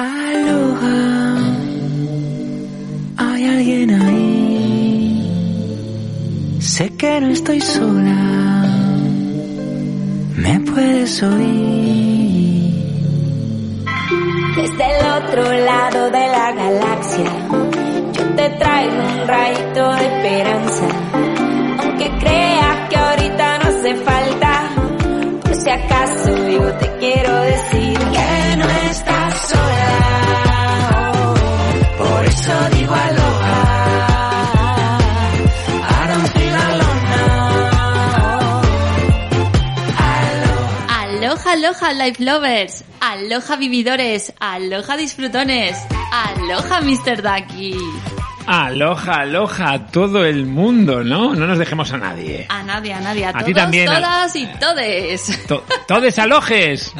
Aloha, 0.00 1.38
hay 3.16 3.44
alguien 3.46 3.90
ahí. 4.00 5.18
Sé 6.60 6.90
que 6.90 7.20
no 7.20 7.30
estoy 7.30 7.60
sola, 7.60 8.64
me 10.36 10.60
puedes 10.60 11.20
oír. 11.20 12.74
Desde 14.54 14.84
el 14.84 15.06
otro 15.18 15.42
lado 15.66 16.10
de 16.12 16.28
la 16.28 16.52
galaxia, 16.52 17.32
yo 18.12 18.24
te 18.36 18.50
traigo 18.50 19.02
un 19.02 19.26
rayito 19.26 19.92
de 19.94 20.06
esperanza. 20.06 20.86
Aunque 21.80 22.08
creas 22.20 22.88
que 22.88 22.96
ahorita 22.96 23.58
no 23.58 23.64
hace 23.68 23.96
falta, 23.96 24.70
por 25.42 25.54
si 25.56 25.70
acaso 25.70 26.48
yo 26.48 26.72
te 26.74 26.88
quiero 27.00 27.34
decir 27.40 27.98
que 27.98 28.56
no 28.58 28.68
estás 28.92 29.17
Aloha, 41.58 41.92
life 41.92 42.22
lovers. 42.22 42.84
Aloha, 43.00 43.56
vividores. 43.56 44.32
Aloha, 44.38 44.96
disfrutones. 44.96 45.76
Aloha, 46.12 46.80
Mr. 46.82 47.20
Ducky. 47.20 47.74
Aloja, 48.46 49.22
aloja 49.22 49.72
a 49.72 49.86
todo 49.88 50.24
el 50.24 50.46
mundo, 50.46 51.02
¿no? 51.02 51.34
No 51.34 51.48
nos 51.48 51.58
dejemos 51.58 51.92
a 51.92 51.98
nadie. 51.98 52.46
A 52.48 52.62
nadie, 52.62 52.92
a 52.94 53.00
nadie, 53.00 53.24
a, 53.24 53.30
A 53.30 53.32
todos, 53.32 53.44
ti 53.46 53.54
también, 53.54 53.86
todas 53.86 54.36
y 54.36 54.46
todes. 54.60 55.46
To- 55.48 55.64
todes 55.88 56.16
alojes. 56.20 56.92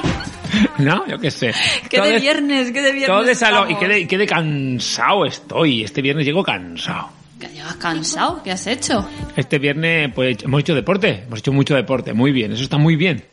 ¿No? 0.78 1.06
Yo 1.06 1.18
qué 1.18 1.30
sé. 1.30 1.54
Qué 1.88 1.98
de 2.02 2.18
viernes, 2.18 2.72
qué 2.72 2.82
de 2.82 2.92
viernes 2.92 3.06
todes 3.06 3.42
alo- 3.44 3.70
y 3.70 3.76
qué 3.76 3.88
de, 3.88 4.06
qué 4.06 4.18
de 4.18 4.26
cansado 4.26 5.24
estoy. 5.24 5.84
Este 5.84 6.02
viernes 6.02 6.26
llego 6.26 6.42
cansado. 6.44 7.08
Llegas 7.40 7.76
cansado, 7.76 8.42
¿qué 8.42 8.52
has 8.52 8.66
hecho? 8.66 9.08
Este 9.36 9.58
viernes, 9.58 10.12
pues, 10.14 10.36
hemos 10.42 10.60
hecho 10.60 10.74
deporte. 10.74 11.22
Hemos 11.26 11.38
hecho 11.38 11.52
mucho 11.54 11.74
deporte. 11.74 12.12
Muy 12.12 12.30
bien. 12.32 12.52
Eso 12.52 12.62
está 12.62 12.76
muy 12.76 12.96
bien. 12.96 13.24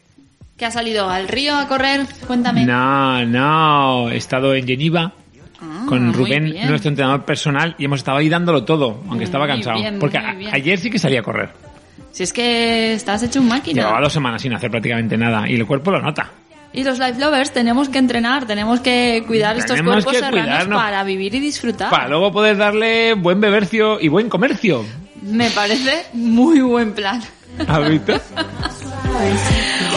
¿Que 0.64 0.67
has 0.67 0.75
salido 0.75 1.09
al 1.09 1.28
río 1.28 1.58
a 1.58 1.67
correr? 1.67 2.06
Cuéntame. 2.25 2.66
No, 2.66 3.25
no. 3.25 4.09
He 4.09 4.16
estado 4.16 4.56
en 4.56 4.66
Geneva 4.66 5.11
Ah, 5.61 5.83
con 5.86 6.14
Rubén, 6.14 6.56
nuestro 6.69 6.88
entrenador 6.88 7.25
personal, 7.25 7.75
y 7.78 7.83
hemos 7.83 8.00
estado 8.00 8.19
ahí 8.19 8.30
dándolo 8.30 8.64
todo, 8.64 9.03
aunque 9.09 9.25
estaba 9.25 9.45
cansado. 9.45 9.78
bien, 9.78 10.00
Porque 10.00 10.17
ayer 10.17 10.80
sí 10.80 10.89
que 10.89 10.97
salí 11.00 11.17
a 11.17 11.22
correr. 11.22 11.50
Si 12.14 12.23
es 12.23 12.31
que 12.31 12.94
estás 12.94 13.23
hecho 13.23 13.41
un 13.41 13.50
máquina. 13.50 13.81
Llevaba 13.81 14.00
dos 14.00 14.14
semanas 14.14 14.41
sin 14.41 14.53
hacer 14.53 14.72
prácticamente 14.72 15.17
nada 15.17 15.50
y 15.50 15.56
el 15.56 15.66
cuerpo 15.66 15.91
lo 15.91 16.02
nota. 16.02 16.31
Y 16.72 16.86
los 16.86 16.97
life 16.97 17.19
lovers 17.19 17.52
tenemos 17.52 17.89
que 17.89 17.97
entrenar, 17.97 18.45
tenemos 18.47 18.80
que 18.80 19.22
cuidar 19.28 19.58
estos 19.58 19.81
cuerpos 19.81 20.16
serranos 20.16 20.69
para 20.81 21.03
vivir 21.03 21.36
y 21.36 21.41
disfrutar. 21.41 21.89
Para 21.89 22.08
luego 22.08 22.31
poder 22.31 22.56
darle 22.56 23.16
buen 23.16 23.41
bebercio 23.41 24.00
y 24.00 24.08
buen 24.08 24.30
comercio. 24.30 24.86
Me 25.23 25.50
parece 25.50 26.06
muy 26.14 26.61
buen 26.61 26.94
plan. 26.94 27.22
¿Has 27.68 27.90
visto? 27.90 28.13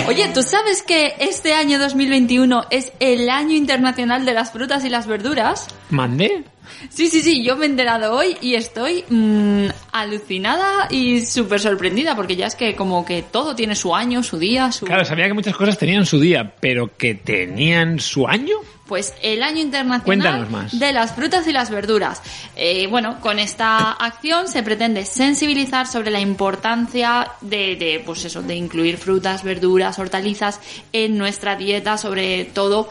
Oye, 0.09 0.29
¿tú 0.33 0.43
sabes 0.43 0.83
que 0.83 1.15
este 1.19 1.53
año 1.53 1.79
2021 1.79 2.67
es 2.71 2.93
el 3.01 3.29
año 3.29 3.55
internacional 3.55 4.25
de 4.25 4.35
las 4.35 4.53
frutas 4.53 4.85
y 4.85 4.89
las 4.89 5.07
verduras? 5.07 5.67
¿Mandé? 5.91 6.45
Sí, 6.89 7.09
sí, 7.09 7.23
sí, 7.23 7.43
yo 7.43 7.57
me 7.57 7.67
he 7.67 7.69
enterado 7.69 8.15
hoy 8.15 8.37
y 8.41 8.55
estoy 8.55 9.05
mm, 9.09 9.67
alucinada 9.93 10.89
y 10.91 11.25
súper 11.25 11.61
sorprendida 11.61 12.15
porque 12.17 12.37
ya 12.37 12.47
es 12.47 12.55
que 12.55 12.75
como 12.75 13.05
que 13.05 13.23
todo 13.23 13.55
tiene 13.55 13.75
su 13.75 13.95
año, 13.95 14.23
su 14.23 14.39
día, 14.39 14.73
su... 14.73 14.87
Claro, 14.87 15.05
sabía 15.05 15.27
que 15.27 15.35
muchas 15.35 15.57
cosas 15.57 15.79
tenían 15.79 16.07
su 16.07 16.21
día, 16.21 16.55
pero 16.61 16.97
que 16.97 17.15
tenían 17.15 18.01
su 18.01 18.27
año. 18.27 18.57
Pues 18.87 19.15
el 19.21 19.43
año 19.43 19.61
internacional 19.61 20.49
más. 20.49 20.79
de 20.79 20.93
las 20.93 21.13
frutas 21.13 21.47
y 21.49 21.53
las 21.53 21.71
verduras. 21.71 22.23
Eh, 22.55 22.87
bueno, 22.87 23.21
con 23.21 23.41
esta 23.41 23.91
acción 23.91 24.47
se 24.47 24.63
pretende 24.63 25.05
sensibilizar 25.05 25.89
sobre 25.89 26.13
la 26.13 26.21
importancia 26.21 27.33
de, 27.41 27.75
de, 27.75 28.03
pues 28.07 28.25
eso, 28.25 28.43
de 28.43 28.55
incluir 28.55 28.97
frutas, 28.97 29.43
verduras, 29.43 29.99
hortalizas 29.99 30.61
en 30.93 31.19
nuestra 31.19 31.57
dieta, 31.57 31.99
sobre 31.99 32.45
todo 32.45 32.89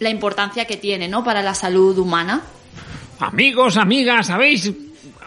la 0.00 0.10
importancia 0.10 0.64
que 0.64 0.76
tiene, 0.76 1.06
¿no? 1.06 1.22
Para 1.22 1.42
la 1.42 1.54
salud 1.54 1.96
humana. 1.98 2.42
Amigos, 3.20 3.76
amigas, 3.76 4.30
¿habéis, 4.30 4.72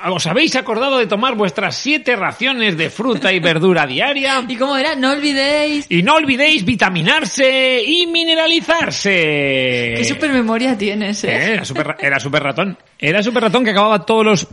¿os 0.07 0.25
habéis 0.28 0.56
acordado 0.56 0.97
de 0.97 1.07
tomar 1.07 1.35
vuestras 1.35 1.75
siete 1.75 2.16
raciones 2.16 2.78
de 2.78 2.90
fruta 2.90 3.34
y 3.34 3.40
verdura 3.40 3.85
diaria? 3.85 4.44
Y 4.47 4.56
como 4.56 4.78
era, 4.78 4.96
no 4.96 5.12
olvidéis 5.12 5.85
Y 5.90 6.02
no 6.03 6.16
olvidéis 6.16 6.63
vitaminarse 6.66 7.84
y 7.85 8.07
mineralizarse. 8.07 9.94
qué 9.97 10.03
super 10.06 10.31
memoria 10.31 10.78
tienes, 10.78 11.24
¿eh? 11.24 11.29
Eh, 11.35 11.53
Era 11.53 11.66
super, 11.66 11.96
era 12.00 12.19
super 12.19 12.44
ratón. 12.44 12.78
Era 12.97 13.22
super 13.24 13.44
ratón 13.44 13.63
que 13.63 13.72
acababa 13.72 14.06
todos 14.06 14.25
los 14.25 14.47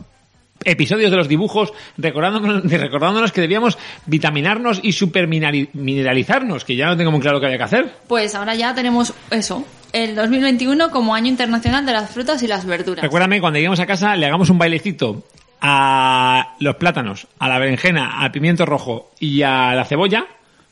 episodios 0.64 1.10
de 1.10 1.16
los 1.16 1.28
dibujos 1.28 1.72
recordándonos, 1.96 2.64
recordándonos 2.70 3.32
que 3.32 3.40
debíamos 3.40 3.78
vitaminarnos 4.06 4.80
y 4.82 4.92
super 4.92 5.28
mineralizarnos, 5.28 6.64
que 6.64 6.76
ya 6.76 6.86
no 6.86 6.96
tengo 6.96 7.10
muy 7.10 7.20
claro 7.20 7.40
qué 7.40 7.46
había 7.46 7.58
que 7.58 7.64
hacer. 7.64 7.92
Pues 8.06 8.34
ahora 8.34 8.54
ya 8.54 8.74
tenemos 8.74 9.14
eso, 9.30 9.64
el 9.92 10.14
2021 10.14 10.90
como 10.90 11.14
año 11.14 11.28
internacional 11.28 11.86
de 11.86 11.92
las 11.92 12.10
frutas 12.10 12.42
y 12.42 12.46
las 12.46 12.64
verduras. 12.66 13.02
Recuérdame, 13.02 13.40
cuando 13.40 13.58
lleguemos 13.58 13.80
a 13.80 13.86
casa 13.86 14.16
le 14.16 14.26
hagamos 14.26 14.50
un 14.50 14.58
bailecito 14.58 15.24
a 15.60 16.54
los 16.60 16.76
plátanos, 16.76 17.26
a 17.38 17.48
la 17.48 17.58
berenjena, 17.58 18.20
al 18.20 18.30
pimiento 18.30 18.64
rojo 18.66 19.10
y 19.18 19.42
a 19.42 19.74
la 19.74 19.84
cebolla 19.84 20.26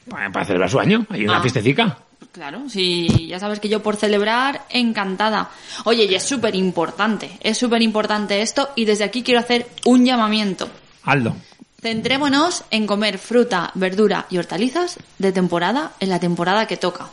para, 0.08 0.30
para 0.30 0.44
celebrar 0.44 0.70
su 0.70 0.78
año. 0.78 1.06
Hay 1.10 1.24
una 1.24 1.38
Ah. 1.38 1.40
fiestecica. 1.42 1.98
Claro, 2.36 2.68
sí, 2.68 3.28
ya 3.28 3.40
sabes 3.40 3.60
que 3.60 3.70
yo 3.70 3.82
por 3.82 3.96
celebrar, 3.96 4.66
encantada. 4.68 5.48
Oye, 5.86 6.04
y 6.04 6.14
es 6.14 6.22
súper 6.22 6.54
importante, 6.54 7.30
es 7.40 7.56
súper 7.56 7.80
importante 7.80 8.42
esto 8.42 8.68
y 8.76 8.84
desde 8.84 9.04
aquí 9.04 9.22
quiero 9.22 9.40
hacer 9.40 9.66
un 9.86 10.04
llamamiento. 10.04 10.68
Aldo. 11.04 11.34
Centrémonos 11.80 12.64
en 12.70 12.86
comer 12.86 13.16
fruta, 13.16 13.70
verdura 13.74 14.26
y 14.28 14.36
hortalizas 14.36 14.98
de 15.16 15.32
temporada 15.32 15.92
en 15.98 16.10
la 16.10 16.20
temporada 16.20 16.66
que 16.66 16.76
toca. 16.76 17.08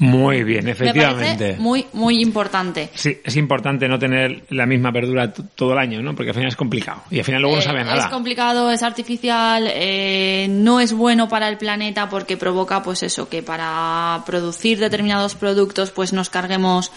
Muy 0.00 0.44
bien, 0.44 0.64
Me 0.64 0.70
efectivamente. 0.70 1.36
parece 1.36 1.58
muy, 1.60 1.86
muy 1.92 2.22
importante. 2.22 2.88
Sí, 2.94 3.18
es 3.22 3.36
importante 3.36 3.86
no 3.86 3.98
tener 3.98 4.44
la 4.48 4.64
misma 4.64 4.90
verdura 4.90 5.30
todo 5.32 5.72
el 5.74 5.78
año, 5.78 6.00
¿no? 6.02 6.14
Porque 6.16 6.30
al 6.30 6.34
final 6.34 6.48
es 6.48 6.56
complicado. 6.56 7.02
Y 7.10 7.18
al 7.18 7.24
final 7.24 7.42
luego 7.42 7.56
no 7.56 7.62
Eh, 7.62 7.64
sabe 7.64 7.80
a 7.80 7.82
Es 7.82 7.86
nada. 7.88 8.10
complicado, 8.10 8.70
es 8.70 8.82
artificial, 8.82 9.64
eh, 9.68 10.46
no 10.50 10.80
es 10.80 10.94
bueno 10.94 11.28
para 11.28 11.48
el 11.48 11.58
planeta 11.58 12.08
porque 12.08 12.38
provoca, 12.38 12.82
pues 12.82 13.02
eso, 13.02 13.28
que 13.28 13.42
para 13.42 14.22
producir 14.24 14.78
determinados 14.78 15.34
productos, 15.34 15.90
pues 15.90 16.14
nos 16.14 16.30
carguemos, 16.30 16.90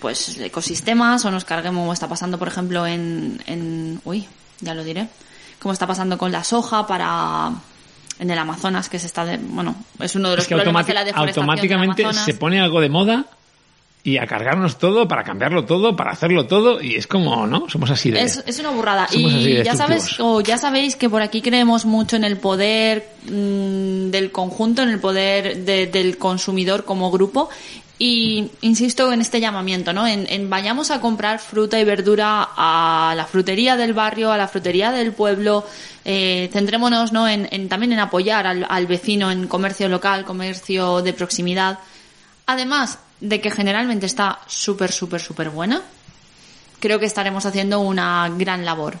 pues 0.00 0.36
ecosistemas 0.40 1.24
o 1.24 1.30
nos 1.30 1.44
carguemos, 1.44 1.80
como 1.82 1.92
está 1.92 2.08
pasando, 2.08 2.36
por 2.38 2.48
ejemplo, 2.48 2.84
en, 2.86 3.40
en, 3.46 4.00
uy, 4.04 4.26
ya 4.60 4.74
lo 4.74 4.82
diré, 4.82 5.06
como 5.60 5.72
está 5.72 5.86
pasando 5.86 6.18
con 6.18 6.32
la 6.32 6.42
soja 6.42 6.84
para, 6.86 7.52
en 8.18 8.30
el 8.30 8.38
Amazonas, 8.38 8.88
que 8.88 8.98
se 8.98 9.06
está, 9.06 9.24
de- 9.24 9.38
bueno, 9.38 9.74
es 10.00 10.14
uno 10.14 10.30
de 10.30 10.36
los 10.36 10.44
Es 10.44 10.48
que 10.48 10.54
problemas 10.54 10.86
de 10.86 10.94
la 10.94 11.04
deforestación 11.04 11.44
automáticamente 11.50 12.02
del 12.02 12.06
Amazonas. 12.06 12.24
se 12.24 12.34
pone 12.34 12.60
algo 12.60 12.80
de 12.80 12.88
moda 12.88 13.24
y 14.06 14.18
a 14.18 14.26
cargarnos 14.26 14.76
todo, 14.78 15.08
para 15.08 15.24
cambiarlo 15.24 15.64
todo, 15.64 15.96
para 15.96 16.10
hacerlo 16.10 16.46
todo, 16.46 16.80
y 16.82 16.94
es 16.96 17.06
como, 17.06 17.46
¿no? 17.46 17.70
Somos 17.70 17.90
así 17.90 18.10
de... 18.10 18.20
Es, 18.22 18.44
es 18.46 18.58
una 18.58 18.68
burrada. 18.68 19.08
Somos 19.08 19.32
Y 19.32 19.62
ya 19.62 19.74
sabes, 19.74 20.20
o 20.20 20.42
ya 20.42 20.58
sabéis 20.58 20.94
que 20.94 21.08
por 21.08 21.22
aquí 21.22 21.40
creemos 21.40 21.86
mucho 21.86 22.16
en 22.16 22.24
el 22.24 22.36
poder 22.36 23.08
mm, 23.24 24.10
del 24.10 24.30
conjunto, 24.30 24.82
en 24.82 24.90
el 24.90 25.00
poder 25.00 25.64
de- 25.64 25.86
del 25.86 26.18
consumidor 26.18 26.84
como 26.84 27.10
grupo. 27.10 27.48
Y 27.98 28.50
insisto 28.60 29.10
en 29.12 29.20
este 29.22 29.40
llamamiento, 29.40 29.92
¿no? 29.94 30.06
En, 30.06 30.26
en 30.28 30.50
vayamos 30.50 30.90
a 30.90 31.00
comprar 31.00 31.38
fruta 31.38 31.80
y 31.80 31.84
verdura 31.84 32.48
a 32.56 33.14
la 33.16 33.24
frutería 33.24 33.76
del 33.76 33.94
barrio, 33.94 34.32
a 34.32 34.36
la 34.36 34.48
frutería 34.48 34.90
del 34.92 35.12
pueblo. 35.12 35.64
Eh, 36.04 36.50
centrémonos, 36.52 37.12
¿no? 37.12 37.26
En, 37.26 37.48
en- 37.52 37.68
también 37.70 37.92
en 37.94 38.00
apoyar 38.00 38.46
al, 38.46 38.66
al 38.68 38.86
vecino 38.86 39.30
en 39.30 39.46
comercio 39.46 39.88
local, 39.88 40.24
comercio 40.26 41.00
de 41.02 41.12
proximidad. 41.14 41.78
Además 42.46 42.98
de 43.24 43.40
que 43.40 43.50
generalmente 43.50 44.06
está 44.06 44.40
súper, 44.46 44.92
súper, 44.92 45.20
súper 45.20 45.50
buena 45.50 45.82
creo 46.84 47.00
que 47.00 47.06
estaremos 47.06 47.46
haciendo 47.46 47.80
una 47.80 48.30
gran 48.36 48.66
labor. 48.66 48.98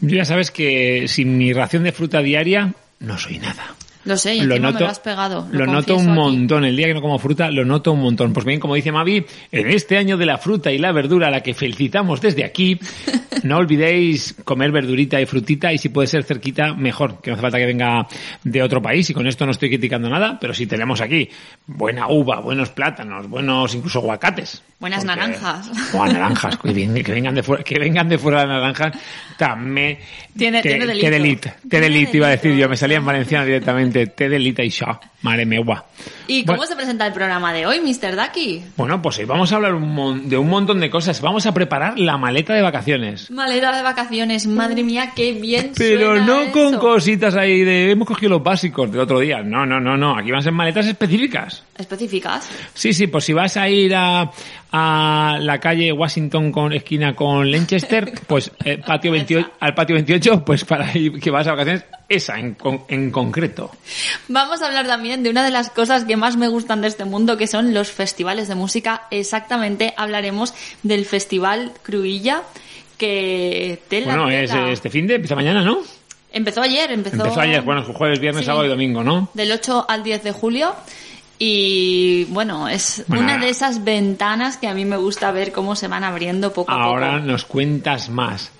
Ya 0.00 0.24
sabes 0.24 0.52
que 0.52 1.08
sin 1.08 1.36
mi 1.36 1.52
ración 1.52 1.82
de 1.82 1.90
fruta 1.90 2.22
diaria 2.22 2.74
no 3.00 3.18
soy 3.18 3.40
nada. 3.40 3.74
Lo 4.04 4.16
sé, 4.16 4.34
y 4.34 4.40
encima 4.40 4.72
me 4.72 4.80
lo 4.80 4.88
has 4.88 4.98
pegado. 5.00 5.46
Lo, 5.52 5.64
Lo, 5.66 5.72
noto 5.72 5.96
un 5.96 6.08
aquí. 6.10 6.18
montón. 6.18 6.64
El 6.64 6.76
día 6.76 6.86
que 6.88 6.94
no 6.94 7.00
como 7.00 7.18
fruta, 7.18 7.50
lo 7.50 7.64
noto 7.64 7.92
un 7.92 8.00
montón. 8.00 8.32
Pues 8.32 8.44
bien, 8.44 8.58
como 8.60 8.74
dice 8.74 8.90
Mavi, 8.92 9.24
en 9.52 9.68
este 9.68 9.96
año 9.96 10.16
de 10.16 10.26
la 10.26 10.38
fruta 10.38 10.72
y 10.72 10.78
la 10.78 10.90
verdura, 10.92 11.28
a 11.28 11.30
la 11.30 11.40
que 11.42 11.54
felicitamos 11.54 12.20
desde 12.20 12.44
aquí, 12.44 12.78
no 13.44 13.58
olvidéis 13.58 14.34
comer 14.44 14.72
verdurita 14.72 15.20
y 15.20 15.26
frutita 15.26 15.72
y 15.72 15.78
si 15.78 15.88
puede 15.88 16.08
ser 16.08 16.24
cerquita, 16.24 16.74
mejor. 16.74 17.20
Que 17.20 17.30
no 17.30 17.34
hace 17.34 17.42
falta 17.42 17.58
que 17.58 17.66
venga 17.66 18.06
de 18.42 18.62
otro 18.62 18.82
país 18.82 19.08
y 19.10 19.14
con 19.14 19.26
esto 19.26 19.44
no 19.46 19.52
estoy 19.52 19.68
criticando 19.68 20.08
nada, 20.10 20.38
pero 20.40 20.52
si 20.54 20.66
tenemos 20.66 21.00
aquí 21.00 21.28
buena 21.66 22.08
uva, 22.08 22.40
buenos 22.40 22.70
plátanos, 22.70 23.28
buenos 23.28 23.74
incluso 23.74 24.00
aguacates. 24.00 24.62
Buenas 24.80 25.04
Porque- 25.04 25.16
naranjas. 25.20 25.70
O 25.94 26.04
naranjas, 26.04 26.56
que, 26.62 26.72
vengan 27.12 27.34
de 27.36 27.42
fuera, 27.44 27.62
que 27.62 27.78
vengan 27.78 28.08
de 28.08 28.18
fuera 28.18 28.38
las 28.38 28.48
naranjas, 28.48 28.92
también. 29.38 29.98
Tiene- 30.36 30.60
te, 30.62 30.70
tiene 30.70 30.86
delito. 30.86 31.04
te 31.06 31.10
delit, 31.10 31.40
te 31.40 31.52
Tiene 31.68 31.86
delit, 31.88 32.14
iba 32.14 32.26
a 32.26 32.30
decir 32.30 32.50
delito. 32.50 32.62
yo, 32.62 32.68
me 32.68 32.76
salía 32.76 32.96
en 32.96 33.04
valenciano 33.06 33.44
directamente, 33.44 33.91
te 33.92 34.28
delita 34.28 34.62
y 34.62 34.70
xa, 34.70 35.00
madre 35.22 35.46
megua. 35.46 35.86
¿Y 36.26 36.44
cómo 36.44 36.56
Bueno, 36.58 36.70
se 36.70 36.76
presenta 36.76 37.06
el 37.06 37.12
programa 37.12 37.52
de 37.52 37.66
hoy, 37.66 37.80
Mr. 37.80 38.16
Ducky? 38.16 38.62
Bueno, 38.76 39.00
pues 39.02 39.18
hoy 39.18 39.24
vamos 39.24 39.52
a 39.52 39.56
hablar 39.56 39.74
un 39.74 39.92
mon- 39.94 40.28
de 40.28 40.36
un 40.38 40.48
montón 40.48 40.80
de 40.80 40.90
cosas, 40.90 41.20
vamos 41.20 41.46
a 41.46 41.54
preparar 41.54 41.98
la 41.98 42.16
maleta 42.16 42.54
de 42.54 42.62
vacaciones. 42.62 43.30
Maleta 43.30 43.76
de 43.76 43.82
vacaciones, 43.82 44.46
madre 44.46 44.82
mía, 44.82 45.12
qué 45.14 45.32
bien 45.32 45.72
Pero 45.76 46.16
suena 46.16 46.26
no 46.26 46.52
con 46.52 46.78
cositas 46.78 47.34
ahí 47.34 47.62
de 47.64 47.90
hemos 47.90 48.08
cogido 48.08 48.30
los 48.30 48.42
básicos 48.42 48.90
del 48.90 49.00
otro 49.00 49.18
día. 49.20 49.42
No, 49.42 49.64
no, 49.66 49.78
no, 49.80 49.96
no. 49.96 50.16
Aquí 50.18 50.30
van 50.30 50.40
a 50.40 50.42
ser 50.42 50.52
maletas 50.52 50.86
específicas. 50.86 51.62
específicas. 51.76 52.48
Sí, 52.74 52.92
sí, 52.92 53.06
pues 53.06 53.24
si 53.24 53.32
vas 53.32 53.56
a 53.56 53.68
ir 53.68 53.94
a, 53.94 54.30
a 54.72 55.36
la 55.40 55.60
calle 55.60 55.92
Washington 55.92 56.50
con 56.50 56.72
esquina 56.72 57.14
con 57.14 57.50
Lanchester, 57.50 58.12
pues 58.26 58.50
eh, 58.64 58.78
patio 58.78 59.12
28, 59.12 59.50
al 59.60 59.74
patio 59.74 59.94
28, 59.94 60.44
pues 60.44 60.64
para 60.64 60.96
ir 60.96 61.20
que 61.20 61.30
vas 61.30 61.46
a 61.46 61.50
vacaciones, 61.52 61.84
esa 62.08 62.38
en, 62.38 62.54
con- 62.54 62.82
en 62.88 63.10
concreto. 63.10 63.70
Vamos 64.28 64.62
a 64.62 64.66
hablar 64.66 64.86
también 64.86 65.22
de 65.22 65.30
una 65.30 65.44
de 65.44 65.50
las 65.50 65.70
cosas 65.70 66.04
que 66.04 66.16
más 66.16 66.36
me 66.36 66.48
gustan 66.48 66.80
de 66.80 66.88
este 66.88 67.04
mundo, 67.04 67.36
que 67.36 67.46
son 67.46 67.74
los 67.74 67.90
festivales 67.90 68.48
de 68.48 68.54
música. 68.54 69.02
Exactamente, 69.10 69.92
hablaremos 69.96 70.54
del 70.82 71.04
Festival 71.04 71.72
Cruilla, 71.82 72.42
que 72.98 73.78
tela, 73.88 74.06
Bueno, 74.16 74.30
es 74.30 74.50
tela. 74.50 74.70
este 74.70 74.90
fin 74.90 75.06
de, 75.06 75.16
empieza 75.16 75.34
mañana, 75.34 75.62
¿no? 75.62 75.78
Empezó 76.32 76.62
ayer, 76.62 76.90
empezó... 76.92 77.16
Empezó 77.16 77.40
ayer, 77.40 77.60
bueno, 77.62 77.82
jueves, 77.84 78.18
viernes, 78.18 78.40
Sí. 78.42 78.46
sábado 78.46 78.64
y 78.64 78.68
domingo, 78.68 79.04
¿no? 79.04 79.28
Del 79.34 79.52
8 79.52 79.84
al 79.88 80.02
10 80.02 80.22
de 80.24 80.32
julio. 80.32 80.74
Y 81.44 82.24
bueno, 82.26 82.68
es 82.68 83.02
Bueno, 83.08 83.24
una 83.24 83.32
ahora- 83.34 83.46
de 83.46 83.50
esas 83.50 83.82
ventanas 83.82 84.56
que 84.58 84.68
a 84.68 84.74
mí 84.74 84.84
me 84.84 84.96
gusta 84.96 85.32
ver 85.32 85.50
cómo 85.50 85.74
se 85.74 85.88
van 85.88 86.04
abriendo 86.04 86.52
poco 86.52 86.70
a 86.70 86.84
Ahora 86.84 87.14
poco. 87.14 87.24
nos 87.26 87.44
cuentas 87.44 88.08
más. 88.10 88.52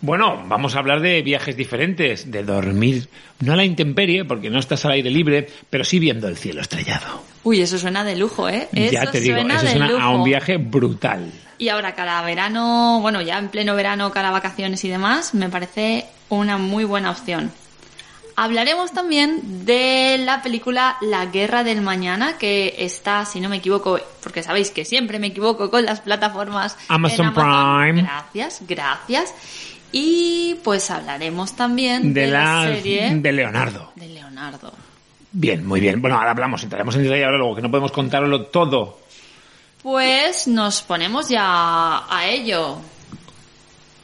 Bueno, 0.00 0.42
vamos 0.48 0.74
a 0.74 0.80
hablar 0.80 0.98
de 1.00 1.22
viajes 1.22 1.56
diferentes, 1.56 2.28
de 2.28 2.42
dormir, 2.42 3.08
no 3.38 3.52
a 3.52 3.56
la 3.56 3.64
intemperie, 3.64 4.24
porque 4.24 4.50
no 4.50 4.58
estás 4.58 4.84
al 4.84 4.92
aire 4.92 5.10
libre, 5.10 5.48
pero 5.70 5.84
sí 5.84 6.00
viendo 6.00 6.26
el 6.26 6.36
cielo 6.36 6.60
estrellado. 6.60 7.22
Uy, 7.44 7.60
eso 7.60 7.78
suena 7.78 8.02
de 8.02 8.16
lujo, 8.16 8.48
¿eh? 8.48 8.68
ya 8.72 9.02
Eso 9.02 9.12
te 9.12 9.20
digo, 9.20 9.36
suena 9.36 9.54
eso 9.56 9.68
suena 9.68 10.02
a 10.02 10.10
un 10.10 10.24
viaje 10.24 10.56
brutal. 10.56 11.30
Y 11.58 11.68
ahora 11.68 11.94
cada 11.94 12.20
verano, 12.22 12.98
bueno, 13.00 13.22
ya 13.22 13.38
en 13.38 13.46
pleno 13.48 13.76
verano, 13.76 14.10
cada 14.10 14.32
vacaciones 14.32 14.84
y 14.84 14.88
demás, 14.88 15.34
me 15.34 15.48
parece 15.50 16.06
una 16.30 16.58
muy 16.58 16.82
buena 16.82 17.12
opción. 17.12 17.52
Hablaremos 18.40 18.92
también 18.92 19.64
de 19.66 20.16
la 20.18 20.42
película 20.42 20.96
La 21.00 21.26
Guerra 21.26 21.64
del 21.64 21.80
Mañana, 21.80 22.38
que 22.38 22.72
está, 22.78 23.24
si 23.24 23.40
no 23.40 23.48
me 23.48 23.56
equivoco, 23.56 23.98
porque 24.22 24.44
sabéis 24.44 24.70
que 24.70 24.84
siempre 24.84 25.18
me 25.18 25.26
equivoco 25.26 25.72
con 25.72 25.84
las 25.84 26.00
plataformas. 26.02 26.76
Amazon 26.86 27.34
Prime. 27.34 28.02
Gracias, 28.02 28.62
gracias. 28.68 29.34
Y 29.90 30.54
pues 30.62 30.88
hablaremos 30.92 31.56
también 31.56 32.14
De, 32.14 32.20
de, 32.20 32.26
la 32.28 32.64
la 32.64 32.74
serie 32.76 33.10
de 33.16 33.32
Leonardo. 33.32 33.90
de 33.96 34.06
Leonardo. 34.06 34.72
Bien, 35.32 35.66
muy 35.66 35.80
bien. 35.80 36.00
Bueno, 36.00 36.16
ahora 36.16 36.30
hablamos, 36.30 36.62
entraremos 36.62 36.94
en 36.94 37.02
detalle 37.02 37.24
ahora 37.24 37.38
luego, 37.38 37.56
que 37.56 37.62
no 37.62 37.70
podemos 37.72 37.90
contarlo 37.90 38.46
todo. 38.46 39.00
Pues 39.82 40.46
nos 40.46 40.82
ponemos 40.82 41.28
ya 41.28 42.04
a 42.08 42.26
ello. 42.28 42.78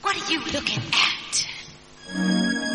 What 0.03 0.11
are 0.17 0.21
you 0.29 0.41
looking 0.53 0.83
at? 0.93 2.74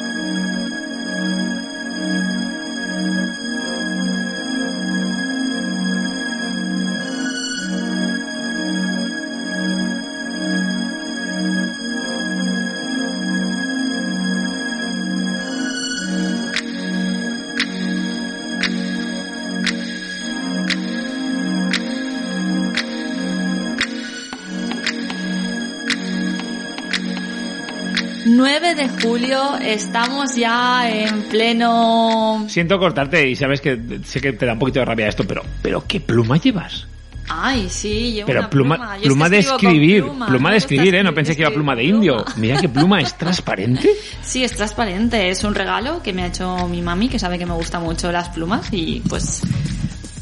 ...9 28.60 28.76
de 28.76 28.90
julio, 28.90 29.56
estamos 29.62 30.36
ya 30.36 30.90
en 30.90 31.24
pleno... 31.30 32.44
Siento 32.50 32.78
cortarte 32.78 33.30
y 33.30 33.34
sabes 33.34 33.62
que 33.62 34.02
sé 34.04 34.20
que 34.20 34.34
te 34.34 34.46
da 34.46 34.52
un 34.52 34.60
poquito 34.60 34.80
de 34.80 34.86
rabia 34.86 35.08
esto, 35.08 35.24
pero, 35.26 35.44
pero 35.62 35.86
¿qué 35.88 36.02
pluma 36.02 36.36
llevas? 36.36 36.86
Ay, 37.30 37.70
sí, 37.70 38.12
llevo 38.12 38.28
Pero 38.28 38.40
una 38.42 38.50
pluma, 38.50 38.76
pluma. 38.76 38.98
Yo 38.98 39.02
es 39.04 39.08
pluma 39.08 39.26
que 39.26 39.32
de 39.32 39.40
escribir, 39.40 40.04
pluma, 40.04 40.28
pluma 40.28 40.50
de 40.50 40.56
gusta 40.56 40.74
escribir, 40.74 40.96
¿eh? 40.96 41.04
No 41.04 41.14
pensé 41.14 41.36
que 41.38 41.42
iba 41.44 41.52
pluma 41.52 41.74
de 41.74 41.84
indio. 41.86 42.18
pluma. 42.18 42.34
Mira 42.36 42.60
qué 42.60 42.68
pluma 42.68 43.00
es 43.00 43.18
transparente. 43.18 43.90
Sí, 44.22 44.44
es 44.44 44.52
transparente, 44.52 45.30
es 45.30 45.46
un 45.46 45.56
regalo 45.56 46.04
que 46.04 46.12
me 46.12 46.24
ha 46.24 46.28
hecho 46.28 46.68
mi 46.68 46.82
mami, 46.82 47.08
que 47.08 47.18
sabe 47.18 47.40
que 47.40 47.46
me 47.46 47.54
gustan 47.54 47.82
mucho 47.82 48.12
las 48.12 48.28
plumas 48.30 48.68
y 48.72 49.02
pues 49.08 49.42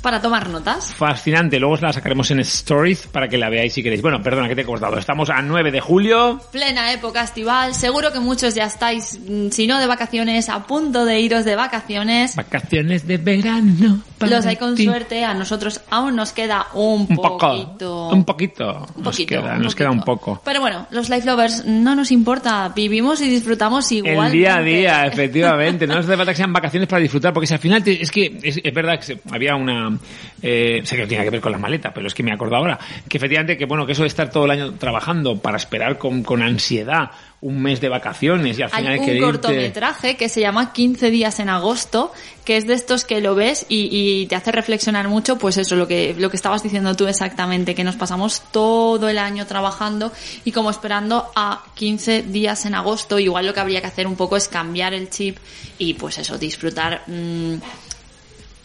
para 0.08 0.22
tomar 0.22 0.48
notas. 0.48 0.94
Fascinante, 0.94 1.60
luego 1.60 1.74
os 1.76 1.82
la 1.82 1.92
sacaremos 1.92 2.32
en 2.32 2.40
Stories 2.40 3.08
para 3.08 3.28
que 3.28 3.38
la 3.38 3.50
veáis 3.50 3.74
si 3.74 3.84
queréis. 3.84 4.02
Bueno, 4.02 4.24
perdona 4.24 4.48
que 4.48 4.56
te 4.56 4.62
he 4.62 4.66
cortado. 4.66 4.98
Estamos 4.98 5.30
a 5.30 5.42
9 5.42 5.70
de 5.70 5.82
julio. 5.82 6.40
Plena 6.50 6.94
época 6.94 7.24
estival, 7.24 7.74
seguro 7.74 8.14
que 8.14 8.22
muchos 8.22 8.56
ya 8.56 8.64
estáis, 8.64 9.20
mm, 9.28 9.50
si 9.50 9.68
no 9.68 9.82
de 9.82 9.86
vacaciones, 9.86 10.48
a 10.48 10.64
punto 10.66 11.04
de 11.04 11.20
iros 11.20 11.44
de 11.44 11.58
vacaciones. 11.58 12.38
Vacaciones 12.38 13.06
de 13.06 13.18
verano. 13.18 14.02
para 14.18 14.38
Los 14.38 14.46
hay 14.48 14.56
con 14.56 14.74
ti. 14.76 14.86
suerte, 14.86 15.24
a 15.26 15.34
nosotros 15.36 15.80
aún 15.92 16.16
nos 16.16 16.32
queda 16.32 16.68
un, 16.74 17.06
Un 17.08 17.16
poco. 17.18 17.38
poquito. 17.38 18.08
Un 18.10 18.24
poquito. 18.26 18.88
Un 18.96 19.04
Nos 19.04 19.14
poquito, 19.16 19.42
queda, 19.42 19.54
un 19.58 19.62
nos 19.62 19.76
queda 19.76 19.92
un 19.92 20.02
poco. 20.02 20.42
Pero 20.44 20.60
bueno, 20.62 20.88
los 20.90 21.10
life 21.10 21.28
lovers 21.28 21.66
no 21.66 21.94
nos 21.96 22.12
importa, 22.12 22.72
vivimos 22.76 23.22
y 23.22 23.30
disfrutamos 23.30 23.92
igual. 23.92 24.28
El 24.28 24.32
día 24.32 24.56
a 24.56 24.62
día, 24.62 25.06
efectivamente. 25.06 25.86
No 25.86 25.96
hace 25.98 26.16
falta 26.18 26.32
que 26.32 26.38
sean 26.38 26.52
vacaciones 26.54 26.88
para 26.90 27.02
disfrutar, 27.02 27.32
porque 27.34 27.46
si 27.46 27.54
al 27.54 27.60
final 27.60 27.84
te- 27.84 28.02
es 28.02 28.10
que 28.10 28.40
es, 28.42 28.60
es 28.64 28.74
verdad 28.74 28.98
que 28.98 29.06
se- 29.06 29.20
había 29.30 29.56
una... 29.56 29.97
Eh, 30.42 30.82
sé 30.86 30.96
que 30.96 31.02
no 31.04 31.08
tiene 31.08 31.24
que 31.24 31.30
ver 31.32 31.42
con 31.42 31.52
la 31.52 31.58
maleta, 31.58 31.94
pero 31.94 32.08
es 32.08 32.14
que 32.14 32.24
me 32.24 32.32
acuerdo 32.32 32.56
ahora. 32.56 32.78
Que 33.10 33.18
efectivamente, 33.18 33.58
que 33.58 33.66
bueno, 33.66 33.86
que 33.86 33.94
eso 33.94 34.04
de 34.04 34.08
estar 34.08 34.30
todo 34.30 34.46
el 34.46 34.52
año 34.52 34.74
trabajando 34.74 35.40
para 35.40 35.58
esperar 35.58 35.98
con, 35.98 36.24
con 36.24 36.42
ansiedad 36.42 37.12
un 37.40 37.62
mes 37.62 37.80
de 37.82 37.88
vacaciones 37.90 38.58
y 38.58 38.64
al 38.64 38.70
final 38.72 38.94
Hay 38.94 39.00
hay 39.00 39.06
que 39.06 39.12
un 39.12 39.18
irte- 39.18 39.22
cortometraje 39.22 40.18
que 40.18 40.28
se 40.28 40.42
llama 40.42 40.74
15 40.74 41.12
días 41.12 41.40
en 41.40 41.50
agosto, 41.50 42.12
que 42.46 42.58
es 42.58 42.66
de 42.66 42.74
estos 42.74 43.04
que 43.06 43.22
lo 43.22 43.36
ves 43.36 43.68
y, 43.70 43.90
y 43.92 44.26
te 44.26 44.36
hace 44.36 44.52
reflexionar 44.52 45.08
mucho, 45.08 45.38
pues 45.38 45.58
eso, 45.58 45.76
lo 45.76 45.88
que, 45.88 46.16
lo 46.18 46.32
que 46.32 46.36
estabas 46.36 46.64
diciendo 46.64 46.96
tú 46.96 47.06
exactamente, 47.08 47.76
que 47.76 47.84
nos 47.84 47.96
pasamos 47.96 48.42
todo 48.52 49.08
el 49.10 49.20
año 49.20 49.46
trabajando 49.46 50.12
y 50.46 50.52
como 50.52 50.72
esperando 50.72 51.30
a 51.36 51.64
15 51.76 52.24
días 52.24 52.66
en 52.66 52.74
agosto, 52.74 53.20
igual 53.20 53.46
lo 53.46 53.54
que 53.54 53.60
habría 53.60 53.82
que 53.82 53.88
hacer 53.88 54.08
un 54.08 54.16
poco 54.16 54.36
es 54.36 54.48
cambiar 54.48 54.96
el 54.96 55.10
chip 55.12 55.38
y 55.78 55.94
pues 55.94 56.18
eso, 56.18 56.40
disfrutar 56.40 57.04
mm, 57.06 57.54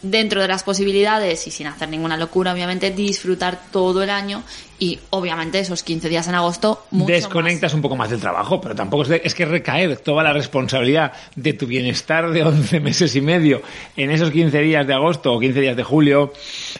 dentro 0.02 0.42
de 0.42 0.48
las 0.48 0.64
posibilidades 0.64 1.46
y 1.46 1.50
sin 1.50 1.68
hacer 1.68 1.88
ninguna 1.88 2.16
locura, 2.16 2.52
obviamente, 2.52 2.90
disfrutar 2.90 3.60
todo 3.70 4.02
el 4.02 4.10
año 4.10 4.42
y 4.82 4.98
obviamente 5.10 5.60
esos 5.60 5.84
15 5.84 6.08
días 6.08 6.26
en 6.26 6.34
agosto 6.34 6.84
mucho 6.90 7.12
Desconectas 7.12 7.72
un 7.72 7.82
poco 7.82 7.94
más 7.94 8.10
del 8.10 8.18
trabajo, 8.18 8.60
pero 8.60 8.74
tampoco 8.74 9.04
es, 9.04 9.08
de- 9.10 9.22
es 9.24 9.32
que 9.34 9.44
recaer 9.44 9.96
toda 9.98 10.24
la 10.24 10.32
responsabilidad 10.32 11.12
de 11.36 11.52
tu 11.52 11.66
bienestar 11.66 12.30
de 12.32 12.42
11 12.42 12.80
meses 12.80 13.14
y 13.14 13.20
medio 13.20 13.62
en 13.96 14.10
esos 14.10 14.30
15 14.32 14.58
días 14.60 14.84
de 14.84 14.94
agosto 14.94 15.32
o 15.34 15.38
15 15.38 15.60
días 15.60 15.76
de 15.76 15.84
julio 15.84 16.32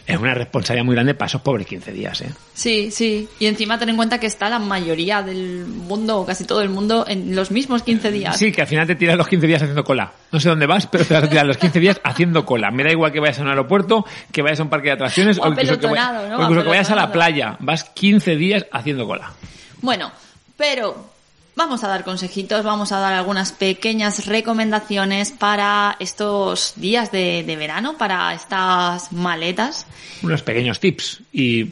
es 0.05 0.17
una 0.17 0.33
responsabilidad 0.33 0.83
muy 0.85 0.95
grande 0.95 1.13
para 1.13 1.27
esos 1.27 1.41
pobres 1.41 1.65
15 1.65 1.93
días, 1.93 2.19
¿eh? 2.21 2.33
Sí, 2.53 2.91
sí. 2.91 3.27
Y 3.39 3.45
encima 3.47 3.79
ten 3.79 3.89
en 3.89 3.95
cuenta 3.95 4.19
que 4.19 4.27
está 4.27 4.49
la 4.49 4.59
mayoría 4.59 5.21
del 5.23 5.65
mundo, 5.65 6.19
o 6.19 6.25
casi 6.25 6.43
todo 6.45 6.61
el 6.61 6.69
mundo, 6.69 7.05
en 7.07 7.35
los 7.35 7.49
mismos 7.51 7.81
15 7.83 8.11
días. 8.11 8.37
Sí, 8.37 8.51
que 8.51 8.61
al 8.61 8.67
final 8.67 8.85
te 8.85 8.95
tiras 8.95 9.17
los 9.17 9.27
15 9.27 9.47
días 9.47 9.61
haciendo 9.61 9.83
cola. 9.83 10.11
No 10.31 10.39
sé 10.39 10.49
dónde 10.49 10.65
vas, 10.67 10.85
pero 10.87 11.03
te 11.05 11.13
vas 11.13 11.23
a 11.23 11.29
tirar 11.29 11.45
los 11.45 11.57
15 11.57 11.79
días 11.79 12.01
haciendo 12.03 12.45
cola. 12.45 12.69
Me 12.69 12.83
da 12.83 12.91
igual 12.91 13.11
que 13.11 13.19
vayas 13.19 13.39
a 13.39 13.43
un 13.43 13.47
aeropuerto, 13.47 14.05
que 14.31 14.41
vayas 14.43 14.59
a 14.59 14.63
un 14.63 14.69
parque 14.69 14.89
de 14.89 14.93
atracciones 14.93 15.39
O 15.39 15.43
o 15.43 15.47
incluso, 15.49 15.79
que, 15.79 15.87
vaya- 15.87 16.03
apelotonado, 16.09 16.29
¿no? 16.29 16.37
o 16.37 16.41
incluso 16.43 16.63
que 16.63 16.69
vayas 16.69 16.91
a 16.91 16.95
la 16.95 17.11
playa. 17.11 17.55
Vas 17.59 17.91
15 17.93 18.35
días 18.35 18.65
haciendo 18.71 19.07
cola. 19.07 19.33
Bueno, 19.81 20.11
pero 20.57 21.11
vamos 21.55 21.83
a 21.83 21.87
dar 21.87 22.03
consejitos, 22.03 22.63
vamos 22.63 22.91
a 22.91 22.99
dar 22.99 23.13
algunas 23.13 23.51
pequeñas 23.51 24.25
recomendaciones 24.25 25.31
para 25.31 25.95
estos 25.99 26.73
días 26.75 27.11
de, 27.11 27.43
de 27.43 27.55
verano, 27.55 27.97
para 27.97 28.33
estas 28.33 29.11
maletas. 29.11 29.85
Unos 30.21 30.41
pequeños 30.41 30.79
tips. 30.79 31.21
Y 31.31 31.71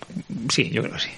sí, 0.49 0.69
yo 0.69 0.81
creo 0.83 0.95
que 0.95 1.01
sí. 1.01 1.09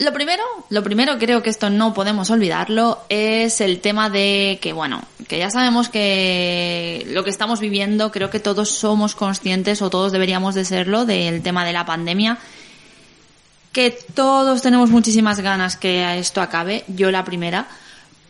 Lo 0.00 0.14
primero, 0.14 0.42
lo 0.70 0.82
primero 0.82 1.18
creo 1.18 1.42
que 1.42 1.50
esto 1.50 1.68
no 1.68 1.92
podemos 1.92 2.30
olvidarlo 2.30 3.00
es 3.10 3.60
el 3.60 3.80
tema 3.80 4.08
de 4.08 4.58
que 4.62 4.72
bueno, 4.72 5.02
que 5.28 5.36
ya 5.36 5.50
sabemos 5.50 5.90
que 5.90 7.04
lo 7.08 7.22
que 7.22 7.28
estamos 7.28 7.60
viviendo, 7.60 8.10
creo 8.10 8.30
que 8.30 8.40
todos 8.40 8.70
somos 8.70 9.14
conscientes 9.14 9.82
o 9.82 9.90
todos 9.90 10.10
deberíamos 10.10 10.54
de 10.54 10.64
serlo 10.64 11.04
del 11.04 11.42
tema 11.42 11.66
de 11.66 11.74
la 11.74 11.84
pandemia, 11.84 12.38
que 13.72 13.96
todos 14.14 14.62
tenemos 14.62 14.90
muchísimas 14.90 15.40
ganas 15.40 15.76
que 15.76 16.18
esto 16.18 16.40
acabe, 16.42 16.84
yo 16.88 17.10
la 17.10 17.24
primera, 17.24 17.66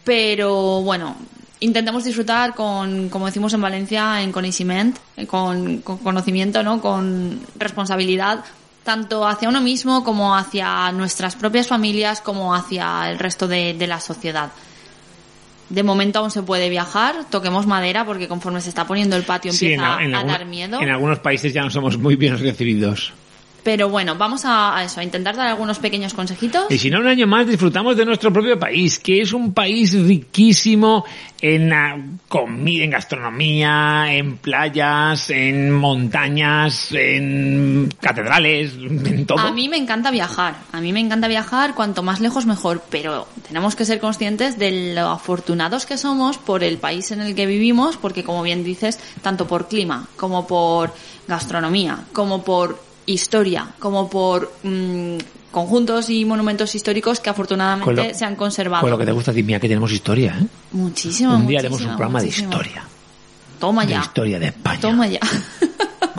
pero 0.05 0.83
bueno, 0.83 1.17
intentemos 1.61 2.05
disfrutar 2.05 2.55
con, 2.55 3.09
como 3.09 3.27
decimos 3.27 3.53
en 3.55 3.61
Valencia, 3.61 4.23
en 4.23 4.33
conocimiento, 4.33 5.01
con, 5.27 5.79
con 5.79 5.99
conocimiento, 5.99 6.63
¿no? 6.63 6.81
Con 6.81 7.41
responsabilidad, 7.57 8.45
tanto 8.85 9.27
hacia 9.27 9.49
uno 9.49 9.61
mismo 9.61 10.05
como 10.05 10.35
hacia 10.37 10.91
nuestras 10.93 11.37
propias 11.37 11.67
familias 11.69 12.21
como 12.21 12.55
hacia 12.55 13.11
el 13.11 13.19
resto 13.19 13.47
de, 13.49 13.75
de, 13.75 13.87
la 13.87 14.01
sociedad. 14.01 14.51
De 15.69 15.83
momento 15.83 16.19
aún 16.19 16.31
se 16.31 16.43
puede 16.43 16.69
viajar, 16.69 17.25
toquemos 17.31 17.67
madera 17.67 18.05
porque 18.05 18.27
conforme 18.27 18.61
se 18.61 18.71
está 18.71 18.87
poniendo 18.87 19.17
el 19.17 19.23
patio 19.23 19.53
Sí, 19.53 19.73
empieza 19.75 20.03
en, 20.03 20.09
en 20.09 20.15
a 20.15 20.19
algún- 20.21 20.33
dar 20.33 20.45
miedo. 20.47 20.81
En 20.81 20.91
algunos 20.91 21.19
países 21.21 21.53
ya 21.53 21.63
no 21.63 21.71
somos 21.71 21.97
muy 21.97 22.17
bien 22.17 22.37
recibidos. 22.39 23.13
Pero 23.63 23.89
bueno, 23.89 24.17
vamos 24.17 24.45
a, 24.45 24.77
a 24.77 24.85
eso, 24.85 25.01
a 25.01 25.05
intentar 25.05 25.37
dar 25.37 25.49
algunos 25.49 25.79
pequeños 25.79 26.15
consejitos. 26.15 26.71
Y 26.71 26.79
si 26.79 26.91
no, 26.91 26.99
un 27.01 27.07
año 27.07 27.27
más 27.27 27.47
disfrutamos 27.47 27.97
de 27.97 28.05
nuestro 28.05 28.33
propio 28.33 28.59
país, 28.59 28.99
que 28.99 29.21
es 29.21 29.33
un 29.33 29.53
país 29.53 29.93
riquísimo 29.93 31.05
en 31.41 31.73
ah, 31.73 31.97
comida, 32.29 32.85
en 32.85 32.91
gastronomía, 32.91 34.13
en 34.13 34.37
playas, 34.37 35.31
en 35.31 35.73
montañas, 35.73 36.93
en 36.93 37.89
catedrales, 38.01 38.75
en 38.75 39.27
todo. 39.27 39.39
A 39.39 39.53
mí 39.53 39.69
me 39.69 39.77
encanta 39.77 40.11
viajar, 40.11 40.57
a 40.73 40.81
mí 40.81 40.93
me 40.93 41.01
encanta 41.01 41.29
viajar, 41.29 41.75
cuanto 41.75 42.03
más 42.03 42.21
lejos 42.21 42.47
mejor, 42.47 42.83
pero 42.91 43.27
tenemos 43.47 43.75
que 43.75 43.85
ser 43.85 44.01
conscientes 44.01 44.59
de 44.59 44.95
lo 44.95 45.09
afortunados 45.09 45.87
que 45.87 45.97
somos 45.97 46.39
por 46.39 46.63
el 46.63 46.79
país 46.79 47.11
en 47.11 47.21
el 47.21 47.35
que 47.35 47.47
vivimos, 47.47 47.97
porque 47.97 48.25
como 48.25 48.43
bien 48.43 48.65
dices, 48.65 48.99
tanto 49.23 49.47
por 49.47 49.69
clima, 49.69 50.09
como 50.17 50.47
por 50.47 50.93
gastronomía, 51.27 52.05
como 52.13 52.43
por 52.45 52.90
historia, 53.13 53.69
como 53.79 54.09
por 54.09 54.53
mm, 54.63 55.17
conjuntos 55.51 56.11
y 56.11 56.25
monumentos 56.25 56.75
históricos 56.75 57.21
que 57.21 57.31
afortunadamente 57.31 57.93
lo- 58.09 58.15
se 58.15 58.25
han 58.25 58.37
conservado. 58.37 58.83
Con 58.83 58.91
lo 58.91 58.99
que 58.99 59.07
te 59.07 59.13
gusta 59.13 59.33
ti, 59.33 59.43
mira 59.43 59.59
que 59.61 59.69
tenemos 59.69 59.91
historia, 59.93 60.37
¿eh? 60.41 60.47
Muchísimo, 60.73 61.35
un 61.35 61.47
día 61.47 61.59
haremos 61.61 61.81
un 61.81 61.89
programa 61.89 62.21
muchísimo. 62.21 62.51
de 62.51 62.57
historia. 62.57 62.85
Toma 63.59 63.85
De 63.85 63.93
ya. 63.93 64.01
historia 64.01 64.39
de 64.39 64.47
España. 64.47 64.81
Toma 64.81 65.07
ya. 65.07 65.21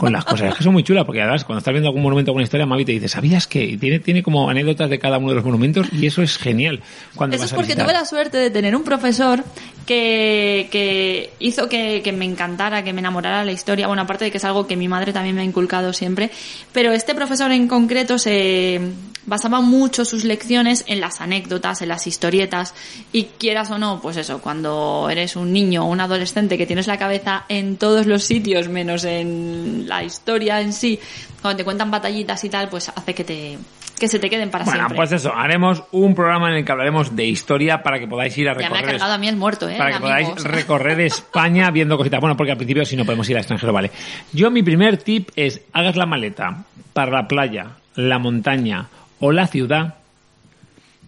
Con 0.02 0.12
las 0.12 0.24
cosas. 0.24 0.50
Es 0.50 0.54
que 0.56 0.64
son 0.64 0.72
muy 0.72 0.82
chulas, 0.82 1.04
porque 1.04 1.20
además 1.20 1.44
cuando 1.44 1.58
estás 1.58 1.72
viendo 1.72 1.88
algún 1.88 2.02
monumento 2.02 2.30
alguna 2.30 2.42
historia, 2.42 2.66
Mavi 2.66 2.84
te 2.84 2.90
dice, 2.90 3.08
¿sabías 3.08 3.46
que? 3.46 3.62
Y 3.62 3.76
tiene, 3.76 4.00
tiene 4.00 4.20
como 4.20 4.50
anécdotas 4.50 4.90
de 4.90 4.98
cada 4.98 5.18
uno 5.18 5.28
de 5.28 5.36
los 5.36 5.44
monumentos 5.44 5.86
y 5.92 6.06
eso 6.06 6.22
es 6.22 6.38
genial. 6.38 6.80
Cuando 7.14 7.36
Eso 7.36 7.44
vas 7.44 7.52
es 7.52 7.56
porque 7.56 7.76
tuve 7.76 7.92
la 7.92 8.04
suerte 8.04 8.36
de 8.36 8.50
tener 8.50 8.74
un 8.74 8.82
profesor 8.82 9.44
que, 9.86 10.68
que 10.72 11.30
hizo 11.38 11.68
que, 11.68 12.00
que 12.02 12.10
me 12.10 12.24
encantara, 12.24 12.82
que 12.82 12.92
me 12.92 12.98
enamorara 12.98 13.44
la 13.44 13.52
historia. 13.52 13.86
Bueno, 13.86 14.02
aparte 14.02 14.24
de 14.24 14.32
que 14.32 14.38
es 14.38 14.44
algo 14.44 14.66
que 14.66 14.76
mi 14.76 14.88
madre 14.88 15.12
también 15.12 15.36
me 15.36 15.42
ha 15.42 15.44
inculcado 15.44 15.92
siempre. 15.92 16.32
Pero 16.72 16.90
este 16.92 17.14
profesor 17.14 17.52
en 17.52 17.68
concreto 17.68 18.18
se 18.18 18.80
basaba 19.26 19.60
mucho 19.60 20.04
sus 20.04 20.24
lecciones 20.24 20.84
en 20.86 21.00
las 21.00 21.20
anécdotas, 21.20 21.82
en 21.82 21.88
las 21.88 22.06
historietas. 22.06 22.74
Y 23.12 23.24
quieras 23.38 23.70
o 23.70 23.78
no, 23.78 24.00
pues 24.00 24.16
eso, 24.16 24.40
cuando 24.40 25.08
eres 25.10 25.36
un 25.36 25.52
niño 25.52 25.84
o 25.84 25.90
un 25.90 26.00
adolescente 26.00 26.58
que 26.58 26.66
tienes 26.66 26.86
la 26.86 26.98
cabeza 26.98 27.44
en 27.48 27.76
todos 27.76 28.06
los 28.06 28.24
sitios 28.24 28.68
menos 28.68 29.04
en 29.04 29.86
la 29.96 30.04
historia 30.04 30.60
en 30.60 30.72
sí, 30.72 30.98
cuando 31.40 31.56
te 31.58 31.64
cuentan 31.64 31.90
batallitas 31.90 32.42
y 32.44 32.48
tal, 32.48 32.68
pues 32.68 32.88
hace 32.94 33.14
que 33.14 33.24
te 33.24 33.58
que 33.98 34.08
se 34.08 34.18
te 34.18 34.28
queden 34.28 34.50
para 34.50 34.64
Bueno, 34.64 34.80
siempre. 34.80 34.96
pues 34.96 35.12
eso, 35.12 35.32
haremos 35.32 35.84
un 35.92 36.12
programa 36.16 36.48
en 36.50 36.56
el 36.56 36.64
que 36.64 36.72
hablaremos 36.72 37.14
de 37.14 37.24
historia 37.26 37.84
para 37.84 38.00
que 38.00 38.08
podáis 38.08 38.36
ir 38.36 38.48
a 38.48 38.52
ya 38.54 38.58
me 38.58 38.64
ha 38.64 38.68
recorrer. 38.70 38.90
cargado 38.92 39.12
a 39.12 39.18
mí 39.18 39.28
el 39.28 39.36
muerto, 39.36 39.68
¿eh? 39.68 39.76
para 39.78 39.92
que 39.92 40.00
podáis 40.00 40.42
recorrer 40.42 41.00
España 41.02 41.70
viendo 41.70 41.96
cositas. 41.96 42.18
Bueno, 42.20 42.36
porque 42.36 42.50
al 42.50 42.56
principio 42.58 42.84
si 42.84 42.96
no 42.96 43.04
podemos 43.04 43.28
ir 43.30 43.36
al 43.36 43.42
extranjero, 43.42 43.72
vale. 43.72 43.92
Yo 44.32 44.50
mi 44.50 44.64
primer 44.64 44.96
tip 44.96 45.28
es 45.36 45.60
hagas 45.72 45.94
la 45.94 46.06
maleta 46.06 46.64
para 46.92 47.12
la 47.12 47.28
playa, 47.28 47.76
la 47.94 48.18
montaña 48.18 48.88
o 49.20 49.30
la 49.30 49.46
ciudad, 49.46 49.94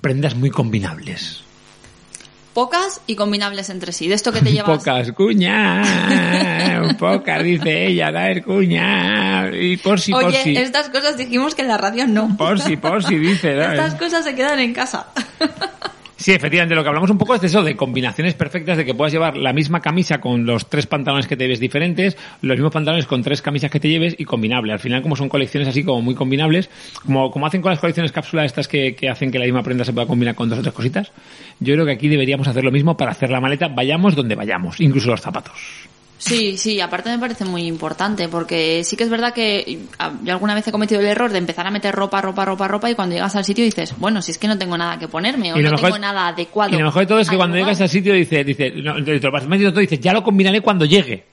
prendas 0.00 0.36
muy 0.36 0.50
combinables. 0.50 1.42
Pocas 2.54 3.00
y 3.08 3.16
combinables 3.16 3.68
entre 3.68 3.92
sí. 3.92 4.06
De 4.06 4.14
esto 4.14 4.32
que 4.32 4.40
te 4.40 4.52
llevas. 4.52 4.78
Pocas 4.78 5.10
cuña, 5.12 5.82
pocas 6.98 7.42
dice 7.42 7.88
ella, 7.88 8.08
a 8.08 8.10
ver 8.12 8.44
cuña, 8.44 9.50
y 9.52 9.76
por 9.76 10.00
si, 10.00 10.12
por 10.12 10.32
si, 10.32 10.56
estas 10.56 10.88
cosas 10.88 11.16
dijimos 11.16 11.56
que 11.56 11.62
en 11.62 11.68
la 11.68 11.78
radio 11.78 12.06
no. 12.06 12.36
por 12.36 12.60
si, 12.60 12.76
por 12.76 13.02
si 13.02 13.18
dice, 13.18 13.60
¿sabes? 13.60 13.78
Estas 13.78 13.94
cosas 13.96 14.24
se 14.24 14.36
quedan 14.36 14.60
en 14.60 14.72
casa. 14.72 15.08
Sí, 16.16 16.32
efectivamente, 16.32 16.74
lo 16.74 16.82
que 16.82 16.88
hablamos 16.88 17.10
un 17.10 17.18
poco 17.18 17.34
es 17.34 17.40
de 17.40 17.48
eso, 17.48 17.62
de 17.62 17.76
combinaciones 17.76 18.34
perfectas, 18.34 18.76
de 18.76 18.84
que 18.84 18.94
puedas 18.94 19.12
llevar 19.12 19.36
la 19.36 19.52
misma 19.52 19.80
camisa 19.80 20.20
con 20.20 20.46
los 20.46 20.68
tres 20.68 20.86
pantalones 20.86 21.26
que 21.26 21.36
te 21.36 21.44
lleves 21.44 21.58
diferentes, 21.60 22.16
los 22.40 22.56
mismos 22.56 22.72
pantalones 22.72 23.06
con 23.06 23.22
tres 23.22 23.42
camisas 23.42 23.70
que 23.70 23.80
te 23.80 23.88
lleves 23.88 24.14
y 24.16 24.24
combinable. 24.24 24.72
Al 24.72 24.78
final, 24.78 25.02
como 25.02 25.16
son 25.16 25.28
colecciones 25.28 25.68
así 25.68 25.82
como 25.82 26.02
muy 26.02 26.14
combinables, 26.14 26.70
como, 27.04 27.30
como 27.30 27.46
hacen 27.46 27.60
con 27.60 27.70
las 27.70 27.80
colecciones 27.80 28.12
cápsula 28.12 28.44
estas 28.44 28.68
que, 28.68 28.94
que 28.94 29.08
hacen 29.08 29.30
que 29.30 29.38
la 29.38 29.44
misma 29.44 29.62
prenda 29.62 29.84
se 29.84 29.92
pueda 29.92 30.06
combinar 30.06 30.34
con 30.34 30.48
dos 30.48 30.58
o 30.60 30.62
tres 30.62 30.74
cositas, 30.74 31.12
yo 31.58 31.74
creo 31.74 31.84
que 31.84 31.92
aquí 31.92 32.08
deberíamos 32.08 32.46
hacer 32.46 32.64
lo 32.64 32.70
mismo 32.70 32.96
para 32.96 33.10
hacer 33.10 33.30
la 33.30 33.40
maleta, 33.40 33.68
vayamos 33.68 34.14
donde 34.14 34.36
vayamos, 34.36 34.80
incluso 34.80 35.10
los 35.10 35.20
zapatos. 35.20 35.88
Sí, 36.16 36.56
sí, 36.56 36.80
aparte 36.80 37.10
me 37.10 37.18
parece 37.18 37.44
muy 37.44 37.66
importante 37.66 38.28
porque 38.28 38.82
sí 38.84 38.96
que 38.96 39.04
es 39.04 39.10
verdad 39.10 39.34
que 39.34 39.80
ah, 39.98 40.12
yo 40.22 40.32
alguna 40.32 40.54
vez 40.54 40.66
he 40.66 40.72
cometido 40.72 41.00
el 41.00 41.06
error 41.06 41.30
de 41.30 41.38
empezar 41.38 41.66
a 41.66 41.70
meter 41.70 41.94
ropa, 41.94 42.20
ropa, 42.22 42.44
ropa, 42.44 42.68
ropa 42.68 42.90
y 42.90 42.94
cuando 42.94 43.14
llegas 43.14 43.34
al 43.36 43.44
sitio 43.44 43.64
dices, 43.64 43.94
bueno, 43.98 44.22
si 44.22 44.30
es 44.30 44.38
que 44.38 44.48
no 44.48 44.56
tengo 44.56 44.78
nada 44.78 44.98
que 44.98 45.08
ponerme 45.08 45.52
o 45.52 45.56
no 45.56 45.62
mejor- 45.70 45.80
tengo 45.80 45.98
nada 45.98 46.28
adecuado. 46.28 46.74
Y 46.74 46.78
lo 46.78 46.84
mejor 46.86 47.02
de 47.02 47.06
todo 47.06 47.18
es 47.18 47.28
que 47.28 47.36
cuando 47.36 47.56
lugar. 47.56 47.68
llegas 47.68 47.80
al 47.82 47.88
sitio 47.88 48.14
dice, 48.14 48.42
dice, 48.44 48.70
no, 48.70 49.02
te 49.04 49.18
lo 49.20 49.30
vas 49.32 49.46
metiendo 49.46 49.72
todo 49.72 49.82
y 49.82 49.86
dices, 49.86 50.00
ya 50.00 50.12
lo 50.12 50.22
combinaré 50.22 50.60
cuando 50.60 50.84
llegue. 50.84 51.24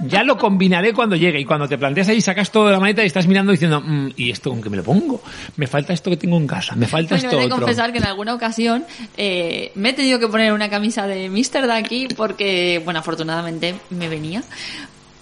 Ya 0.00 0.22
lo 0.24 0.36
combinaré 0.36 0.92
cuando 0.92 1.16
llegue. 1.16 1.40
Y 1.40 1.44
cuando 1.44 1.68
te 1.68 1.78
planteas 1.78 2.08
ahí, 2.08 2.20
sacas 2.20 2.50
todo 2.50 2.66
de 2.66 2.72
la 2.72 2.80
maleta 2.80 3.02
y 3.02 3.06
estás 3.06 3.26
mirando 3.26 3.52
diciendo, 3.52 3.80
"Mm, 3.80 4.10
¿y 4.16 4.30
esto 4.30 4.50
con 4.50 4.62
qué 4.62 4.70
me 4.70 4.76
lo 4.76 4.82
pongo? 4.84 5.22
Me 5.56 5.66
falta 5.66 5.92
esto 5.92 6.10
que 6.10 6.16
tengo 6.16 6.36
en 6.36 6.46
casa, 6.46 6.74
me 6.76 6.86
falta 6.86 7.14
Bueno, 7.14 7.28
esto 7.28 7.36
he 7.36 7.40
de 7.40 7.46
otro. 7.46 7.58
confesar 7.58 7.92
que 7.92 7.98
en 7.98 8.04
alguna 8.06 8.34
ocasión 8.34 8.84
eh, 9.16 9.72
me 9.74 9.90
he 9.90 9.92
tenido 9.92 10.18
que 10.18 10.28
poner 10.28 10.52
una 10.52 10.68
camisa 10.68 11.06
de 11.06 11.28
Mr. 11.28 11.66
Ducky 11.66 12.08
porque, 12.16 12.80
bueno, 12.84 13.00
afortunadamente 13.00 13.74
me 13.90 14.08
venía. 14.08 14.42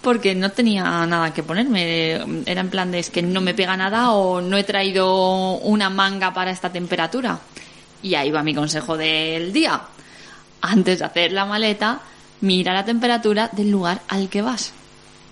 Porque 0.02 0.34
no 0.34 0.50
tenía 0.50 0.82
nada 1.06 1.34
que 1.34 1.42
ponerme. 1.42 2.12
Era 2.46 2.62
en 2.62 2.70
plan 2.70 2.90
de 2.90 3.00
es 3.00 3.10
que 3.10 3.20
no 3.20 3.42
me 3.42 3.52
pega 3.52 3.76
nada 3.76 4.12
o 4.12 4.40
no 4.40 4.56
he 4.56 4.64
traído 4.64 5.58
una 5.58 5.90
manga 5.90 6.32
para 6.32 6.50
esta 6.50 6.72
temperatura. 6.72 7.38
Y 8.02 8.14
ahí 8.14 8.30
va 8.30 8.42
mi 8.42 8.54
consejo 8.54 8.96
del 8.96 9.52
día. 9.52 9.78
Antes 10.62 11.00
de 11.00 11.04
hacer 11.04 11.32
la 11.32 11.44
maleta, 11.44 12.00
mira 12.40 12.72
la 12.72 12.84
temperatura 12.84 13.48
del 13.52 13.70
lugar 13.70 14.00
al 14.08 14.28
que 14.28 14.42
vas. 14.42 14.72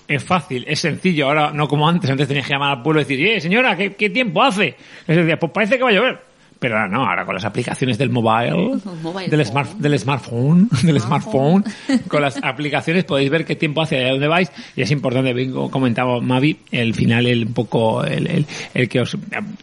Es 0.06 0.24
fácil, 0.24 0.64
es 0.66 0.80
sencillo. 0.80 1.26
Ahora 1.26 1.50
no 1.52 1.68
como 1.68 1.86
antes. 1.86 2.10
Antes 2.10 2.28
tenías 2.28 2.46
que 2.46 2.54
llamar 2.54 2.78
al 2.78 2.82
pueblo 2.82 3.00
y 3.00 3.04
decir, 3.04 3.26
eh, 3.26 3.40
señora, 3.40 3.76
¿qué, 3.76 3.94
qué 3.94 4.08
tiempo 4.08 4.42
hace? 4.42 4.74
Y 5.06 5.12
decía, 5.12 5.38
pues 5.38 5.52
parece 5.52 5.76
que 5.76 5.84
va 5.84 5.90
a 5.90 5.92
llover. 5.92 6.28
Pero 6.58 6.76
ahora 6.76 6.88
no, 6.88 7.06
ahora 7.06 7.24
con 7.24 7.34
las 7.34 7.44
aplicaciones 7.44 7.98
del 7.98 8.10
mobile, 8.10 8.80
Mobile 9.02 9.28
del, 9.28 9.46
smart, 9.46 9.70
del 9.74 9.98
smartphone, 9.98 10.68
del 10.82 11.00
Smartphone. 11.00 11.62
smartphone, 11.62 12.02
con 12.08 12.22
las 12.22 12.42
aplicaciones 12.42 13.04
podéis 13.04 13.30
ver 13.30 13.44
qué 13.44 13.54
tiempo 13.54 13.82
hace, 13.82 14.04
a 14.04 14.10
dónde 14.10 14.26
vais, 14.26 14.50
y 14.74 14.82
es 14.82 14.90
importante, 14.90 15.50
como 15.50 15.70
comentaba 15.70 16.20
Mavi, 16.20 16.58
el 16.72 16.94
final, 16.94 17.26
el 17.26 17.46
un 17.46 17.52
poco, 17.52 18.02
el, 18.04 18.26
el, 18.26 18.46
el 18.74 18.88
que 18.88 19.00
os... 19.00 19.16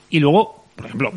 Y 0.10 0.20
luego, 0.20 0.66
por 0.76 0.86
ejemplo, 0.86 1.12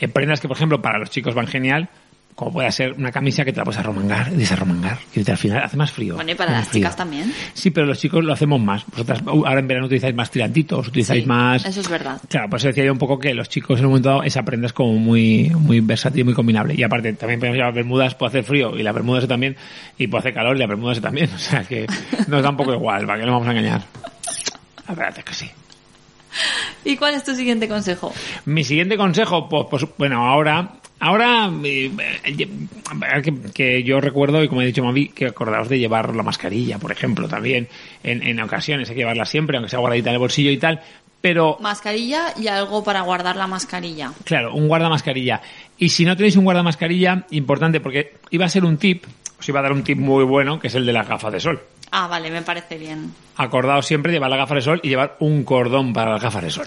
eh, 0.00 0.08
prendas 0.08 0.40
que, 0.40 0.48
por 0.48 0.56
ejemplo, 0.56 0.82
para 0.82 0.98
los 0.98 1.10
chicos 1.10 1.34
van 1.34 1.46
genial, 1.46 1.88
como 2.34 2.52
puede 2.52 2.72
ser 2.72 2.92
una 2.92 3.12
camisa 3.12 3.44
que 3.44 3.52
te 3.52 3.58
la 3.58 3.64
puedes 3.64 3.78
arromangar, 3.78 4.30
desarromangar, 4.32 4.98
y 5.14 5.30
al 5.30 5.36
final 5.36 5.62
hace 5.62 5.76
más 5.76 5.90
frío. 5.92 6.14
Bueno, 6.14 6.30
y 6.30 6.34
para 6.34 6.52
las 6.52 6.68
frío. 6.68 6.80
chicas 6.80 6.96
también. 6.96 7.32
Sí, 7.52 7.70
pero 7.70 7.86
los 7.86 7.98
chicos 7.98 8.24
lo 8.24 8.32
hacemos 8.32 8.60
más. 8.60 8.84
Vosotras 8.86 9.22
uh, 9.22 9.46
ahora 9.46 9.60
en 9.60 9.68
verano 9.68 9.86
utilizáis 9.86 10.14
más 10.14 10.30
tirantitos, 10.30 10.88
utilizáis 10.88 11.22
Sí, 11.22 11.28
más... 11.28 11.64
Eso 11.64 11.80
es 11.80 11.88
verdad. 11.88 12.20
Claro, 12.28 12.48
por 12.48 12.58
eso 12.58 12.68
decía 12.68 12.84
yo 12.84 12.92
un 12.92 12.98
poco 12.98 13.18
que 13.18 13.34
los 13.34 13.48
chicos 13.48 13.78
en 13.78 13.86
un 13.86 13.90
momento 13.92 14.08
dado 14.08 14.22
esa 14.22 14.42
prenda 14.44 14.66
es 14.66 14.72
como 14.72 14.94
muy, 14.94 15.50
muy 15.50 15.80
versátil 15.80 16.20
y 16.20 16.24
muy 16.24 16.34
combinable. 16.34 16.74
Y 16.76 16.82
aparte 16.82 17.12
también 17.12 17.38
podemos 17.38 17.56
llevar 17.58 17.74
bermudas, 17.74 18.14
puede 18.14 18.30
hacer 18.30 18.44
frío 18.44 18.76
y 18.78 18.82
la 18.82 18.92
bermuda 18.92 19.18
ese 19.18 19.28
también, 19.28 19.56
y 19.98 20.06
puede 20.06 20.20
hacer 20.20 20.34
calor 20.34 20.56
y 20.56 20.58
la 20.60 20.66
bermuda 20.66 20.92
ese 20.92 21.00
también. 21.00 21.30
O 21.34 21.38
sea 21.38 21.64
que 21.64 21.86
nos 22.28 22.42
da 22.42 22.50
un 22.50 22.56
poco 22.56 22.72
igual, 22.72 23.06
¿para 23.06 23.18
qué 23.18 23.26
nos 23.26 23.32
vamos 23.34 23.48
a 23.48 23.50
engañar? 23.50 23.82
La 24.88 24.94
verdad 24.94 25.18
es 25.18 25.24
que 25.24 25.34
sí. 25.34 25.50
¿Y 26.84 26.96
cuál 26.96 27.14
es 27.14 27.24
tu 27.24 27.34
siguiente 27.34 27.68
consejo? 27.68 28.12
Mi 28.46 28.64
siguiente 28.64 28.96
consejo, 28.96 29.48
pues, 29.48 29.66
pues, 29.70 29.84
bueno, 29.98 30.26
ahora, 30.26 30.72
ahora, 31.02 31.50
eh, 31.64 31.90
eh, 32.24 33.22
que, 33.22 33.34
que 33.52 33.82
yo 33.82 34.00
recuerdo, 34.00 34.42
y 34.42 34.48
como 34.48 34.62
he 34.62 34.66
dicho 34.66 34.84
Mavi, 34.84 35.08
que 35.08 35.26
acordaos 35.26 35.68
de 35.68 35.78
llevar 35.78 36.14
la 36.14 36.22
mascarilla, 36.22 36.78
por 36.78 36.92
ejemplo, 36.92 37.28
también, 37.28 37.68
en, 38.04 38.22
en 38.22 38.40
ocasiones 38.40 38.88
hay 38.88 38.94
que 38.94 39.00
llevarla 39.00 39.26
siempre, 39.26 39.56
aunque 39.56 39.68
sea 39.68 39.80
guardadita 39.80 40.10
en 40.10 40.14
el 40.14 40.20
bolsillo 40.20 40.50
y 40.50 40.58
tal, 40.58 40.80
pero 41.20 41.56
Mascarilla 41.60 42.34
y 42.36 42.48
algo 42.48 42.82
para 42.82 43.02
guardar 43.02 43.36
la 43.36 43.46
mascarilla. 43.46 44.12
Claro, 44.24 44.54
un 44.54 44.68
guardamascarilla. 44.68 45.40
Y 45.78 45.88
si 45.88 46.04
no 46.04 46.16
tenéis 46.16 46.36
un 46.36 46.44
guardamascarilla, 46.44 47.26
importante, 47.30 47.80
porque 47.80 48.14
iba 48.30 48.44
a 48.44 48.48
ser 48.48 48.64
un 48.64 48.76
tip, 48.76 49.04
os 49.38 49.48
iba 49.48 49.60
a 49.60 49.62
dar 49.62 49.72
un 49.72 49.82
tip 49.84 49.98
muy 49.98 50.24
bueno, 50.24 50.58
que 50.58 50.68
es 50.68 50.74
el 50.74 50.86
de 50.86 50.92
las 50.92 51.08
gafas 51.08 51.32
de 51.32 51.40
sol. 51.40 51.62
Ah, 51.90 52.06
vale, 52.06 52.30
me 52.30 52.42
parece 52.42 52.78
bien. 52.78 53.12
Acordaos 53.36 53.86
siempre 53.86 54.10
de 54.10 54.16
llevar 54.16 54.30
las 54.30 54.38
gafas 54.38 54.56
de 54.56 54.62
sol 54.62 54.80
y 54.82 54.88
llevar 54.88 55.16
un 55.20 55.44
cordón 55.44 55.92
para 55.92 56.12
las 56.12 56.22
gafas 56.22 56.42
de 56.42 56.50
sol. 56.50 56.66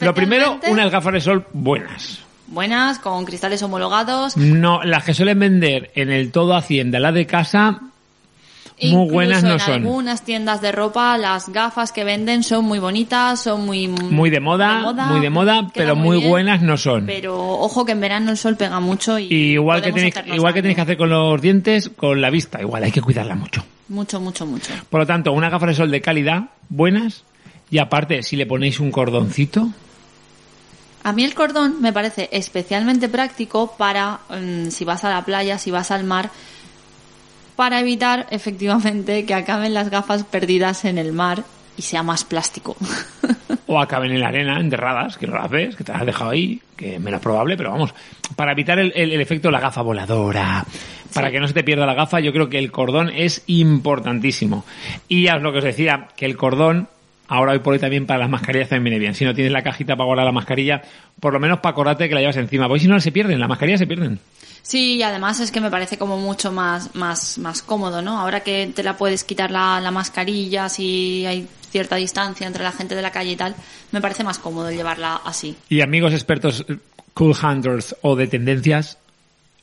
Lo 0.00 0.14
primero, 0.14 0.60
unas 0.68 0.90
gafas 0.90 1.14
de 1.14 1.20
sol 1.20 1.46
buenas. 1.52 2.25
Buenas, 2.46 2.98
con 2.98 3.24
cristales 3.24 3.62
homologados. 3.62 4.36
No, 4.36 4.82
las 4.82 5.04
que 5.04 5.14
suelen 5.14 5.38
vender 5.38 5.90
en 5.94 6.10
el 6.10 6.32
todo 6.32 6.54
Hacienda, 6.54 6.98
la 6.98 7.12
de 7.12 7.26
casa, 7.26 7.80
muy 8.82 9.10
buenas 9.10 9.42
no 9.42 9.54
en 9.54 9.60
son. 9.60 9.74
algunas 9.74 10.22
tiendas 10.22 10.60
de 10.60 10.70
ropa, 10.70 11.16
las 11.16 11.48
gafas 11.48 11.92
que 11.92 12.04
venden 12.04 12.42
son 12.42 12.64
muy 12.66 12.78
bonitas, 12.78 13.42
son 13.42 13.64
muy... 13.64 13.88
Muy 13.88 14.28
de 14.28 14.40
moda, 14.40 14.92
muy 15.08 15.20
de 15.20 15.30
moda, 15.30 15.68
pero 15.72 15.96
muy 15.96 16.18
bien, 16.18 16.30
buenas 16.30 16.60
no 16.60 16.76
son. 16.76 17.06
Pero 17.06 17.36
ojo 17.36 17.84
que 17.84 17.92
en 17.92 18.00
verano 18.00 18.30
el 18.30 18.36
sol 18.36 18.56
pega 18.56 18.80
mucho 18.80 19.18
y... 19.18 19.24
Y 19.24 19.52
igual 19.52 19.80
que 19.80 19.92
tenéis, 19.92 20.14
igual 20.26 20.52
que 20.52 20.60
tenéis 20.60 20.76
que 20.76 20.82
hacer 20.82 20.96
con 20.96 21.08
los 21.08 21.40
dientes, 21.40 21.88
con 21.88 22.20
la 22.20 22.28
vista, 22.30 22.60
igual 22.60 22.84
hay 22.84 22.92
que 22.92 23.00
cuidarla 23.00 23.34
mucho. 23.34 23.64
Mucho, 23.88 24.20
mucho, 24.20 24.44
mucho. 24.44 24.72
Por 24.90 25.00
lo 25.00 25.06
tanto, 25.06 25.32
unas 25.32 25.50
gafas 25.50 25.68
de 25.68 25.74
sol 25.74 25.90
de 25.90 26.00
calidad, 26.00 26.50
buenas, 26.68 27.24
y 27.70 27.78
aparte, 27.78 28.22
si 28.22 28.36
le 28.36 28.44
ponéis 28.44 28.78
un 28.78 28.90
cordoncito, 28.90 29.70
A 31.06 31.12
mí 31.12 31.22
el 31.22 31.34
cordón 31.34 31.80
me 31.80 31.92
parece 31.92 32.28
especialmente 32.32 33.08
práctico 33.08 33.76
para 33.78 34.18
mm, 34.28 34.70
si 34.70 34.84
vas 34.84 35.04
a 35.04 35.10
la 35.10 35.24
playa, 35.24 35.56
si 35.56 35.70
vas 35.70 35.92
al 35.92 36.02
mar, 36.02 36.30
para 37.54 37.78
evitar 37.80 38.26
efectivamente 38.32 39.24
que 39.24 39.34
acaben 39.34 39.72
las 39.72 39.88
gafas 39.88 40.24
perdidas 40.24 40.84
en 40.84 40.98
el 40.98 41.12
mar 41.12 41.44
y 41.78 41.82
sea 41.82 42.02
más 42.02 42.24
plástico. 42.24 42.76
o 43.68 43.78
acaben 43.80 44.10
en 44.12 44.20
la 44.20 44.28
arena, 44.28 44.58
enterradas, 44.58 45.16
que 45.16 45.26
no 45.28 45.34
las 45.36 45.48
ves, 45.50 45.76
que 45.76 45.84
te 45.84 45.92
las 45.92 46.00
has 46.00 46.06
dejado 46.06 46.30
ahí, 46.30 46.60
que 46.76 46.98
menos 46.98 47.20
probable, 47.20 47.56
pero 47.56 47.70
vamos, 47.70 47.94
para 48.34 48.52
evitar 48.52 48.78
el, 48.78 48.92
el- 48.96 49.12
el 49.12 49.20
efecto 49.20 49.48
de 49.48 49.52
la 49.52 49.60
gafa 49.60 49.82
voladora, 49.82 50.64
para 51.14 51.28
Sí. 51.28 51.32
que 51.34 51.40
no 51.40 51.46
se 51.48 51.54
te 51.54 51.62
pierda 51.64 51.86
la 51.86 51.94
gafa, 51.94 52.18
yo 52.20 52.32
creo 52.32 52.48
que 52.48 52.58
el 52.58 52.72
cordón 52.72 53.10
es 53.14 53.42
importantísimo. 53.46 54.64
Y 55.08 55.24
ya 55.24 55.34
es 55.36 55.42
lo 55.42 55.52
que 55.52 55.58
os 55.58 55.64
decía, 55.64 56.08
que 56.16 56.26
el 56.26 56.36
cordón, 56.36 56.88
ahora 57.28 57.52
hoy 57.52 57.58
por 57.60 57.72
hoy 57.72 57.78
también 57.78 58.06
para 58.06 58.20
las 58.20 58.30
mascarillas 58.30 58.68
también 58.68 58.84
viene 58.84 58.98
bien. 58.98 59.14
Si 59.14 59.24
no 59.24 59.34
tienes 59.34 59.52
la 59.52 59.62
cajita 59.62 59.96
para 59.96 60.06
guardar 60.06 60.26
la 60.26 60.32
mascarilla, 60.32 60.82
por 61.20 61.32
lo 61.32 61.40
menos 61.40 61.60
para 61.60 61.72
acordarte 61.72 62.08
que 62.08 62.14
la 62.14 62.20
llevas 62.20 62.36
encima, 62.36 62.68
porque 62.68 62.80
si 62.80 62.88
no 62.88 62.98
se 63.00 63.12
pierden, 63.12 63.40
las 63.40 63.48
mascarillas 63.48 63.80
se 63.80 63.86
pierden. 63.86 64.18
Sí, 64.62 64.96
y 64.96 65.02
además 65.02 65.38
es 65.38 65.52
que 65.52 65.60
me 65.60 65.70
parece 65.70 65.96
como 65.96 66.18
mucho 66.18 66.50
más, 66.50 66.94
más, 66.94 67.38
más 67.38 67.62
cómodo, 67.62 68.02
¿no? 68.02 68.18
Ahora 68.18 68.40
que 68.40 68.72
te 68.74 68.82
la 68.82 68.96
puedes 68.96 69.22
quitar 69.22 69.50
la, 69.50 69.80
la 69.80 69.92
mascarilla, 69.92 70.68
si 70.68 71.24
hay 71.24 71.46
cierta 71.70 71.96
distancia 71.96 72.46
entre 72.46 72.64
la 72.64 72.72
gente 72.72 72.94
de 72.94 73.02
la 73.02 73.12
calle 73.12 73.32
y 73.32 73.36
tal, 73.36 73.54
me 73.92 74.00
parece 74.00 74.24
más 74.24 74.38
cómodo 74.38 74.70
llevarla 74.70 75.20
así. 75.24 75.56
Y 75.68 75.82
amigos 75.82 76.12
expertos 76.12 76.66
cool 77.14 77.34
hunters 77.40 77.96
o 78.02 78.16
de 78.16 78.26
tendencias, 78.26 78.98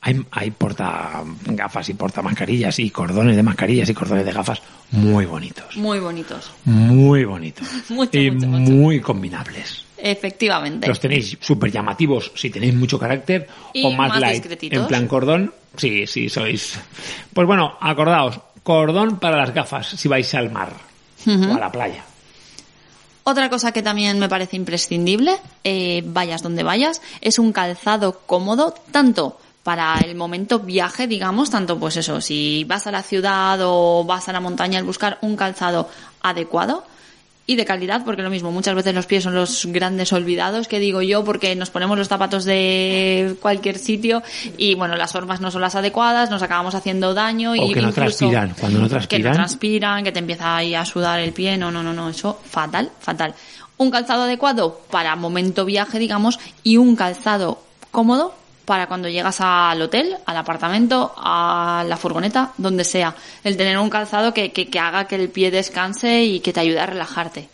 hay, 0.06 0.22
hay 0.32 0.52
porta 0.52 1.24
gafas 1.46 1.88
y 1.88 1.94
porta 1.94 2.22
mascarillas 2.22 2.78
y 2.80 2.90
cordones 2.90 3.38
de 3.38 3.44
mascarillas 3.44 3.90
y 3.90 3.94
cordones 3.94 4.26
de 4.26 4.34
gafas 4.34 4.62
muy 4.92 5.26
bonitos. 5.26 5.78
Muy 5.78 6.00
bonitos. 6.00 6.52
Muy 6.66 7.24
bonitos. 7.24 7.66
Mucho, 7.90 8.20
y 8.20 8.30
mucho, 8.30 8.48
mucho. 8.48 8.72
muy 8.72 9.00
combinables. 9.00 9.86
Efectivamente. 9.98 10.88
Los 10.90 11.00
tenéis 11.00 11.38
súper 11.40 11.72
llamativos 11.72 12.34
si 12.36 12.50
tenéis 12.50 12.74
mucho 12.76 13.00
carácter 13.00 13.48
Y 13.74 13.86
o 13.86 13.92
más, 13.92 14.10
más 14.10 14.20
light. 14.20 14.34
discretitos. 14.36 14.82
En 14.82 14.88
plan 14.88 15.08
cordón, 15.08 15.54
sí, 15.78 16.06
sí, 16.06 16.28
sois. 16.28 16.78
Pues 17.34 17.48
bueno, 17.48 17.78
acordaos, 17.80 18.42
cordón 18.62 19.20
para 19.20 19.38
las 19.38 19.54
gafas 19.54 19.88
si 19.88 20.10
vais 20.10 20.34
al 20.36 20.52
mar 20.52 20.74
o 21.26 21.54
a 21.56 21.60
la 21.60 21.72
playa. 21.72 22.04
Otra 23.24 23.50
cosa 23.50 23.72
que 23.72 23.82
también 23.82 24.20
me 24.20 24.28
parece 24.28 24.58
imprescindible, 24.58 25.38
eh, 25.64 26.04
vayas 26.06 26.44
donde 26.44 26.64
vayas, 26.64 27.02
es 27.22 27.40
un 27.40 27.54
calzado 27.54 28.20
cómodo, 28.26 28.76
tanto 28.92 29.40
para 29.64 29.98
el 30.00 30.16
momento 30.16 30.60
viaje, 30.60 31.08
digamos, 31.08 31.50
tanto 31.50 31.80
pues 31.80 31.98
eso, 31.98 32.20
si 32.20 32.66
vas 32.66 32.86
a 32.86 32.92
la 32.92 33.02
ciudad 33.02 33.58
o 33.62 34.04
vas 34.04 34.28
a 34.28 34.34
la 34.34 34.42
montaña 34.42 34.78
al 34.78 34.86
buscar 34.86 35.18
un 35.22 35.38
calzado 35.38 35.90
adecuado 36.22 36.86
y 37.46 37.56
de 37.56 37.66
calidad, 37.66 38.04
porque 38.06 38.22
lo 38.22 38.30
mismo, 38.30 38.52
muchas 38.52 38.74
veces 38.74 38.94
los 38.96 39.06
pies 39.06 39.24
son 39.24 39.36
los 39.36 39.66
grandes 39.66 40.14
olvidados, 40.14 40.68
que 40.68 40.80
digo 40.80 41.02
yo, 41.02 41.26
porque 41.26 41.56
nos 41.56 41.70
ponemos 41.70 41.98
los 41.98 42.08
zapatos 42.08 42.46
de 42.46 43.36
cualquier 43.42 43.78
sitio 43.78 44.24
y 44.58 44.76
bueno, 44.76 44.96
las 44.96 45.12
formas 45.12 45.42
no 45.42 45.52
son 45.52 45.62
las 45.62 45.76
adecuadas, 45.76 46.30
nos 46.30 46.42
acabamos 46.42 46.74
haciendo 46.76 47.14
daño 47.14 47.52
O 47.52 47.56
y 47.56 47.74
que 47.74 47.82
no 47.82 47.92
transpiran. 47.92 48.56
Cuando 48.60 48.80
no 48.80 48.86
que 48.86 48.94
no 48.94 49.00
transpiran. 49.00 49.34
transpiran, 49.34 50.04
que 50.04 50.12
te 50.12 50.20
empieza 50.20 50.56
ahí 50.56 50.74
a 50.74 50.86
sudar 50.86 51.20
el 51.20 51.34
pie, 51.34 51.58
no, 51.58 51.70
no, 51.70 51.84
no, 51.84 51.94
no, 51.94 52.10
eso 52.10 52.40
fatal, 52.50 52.92
fatal. 53.00 53.34
Un 53.78 53.92
calzado 53.92 54.24
adecuado 54.24 54.82
para 54.90 55.16
momento 55.18 55.66
viaje, 55.66 56.00
digamos, 56.00 56.40
y 56.64 56.78
un 56.78 56.96
calzado 56.96 57.60
cómodo 57.92 58.34
para 58.66 58.88
cuando 58.88 59.10
llegas 59.10 59.38
al 59.40 59.82
hotel, 59.82 60.16
al 60.26 60.38
apartamento, 60.38 61.14
a 61.18 61.86
la 61.88 61.98
furgoneta, 61.98 62.54
donde 62.58 62.84
sea. 62.84 63.16
El 63.44 63.58
tener 63.58 63.78
un 63.78 63.90
calzado 63.90 64.34
que, 64.34 64.52
que, 64.52 64.70
que 64.70 64.80
haga 64.80 65.06
que 65.06 65.16
el 65.16 65.30
pie 65.30 65.52
descanse 65.52 66.24
y 66.24 66.40
que 66.40 66.54
te 66.54 66.60
ayude 66.60 66.80
a 66.80 66.86
relajarte. 66.86 67.50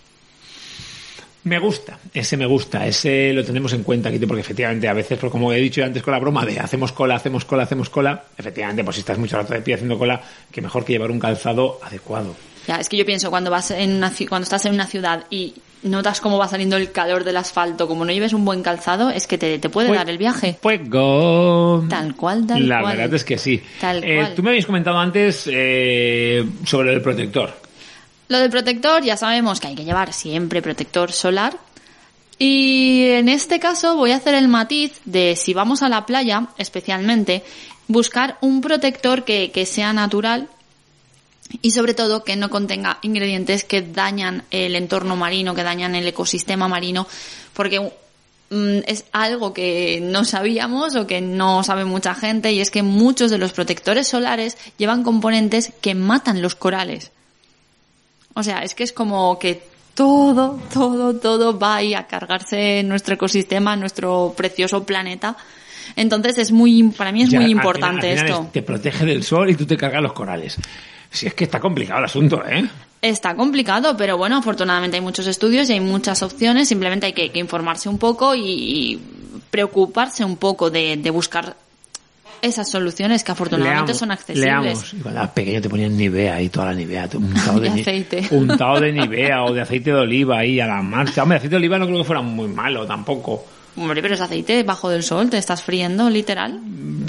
Me 1.44 1.58
gusta, 1.58 1.98
ese 2.14 2.36
me 2.36 2.46
gusta, 2.46 2.86
ese 2.86 3.32
lo 3.32 3.46
tenemos 3.46 3.72
en 3.72 3.84
cuenta 3.84 4.10
aquí, 4.10 4.20
porque 4.20 4.42
efectivamente 4.42 4.90
a 4.90 4.94
veces, 4.94 5.18
pues 5.18 5.32
como 5.32 5.54
he 5.54 5.58
dicho 5.58 5.84
antes 5.84 6.04
con 6.04 6.12
la 6.12 6.20
broma 6.20 6.46
de 6.46 6.60
hacemos 6.60 6.92
cola, 6.92 7.16
hacemos 7.16 7.46
cola, 7.46 7.64
hacemos 7.64 7.90
cola, 7.90 8.26
efectivamente, 8.38 8.84
pues 8.84 8.98
si 8.98 9.00
estás 9.00 9.18
mucho 9.18 9.38
rato 9.38 9.54
de 9.54 9.62
pie 9.62 9.76
haciendo 9.76 9.98
cola, 9.98 10.22
que 10.52 10.62
mejor 10.62 10.84
que 10.84 10.94
llevar 10.94 11.12
un 11.12 11.20
calzado 11.20 11.80
adecuado. 11.82 12.36
Ya, 12.68 12.76
es 12.76 12.90
que 12.90 12.98
yo 12.98 13.06
pienso 13.06 13.30
cuando 13.30 13.50
vas 13.50 13.72
en 13.72 13.96
una, 13.96 14.12
cuando 14.28 14.44
estás 14.44 14.66
en 14.66 14.74
una 14.74 14.86
ciudad 14.86 15.24
y 15.30 15.56
notas 15.84 16.20
cómo 16.22 16.38
va 16.38 16.48
saliendo 16.48 16.76
el 16.78 16.92
calor 16.92 17.24
del 17.24 17.38
asfalto, 17.38 17.88
como 17.88 18.04
no 18.06 18.12
lleves 18.12 18.34
un 18.34 18.44
buen 18.46 18.62
calzado, 18.64 19.10
es 19.10 19.28
que 19.28 19.38
te, 19.38 19.60
te 19.60 19.70
puede 19.70 19.88
Pues- 19.88 20.00
dar 20.00 20.10
el 20.10 20.18
viaje. 20.18 20.58
Fuego. 20.62 21.86
Tal 21.90 22.16
cual, 22.16 22.46
tal 22.48 22.68
La 22.68 22.82
cual. 22.82 22.98
verdad 22.98 23.14
es 23.16 23.24
que 23.24 23.38
sí. 23.38 23.62
Tal 23.80 24.04
Eh, 24.04 24.18
cual. 24.22 24.36
tú 24.36 24.44
me 24.44 24.50
habías 24.50 24.66
comentado 24.66 24.98
antes 25.00 25.44
eh, 25.52 26.46
sobre 26.66 26.94
el 26.94 27.02
protector. 27.02 27.54
Lo 28.28 28.38
del 28.40 28.50
protector, 28.52 29.04
ya 29.04 29.18
sabemos 29.18 29.60
que 29.60 29.68
hay 29.68 29.76
que 29.76 29.86
llevar 29.86 30.14
siempre 30.14 30.62
protector 30.62 31.12
solar. 31.12 31.58
Y 32.38 33.08
en 33.10 33.28
este 33.28 33.60
caso 33.60 33.96
voy 33.96 34.12
a 34.12 34.16
hacer 34.18 34.34
el 34.36 34.48
matiz 34.48 35.00
de 35.06 35.36
si 35.36 35.54
vamos 35.54 35.82
a 35.82 35.90
la 35.90 36.06
playa, 36.06 36.48
especialmente, 36.58 37.44
buscar 37.88 38.38
un 38.42 38.62
protector 38.62 39.24
que, 39.26 39.52
que 39.52 39.66
sea 39.66 39.92
natural 39.94 40.48
y 41.62 41.72
sobre 41.72 41.94
todo 41.94 42.24
que 42.24 42.36
no 42.36 42.50
contenga 42.50 43.00
ingredientes 43.02 43.64
que 43.64 43.82
dañan 43.82 44.44
el 44.52 44.76
entorno 44.76 45.16
marino, 45.16 45.56
que 45.56 45.64
dañan 45.64 45.96
el 45.96 46.08
ecosistema 46.08 46.68
marino, 46.68 47.08
porque 47.54 47.80
mm, 47.80 48.80
es 48.88 49.06
algo 49.12 49.54
que 49.54 50.00
no 50.02 50.26
sabíamos 50.26 50.96
o 50.96 51.08
que 51.08 51.22
no 51.22 51.64
sabe 51.64 51.86
mucha 51.86 52.14
gente 52.16 52.52
y 52.54 52.60
es 52.62 52.70
que 52.72 52.84
muchos 52.84 53.32
de 53.32 53.38
los 53.40 53.52
protectores 53.54 54.08
solares 54.08 54.58
llevan 54.78 55.04
componentes 55.04 55.72
que 55.82 55.96
matan 55.96 56.42
los 56.42 56.56
corales. 56.56 57.12
O 58.36 58.44
sea, 58.44 58.60
es 58.64 58.76
que 58.76 58.84
es 58.84 58.94
como 58.94 59.38
que 59.40 59.64
todo, 59.96 60.60
todo, 60.74 61.16
todo 61.16 61.58
va 61.60 61.78
ahí 61.78 61.94
a 61.94 62.08
cargarse 62.08 62.84
nuestro 62.84 63.16
ecosistema, 63.16 63.76
nuestro 63.76 64.34
precioso 64.38 64.84
planeta. 64.86 65.36
Entonces 65.96 66.38
es 66.38 66.52
muy, 66.52 66.84
para 66.84 67.12
mí 67.12 67.24
es 67.24 67.30
Ya, 67.32 67.38
muy 67.40 67.46
al 67.46 67.52
importante 67.52 68.02
final- 68.02 68.12
al 68.12 68.18
final 68.20 68.30
esto. 68.30 68.44
es- 68.46 68.52
te 68.54 68.62
protege 68.62 69.06
del 69.06 69.24
sol 69.24 69.50
y 69.50 69.56
tú 69.56 69.66
te 69.66 69.76
cargas 69.76 70.02
los 70.04 70.14
corales. 70.14 70.58
Si 71.12 71.28
es 71.28 71.34
que 71.34 71.44
está 71.46 71.60
complicado 71.60 72.00
el 72.00 72.06
asunto, 72.06 72.44
¿eh? 72.48 72.68
Está 73.02 73.36
complicado, 73.36 73.96
pero 73.98 74.18
bueno, 74.18 74.38
afortunadamente 74.38 74.98
hay 74.98 75.02
muchos 75.02 75.26
estudios 75.28 75.70
y 75.70 75.74
hay 75.74 75.80
muchas 75.80 76.22
opciones. 76.22 76.68
Simplemente 76.68 77.06
hay 77.06 77.14
que, 77.14 77.32
que 77.32 77.40
informarse 77.40 77.88
un 77.88 77.98
poco 77.98 78.36
y, 78.36 78.42
y 78.44 79.00
preocuparse 79.50 80.24
un 80.26 80.38
poco 80.38 80.70
de, 80.70 80.98
de 80.98 81.10
buscar 81.10 81.56
esas 82.42 82.70
soluciones 82.70 83.24
que 83.24 83.32
afortunadamente 83.32 83.94
Leamos, 83.94 83.98
son 83.98 84.12
accesibles. 84.12 84.46
Leamos. 84.46 84.94
Y 84.94 84.98
cuando 84.98 85.20
eras 85.20 85.32
pequeño 85.32 85.62
te 85.62 85.70
ponían 85.70 85.98
Nivea 85.98 86.36
ahí, 86.36 86.50
toda 86.50 86.68
la 86.68 86.74
Nivea, 86.74 87.10
untado 87.14 87.60
de, 87.62 87.70
De 87.70 87.82
aceite. 87.82 88.28
untado 88.32 88.80
de 88.80 88.92
Nivea 88.94 89.44
o 89.44 89.54
de 89.54 89.62
aceite 89.62 89.92
de 89.92 89.98
oliva 89.98 90.40
ahí 90.40 90.60
a 90.60 90.68
la 90.68 90.82
marcha. 90.82 91.24
Hombre, 91.24 91.38
aceite 91.38 91.52
de 91.52 91.58
oliva 91.58 91.78
no 91.80 91.86
creo 91.86 92.00
que 92.00 92.04
fuera 92.06 92.22
muy 92.22 92.48
malo 92.48 92.86
tampoco. 92.86 93.46
Hombre, 93.80 94.02
pero 94.02 94.14
es 94.16 94.22
aceite 94.22 94.62
bajo 94.64 94.90
del 94.90 95.04
sol, 95.04 95.30
te 95.30 95.38
estás 95.38 95.64
friendo, 95.64 96.10
literal. 96.10 96.60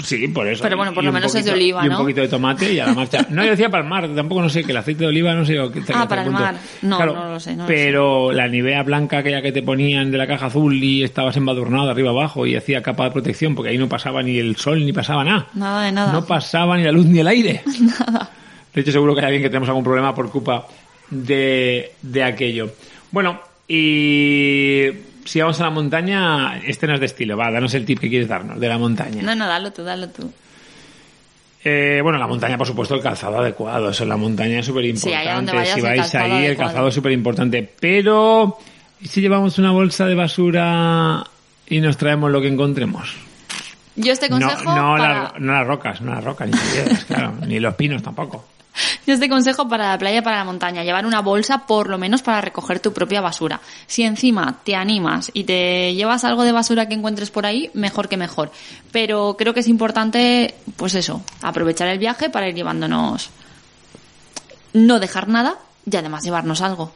Sí, 0.03 0.27
por 0.29 0.47
eso. 0.47 0.63
Pero 0.63 0.77
bueno, 0.77 0.93
por 0.93 1.03
lo 1.03 1.11
menos 1.11 1.35
es 1.35 1.45
de 1.45 1.51
oliva, 1.51 1.81
Y 1.83 1.87
un 1.87 1.91
¿no? 1.93 1.97
poquito 1.99 2.21
de 2.21 2.27
tomate 2.27 2.73
y 2.73 2.79
a 2.79 2.87
la 2.87 2.93
marcha. 2.93 3.25
No, 3.29 3.43
yo 3.43 3.51
decía 3.51 3.69
para 3.69 3.83
el 3.83 3.89
mar, 3.89 4.09
tampoco 4.15 4.41
no 4.41 4.49
sé, 4.49 4.63
que 4.63 4.71
el 4.71 4.77
aceite 4.77 5.01
de 5.01 5.07
oliva 5.07 5.33
no 5.35 5.45
sé. 5.45 5.53
qué- 5.73 5.81
Ah, 5.93 6.07
para 6.07 6.21
el 6.21 6.27
punto. 6.29 6.41
mar. 6.41 6.55
No, 6.81 7.05
no 7.05 7.29
lo 7.33 7.39
sé, 7.39 7.55
no 7.55 7.63
lo 7.63 7.67
pero 7.67 8.31
la 8.31 8.47
Nivea 8.47 8.81
blanca, 8.83 9.19
aquella 9.19 9.41
que 9.41 9.51
te 9.51 9.61
ponían 9.61 10.09
de 10.11 10.17
la 10.17 10.25
caja 10.27 10.47
azul 10.47 10.81
y 10.83 11.03
estabas 11.03 11.35
embadurnado 11.37 11.85
de 11.85 11.91
arriba 11.91 12.09
abajo 12.11 12.45
y 12.47 12.55
hacía 12.55 12.81
capa 12.81 13.03
de 13.05 13.11
protección 13.11 13.53
porque 13.53 13.69
ahí 13.71 13.77
no 13.77 13.87
pasaba 13.89 14.23
ni 14.23 14.37
el 14.39 14.55
sol 14.55 14.83
ni 14.85 14.93
pasaba 14.93 15.23
nada. 15.23 15.47
Nada 15.53 15.83
de 15.85 15.91
nada. 15.91 16.13
No 16.13 16.25
pasaba 16.25 16.77
ni 16.77 16.83
la 16.83 16.91
luz 16.91 17.05
ni 17.05 17.19
el 17.19 17.27
aire. 17.27 17.61
De 18.73 18.79
hecho, 18.81 18.91
seguro 18.93 19.13
que 19.13 19.19
hay 19.19 19.25
alguien 19.25 19.43
que 19.43 19.49
tenemos 19.49 19.67
algún 19.67 19.83
problema 19.83 20.15
por 20.15 20.31
culpa 20.31 20.65
de, 21.09 21.91
de 22.01 22.23
aquello. 22.23 22.71
Bueno, 23.11 23.41
y 23.67 24.87
si 25.25 25.39
vamos 25.39 25.59
a 25.59 25.63
la 25.63 25.69
montaña, 25.69 26.57
este 26.65 26.87
no 26.87 26.93
es 26.93 26.99
de 26.99 27.05
estilo. 27.05 27.37
Va, 27.37 27.51
danos 27.51 27.73
el 27.73 27.85
tip 27.85 27.99
que 27.99 28.09
quieres 28.09 28.27
darnos 28.27 28.59
de 28.59 28.67
la 28.67 28.77
montaña. 28.77 29.21
No, 29.21 29.35
no, 29.35 29.47
dalo 29.47 29.71
tú, 29.71 29.83
dalo 29.83 30.09
tú. 30.09 30.31
Eh, 31.63 31.99
bueno, 32.01 32.17
la 32.17 32.27
montaña, 32.27 32.57
por 32.57 32.65
supuesto, 32.65 32.95
el 32.95 33.01
calzado 33.01 33.39
adecuado. 33.39 33.89
Eso 33.89 34.03
en 34.03 34.09
la 34.09 34.17
montaña 34.17 34.59
es 34.59 34.65
súper 34.65 34.85
importante. 34.85 35.65
si 35.65 35.81
vais 35.81 36.15
ahí, 36.15 36.45
el 36.45 36.57
calzado 36.57 36.87
es 36.87 36.95
súper 36.95 37.11
importante. 37.11 37.69
Pero, 37.79 38.57
¿y 38.99 39.07
si 39.07 39.21
llevamos 39.21 39.57
una 39.59 39.71
bolsa 39.71 40.05
de 40.07 40.15
basura 40.15 41.23
y 41.67 41.79
nos 41.79 41.97
traemos 41.97 42.31
lo 42.31 42.41
que 42.41 42.47
encontremos? 42.47 43.15
Yo 43.95 44.13
este 44.13 44.29
consejo 44.29 44.73
no, 44.73 44.95
para... 44.97 45.23
las, 45.23 45.39
no 45.39 45.53
las 45.53 45.67
rocas, 45.67 46.01
no 46.01 46.13
las 46.13 46.23
rocas, 46.23 46.47
ni 46.47 46.53
las 46.53 46.69
piedras, 46.69 47.05
claro, 47.07 47.33
ni 47.45 47.59
los 47.59 47.75
pinos 47.75 48.01
tampoco. 48.01 48.45
Yo 48.73 48.81
Yo 49.07 49.13
este 49.15 49.29
consejo 49.29 49.67
para 49.67 49.89
la 49.89 49.97
playa 49.97 50.21
para 50.21 50.37
la 50.37 50.43
montaña, 50.43 50.83
llevar 50.83 51.05
una 51.05 51.21
bolsa 51.21 51.65
por 51.65 51.89
lo 51.89 51.97
menos 51.97 52.21
para 52.21 52.41
recoger 52.41 52.79
tu 52.79 52.93
propia 52.93 53.21
basura. 53.21 53.59
Si 53.87 54.03
encima 54.03 54.59
te 54.63 54.75
animas 54.75 55.31
y 55.33 55.43
te 55.43 55.93
llevas 55.93 56.23
algo 56.23 56.43
de 56.43 56.51
basura 56.51 56.87
que 56.87 56.93
encuentres 56.93 57.31
por 57.31 57.45
ahí, 57.45 57.69
mejor 57.73 58.07
que 58.07 58.17
mejor. 58.17 58.51
Pero 58.91 59.35
creo 59.37 59.53
que 59.53 59.59
es 59.59 59.67
importante, 59.67 60.55
pues 60.77 60.95
eso, 60.95 61.21
aprovechar 61.41 61.87
el 61.89 61.99
viaje 61.99 62.29
para 62.29 62.47
ir 62.47 62.55
llevándonos, 62.55 63.29
no 64.73 64.99
dejar 64.99 65.27
nada 65.27 65.57
y 65.89 65.95
además 65.95 66.23
llevarnos 66.23 66.61
algo. 66.61 66.93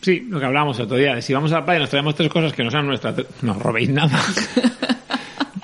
Sí, 0.00 0.20
lo 0.20 0.38
que 0.38 0.46
hablábamos 0.46 0.78
el 0.78 0.84
otro 0.84 0.96
día, 0.96 1.14
de 1.14 1.22
si 1.22 1.34
vamos 1.34 1.52
a 1.52 1.56
la 1.56 1.64
playa 1.64 1.78
y 1.78 1.82
nos 1.82 1.90
traemos 1.90 2.14
tres 2.14 2.30
cosas 2.30 2.52
que 2.52 2.62
no 2.62 2.70
sean 2.70 2.86
nuestras, 2.86 3.16
no 3.42 3.54
robéis 3.54 3.90
nada. 3.90 4.18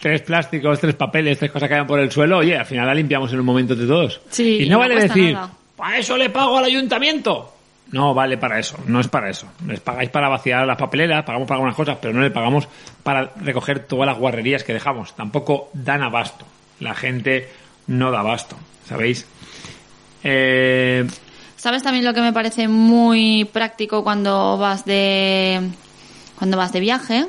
tres 0.03 0.21
plásticos, 0.23 0.81
tres 0.81 0.97
papeles, 0.97 1.39
tres 1.39 1.53
cosas 1.53 1.69
que 1.69 1.77
hayan 1.77 1.87
por 1.87 2.01
el 2.01 2.11
suelo, 2.11 2.39
oye, 2.39 2.57
al 2.57 2.67
final 2.67 2.89
la 2.89 2.93
limpiamos 2.93 3.33
en 3.33 3.39
un 3.39 3.47
momento 3.47 3.77
de 3.77 3.87
todos. 3.87 4.21
Sí, 4.31 4.65
y 4.65 4.69
no 4.69 4.73
no 4.73 4.79
vale 4.81 4.97
decir, 4.97 5.33
nada. 5.33 5.53
para 5.77 5.97
eso 5.97 6.17
le 6.17 6.29
pago 6.29 6.59
al 6.59 6.65
ayuntamiento. 6.65 7.55
No 7.93 8.13
vale 8.13 8.37
para 8.37 8.59
eso, 8.59 8.79
no 8.87 8.99
es 8.99 9.07
para 9.07 9.31
eso. 9.31 9.47
Les 9.65 9.79
pagáis 9.79 10.11
para 10.11 10.29
vaciar 10.29 10.67
las 10.67 10.77
papeleras, 10.77 11.25
pagamos 11.25 11.47
para 11.47 11.59
algunas 11.59 11.77
cosas, 11.77 11.99
pero 12.03 12.13
no 12.13 12.21
le 12.21 12.33
pagamos 12.33 12.67
para 13.05 13.31
recoger 13.37 13.87
todas 13.87 14.07
las 14.07 14.19
guarrerías 14.19 14.65
que 14.65 14.73
dejamos. 14.73 15.15
Tampoco 15.15 15.71
dan 15.73 16.03
abasto. 16.03 16.45
La 16.81 16.95
gente 16.95 17.49
no 17.87 18.11
da 18.11 18.21
abasto, 18.21 18.57
¿sabéis? 18.85 19.25
Eh, 20.25 21.07
¿Sabes 21.57 21.85
también 21.85 22.05
lo 22.05 22.13
que 22.13 22.23
me 22.23 22.33
parece 22.33 22.67
muy 22.67 23.45
práctico 23.45 24.03
cuando 24.03 24.59
vas 24.59 24.85
de 24.85 25.61
cuando 26.37 26.57
vas 26.57 26.73
de 26.73 26.81
viaje? 26.81 27.27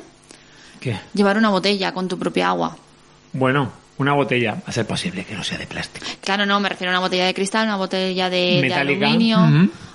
¿Qué? 0.83 0.99
Llevar 1.13 1.37
una 1.37 1.49
botella 1.49 1.93
con 1.93 2.09
tu 2.09 2.19
propia 2.19 2.49
agua. 2.49 2.75
Bueno, 3.31 3.71
una 3.97 4.13
botella, 4.13 4.61
a 4.65 4.71
ser 4.73 4.85
posible 4.85 5.23
que 5.23 5.33
no 5.33 5.45
sea 5.45 5.57
de 5.57 5.65
plástico. 5.65 6.05
Claro, 6.19 6.45
no, 6.45 6.59
me 6.59 6.67
refiero 6.67 6.91
a 6.91 6.93
una 6.93 6.99
botella 6.99 7.25
de 7.25 7.33
cristal, 7.33 7.67
una 7.67 7.77
botella 7.77 8.29
de, 8.29 8.73
aluminio, 8.73 9.39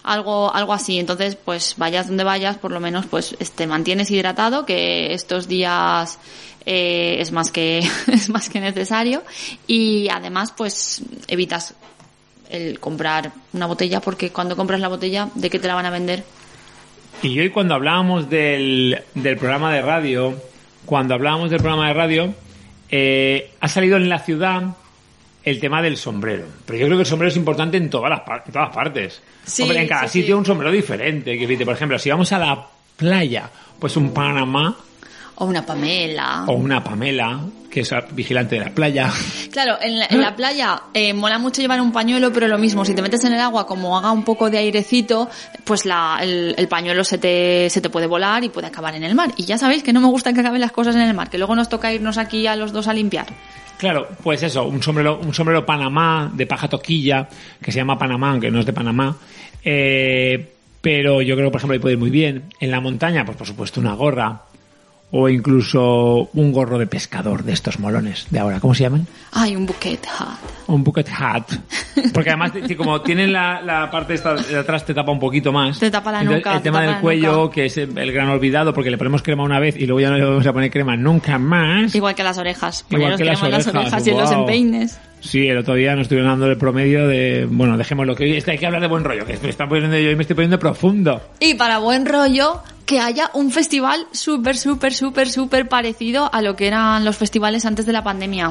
algo, 0.02 0.54
algo 0.54 0.72
así. 0.72 0.98
Entonces, 0.98 1.36
pues 1.36 1.74
vayas 1.76 2.08
donde 2.08 2.24
vayas, 2.24 2.56
por 2.56 2.70
lo 2.70 2.80
menos, 2.80 3.04
pues 3.04 3.36
te 3.54 3.66
mantienes 3.66 4.10
hidratado, 4.10 4.64
que 4.64 5.12
estos 5.12 5.46
días 5.46 6.18
eh, 6.64 7.16
es 7.20 7.32
más 7.32 7.50
que 7.50 7.78
es 8.06 8.30
más 8.30 8.48
que 8.48 8.60
necesario 8.60 9.22
y 9.66 10.08
además, 10.08 10.54
pues 10.56 11.02
evitas 11.26 11.74
el 12.48 12.80
comprar 12.80 13.32
una 13.52 13.66
botella 13.66 14.00
porque 14.00 14.30
cuando 14.30 14.56
compras 14.56 14.80
la 14.80 14.88
botella, 14.88 15.28
¿de 15.34 15.50
qué 15.50 15.58
te 15.58 15.68
la 15.68 15.74
van 15.74 15.86
a 15.86 15.90
vender? 15.90 16.24
Y 17.22 17.38
hoy 17.40 17.50
cuando 17.50 17.74
hablábamos 17.74 18.30
del, 18.30 19.02
del 19.14 19.36
programa 19.36 19.72
de 19.72 19.82
radio, 19.82 20.34
cuando 20.88 21.12
hablábamos 21.14 21.50
del 21.50 21.60
programa 21.60 21.88
de 21.88 21.94
radio, 21.94 22.34
eh, 22.90 23.52
ha 23.60 23.68
salido 23.68 23.98
en 23.98 24.08
la 24.08 24.20
ciudad 24.20 24.62
el 25.44 25.60
tema 25.60 25.82
del 25.82 25.98
sombrero. 25.98 26.46
Pero 26.64 26.78
yo 26.78 26.86
creo 26.86 26.96
que 26.96 27.02
el 27.02 27.06
sombrero 27.06 27.28
es 27.30 27.36
importante 27.36 27.76
en 27.76 27.90
todas 27.90 28.08
las, 28.10 28.20
par- 28.20 28.42
en 28.46 28.52
todas 28.52 28.74
partes. 28.74 29.20
Sí, 29.44 29.62
Hombre, 29.62 29.82
en 29.82 29.88
cada 29.88 30.08
sí, 30.08 30.20
sitio 30.20 30.36
sí. 30.36 30.38
un 30.38 30.46
sombrero 30.46 30.72
diferente. 30.72 31.36
Por 31.64 31.74
ejemplo, 31.74 31.98
si 31.98 32.08
vamos 32.10 32.32
a 32.32 32.38
la 32.38 32.66
playa, 32.96 33.50
pues 33.78 33.96
un 33.98 34.12
Panamá 34.14 34.74
O 35.36 35.44
una 35.44 35.64
Pamela. 35.66 36.44
o 36.46 36.52
una 36.54 36.82
Pamela, 36.82 37.38
que 37.70 37.80
es 37.80 37.90
vigilante 38.12 38.58
de 38.58 38.64
la 38.64 38.70
playa. 38.70 39.10
Claro, 39.50 39.76
en 39.80 39.98
la, 39.98 40.06
en 40.10 40.20
la 40.20 40.34
playa 40.34 40.82
eh, 40.94 41.12
mola 41.12 41.38
mucho 41.38 41.60
llevar 41.60 41.80
un 41.80 41.92
pañuelo, 41.92 42.32
pero 42.32 42.48
lo 42.48 42.58
mismo, 42.58 42.84
si 42.84 42.94
te 42.94 43.02
metes 43.02 43.24
en 43.24 43.32
el 43.32 43.40
agua, 43.40 43.66
como 43.66 43.98
haga 43.98 44.10
un 44.10 44.24
poco 44.24 44.50
de 44.50 44.58
airecito, 44.58 45.28
pues 45.64 45.84
la, 45.84 46.18
el, 46.22 46.54
el 46.56 46.68
pañuelo 46.68 47.04
se 47.04 47.18
te, 47.18 47.68
se 47.70 47.80
te 47.80 47.90
puede 47.90 48.06
volar 48.06 48.44
y 48.44 48.48
puede 48.48 48.66
acabar 48.66 48.94
en 48.94 49.04
el 49.04 49.14
mar. 49.14 49.30
Y 49.36 49.44
ya 49.44 49.58
sabéis 49.58 49.82
que 49.82 49.92
no 49.92 50.00
me 50.00 50.08
gusta 50.08 50.32
que 50.32 50.40
acaben 50.40 50.60
las 50.60 50.72
cosas 50.72 50.94
en 50.94 51.02
el 51.02 51.14
mar, 51.14 51.30
que 51.30 51.38
luego 51.38 51.54
nos 51.54 51.68
toca 51.68 51.92
irnos 51.92 52.18
aquí 52.18 52.46
a 52.46 52.56
los 52.56 52.72
dos 52.72 52.88
a 52.88 52.94
limpiar. 52.94 53.26
Claro, 53.78 54.08
pues 54.24 54.42
eso, 54.42 54.64
un 54.64 54.82
sombrero, 54.82 55.20
un 55.22 55.32
sombrero 55.32 55.64
Panamá 55.64 56.30
de 56.34 56.46
paja 56.46 56.68
toquilla, 56.68 57.28
que 57.62 57.70
se 57.70 57.78
llama 57.78 57.96
Panamá, 57.96 58.30
aunque 58.30 58.50
no 58.50 58.58
es 58.60 58.66
de 58.66 58.72
Panamá. 58.72 59.16
Eh, 59.64 60.52
pero 60.80 61.22
yo 61.22 61.36
creo 61.36 61.48
que, 61.48 61.52
por 61.52 61.60
ejemplo, 61.60 61.74
ahí 61.74 61.78
puede 61.78 61.92
ir 61.92 61.98
muy 61.98 62.10
bien. 62.10 62.44
En 62.58 62.70
la 62.70 62.80
montaña, 62.80 63.24
pues 63.24 63.36
por 63.36 63.46
supuesto, 63.46 63.80
una 63.80 63.94
gorra. 63.94 64.42
O 65.10 65.28
incluso 65.30 66.28
un 66.34 66.52
gorro 66.52 66.78
de 66.78 66.86
pescador 66.86 67.42
de 67.42 67.54
estos 67.54 67.78
molones 67.78 68.26
de 68.28 68.38
ahora. 68.40 68.60
¿Cómo 68.60 68.74
se 68.74 68.82
llaman? 68.82 69.06
Ay, 69.32 69.56
un 69.56 69.64
bucket 69.64 70.06
hat. 70.06 70.36
Un 70.66 70.84
bucket 70.84 71.08
hat. 71.18 71.44
Porque 72.12 72.28
además, 72.28 72.52
como 72.76 73.00
tienen 73.00 73.32
la, 73.32 73.62
la 73.62 73.90
parte 73.90 74.12
esta 74.12 74.34
de 74.34 74.58
atrás, 74.58 74.84
te 74.84 74.92
tapa 74.92 75.10
un 75.10 75.18
poquito 75.18 75.50
más. 75.50 75.78
Te 75.78 75.90
tapa 75.90 76.12
la 76.12 76.20
Entonces, 76.20 76.40
nuca, 76.44 76.52
El 76.52 76.58
te 76.58 76.64
tema 76.64 76.82
del 76.82 76.96
cuello, 77.00 77.32
nuca. 77.44 77.54
que 77.54 77.64
es 77.66 77.78
el 77.78 78.12
gran 78.12 78.28
olvidado, 78.28 78.74
porque 78.74 78.90
le 78.90 78.98
ponemos 78.98 79.22
crema 79.22 79.44
una 79.44 79.58
vez 79.58 79.76
y 79.76 79.86
luego 79.86 80.00
ya 80.00 80.10
no 80.10 80.18
le 80.18 80.24
vamos 80.26 80.46
a 80.46 80.52
poner 80.52 80.70
crema 80.70 80.94
nunca 80.94 81.38
más. 81.38 81.94
Igual 81.94 82.14
que 82.14 82.22
las 82.22 82.36
orejas. 82.36 82.84
Igual 82.90 83.16
que 83.16 83.24
las 83.24 83.42
orejas, 83.42 84.06
y 84.06 84.10
en 84.10 84.18
los 84.18 84.30
empeines. 84.30 85.00
Sí, 85.20 85.48
el 85.48 85.56
otro 85.56 85.74
día 85.74 85.94
nos 85.96 86.02
estuvieron 86.02 86.30
dando 86.30 86.46
el 86.46 86.58
promedio 86.58 87.08
de... 87.08 87.46
Bueno, 87.50 87.76
dejémoslo, 87.78 88.14
que 88.14 88.24
hoy 88.24 88.36
es 88.36 88.44
que 88.44 88.52
hay 88.52 88.58
que 88.58 88.66
hablar 88.66 88.82
de 88.82 88.88
buen 88.88 89.02
rollo, 89.04 89.24
que 89.24 89.36
me 89.42 89.48
está 89.48 89.66
poniendo 89.66 89.98
yo 89.98 90.10
y 90.10 90.16
me 90.16 90.22
estoy 90.22 90.34
poniendo 90.36 90.58
profundo. 90.58 91.20
Y 91.40 91.54
para 91.54 91.78
buen 91.78 92.06
rollo, 92.06 92.62
que 92.88 93.00
haya 93.00 93.30
un 93.34 93.50
festival 93.50 94.06
súper, 94.12 94.56
súper, 94.56 94.94
súper, 94.94 95.28
súper 95.28 95.68
parecido 95.68 96.30
a 96.32 96.40
lo 96.40 96.56
que 96.56 96.66
eran 96.66 97.04
los 97.04 97.18
festivales 97.18 97.66
antes 97.66 97.84
de 97.84 97.92
la 97.92 98.02
pandemia. 98.02 98.50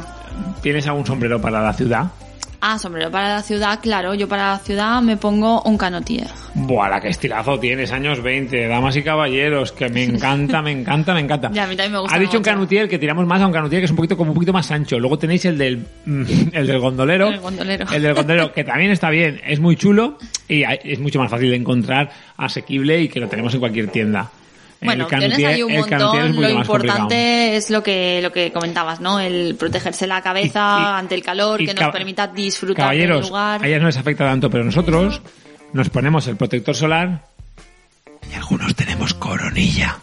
¿Tienes 0.62 0.86
algún 0.86 1.08
sombrero 1.08 1.42
para 1.42 1.60
la 1.60 1.74
ciudad? 1.74 2.12
Ah, 2.60 2.80
sombrero 2.80 3.12
para 3.12 3.30
la 3.30 3.42
ciudad, 3.44 3.80
claro. 3.82 4.16
Yo 4.16 4.28
para 4.28 4.52
la 4.52 4.60
ciudad 4.60 5.02
me 5.02 5.16
pongo 5.16 5.62
un 5.64 5.78
canotier. 5.78 6.28
Buah, 6.56 6.90
la 6.90 7.00
que 7.00 7.10
estilazo 7.10 7.60
tienes, 7.60 7.92
años 7.92 8.22
20, 8.22 8.68
damas 8.68 8.96
y 8.96 9.04
caballeros, 9.04 9.72
que 9.72 9.90
me 9.90 10.04
encanta, 10.04 10.62
me 10.62 10.72
encanta, 10.72 11.14
me 11.14 11.20
encanta. 11.20 11.52
Ya, 11.54 11.66
a 11.66 11.68
mí 11.68 11.76
también 11.76 11.94
me 11.94 12.00
gusta 12.00 12.16
Ha 12.16 12.20
dicho 12.20 12.38
un 12.38 12.44
canutier 12.44 12.90
que 12.90 12.98
tiramos 12.98 13.28
más 13.28 13.42
a 13.42 13.48
un 13.48 13.54
canutier 13.54 13.82
que 13.82 13.86
es 13.86 13.92
un 13.92 13.98
poquito 13.98 14.18
como 14.18 14.32
un 14.32 14.36
poquito 14.36 14.54
más 14.54 14.72
ancho. 14.72 14.98
Luego 15.00 15.20
tenéis 15.20 15.46
el 15.46 15.58
del 15.58 15.86
el 16.52 16.68
del 16.68 16.80
gondolero. 16.80 17.28
El 17.28 17.40
gondolero. 17.40 17.86
El 17.92 18.02
del 18.02 18.14
gondolero, 18.16 18.52
que 18.52 18.64
también 18.64 18.90
está 18.92 19.10
bien, 19.12 19.40
es 19.46 19.60
muy 19.60 19.76
chulo 19.76 20.18
y 20.48 20.64
es 20.64 21.00
mucho 21.00 21.20
más 21.20 21.30
fácil 21.30 21.52
de 21.52 21.58
encontrar, 21.58 22.12
asequible 22.38 23.02
y 23.02 23.08
que 23.08 23.20
lo 23.20 23.28
tenemos 23.28 23.54
en 23.54 23.60
cualquier 23.60 23.90
tienda. 23.90 24.32
Bueno, 24.82 25.08
El 25.10 25.20
tienes 25.20 25.44
ahí 25.44 25.64
un 25.64 25.74
montón. 25.74 26.42
Lo 26.42 26.50
importante 26.50 27.56
es 27.56 27.70
lo 27.72 27.82
que, 27.82 28.20
lo 28.22 28.32
que 28.32 28.52
comentabas, 28.52 29.00
¿no? 29.00 29.20
El 29.20 29.56
protegerse 29.58 30.06
la 30.08 30.22
cabeza 30.22 30.78
Y- 30.80 30.82
y- 30.84 30.86
ante 31.00 31.16
el 31.16 31.24
calor, 31.24 31.58
que 31.64 31.74
nos 31.74 31.92
permita 31.92 32.28
disfrutar 32.28 32.86
Caballeros, 32.86 33.22
del 33.22 33.30
lugar. 33.30 33.64
a 33.64 33.68
ellas 33.68 33.82
no 33.82 33.88
les 33.88 33.98
afecta 33.98 34.26
tanto, 34.26 34.50
pero 34.50 34.64
nosotros 34.64 35.22
nos 35.74 35.90
ponemos 35.90 36.28
el 36.28 36.36
protector 36.38 36.76
solar 36.76 37.24
y 38.32 38.36
algunos 38.36 38.76
tenemos 38.76 39.14
coronilla. 39.14 39.98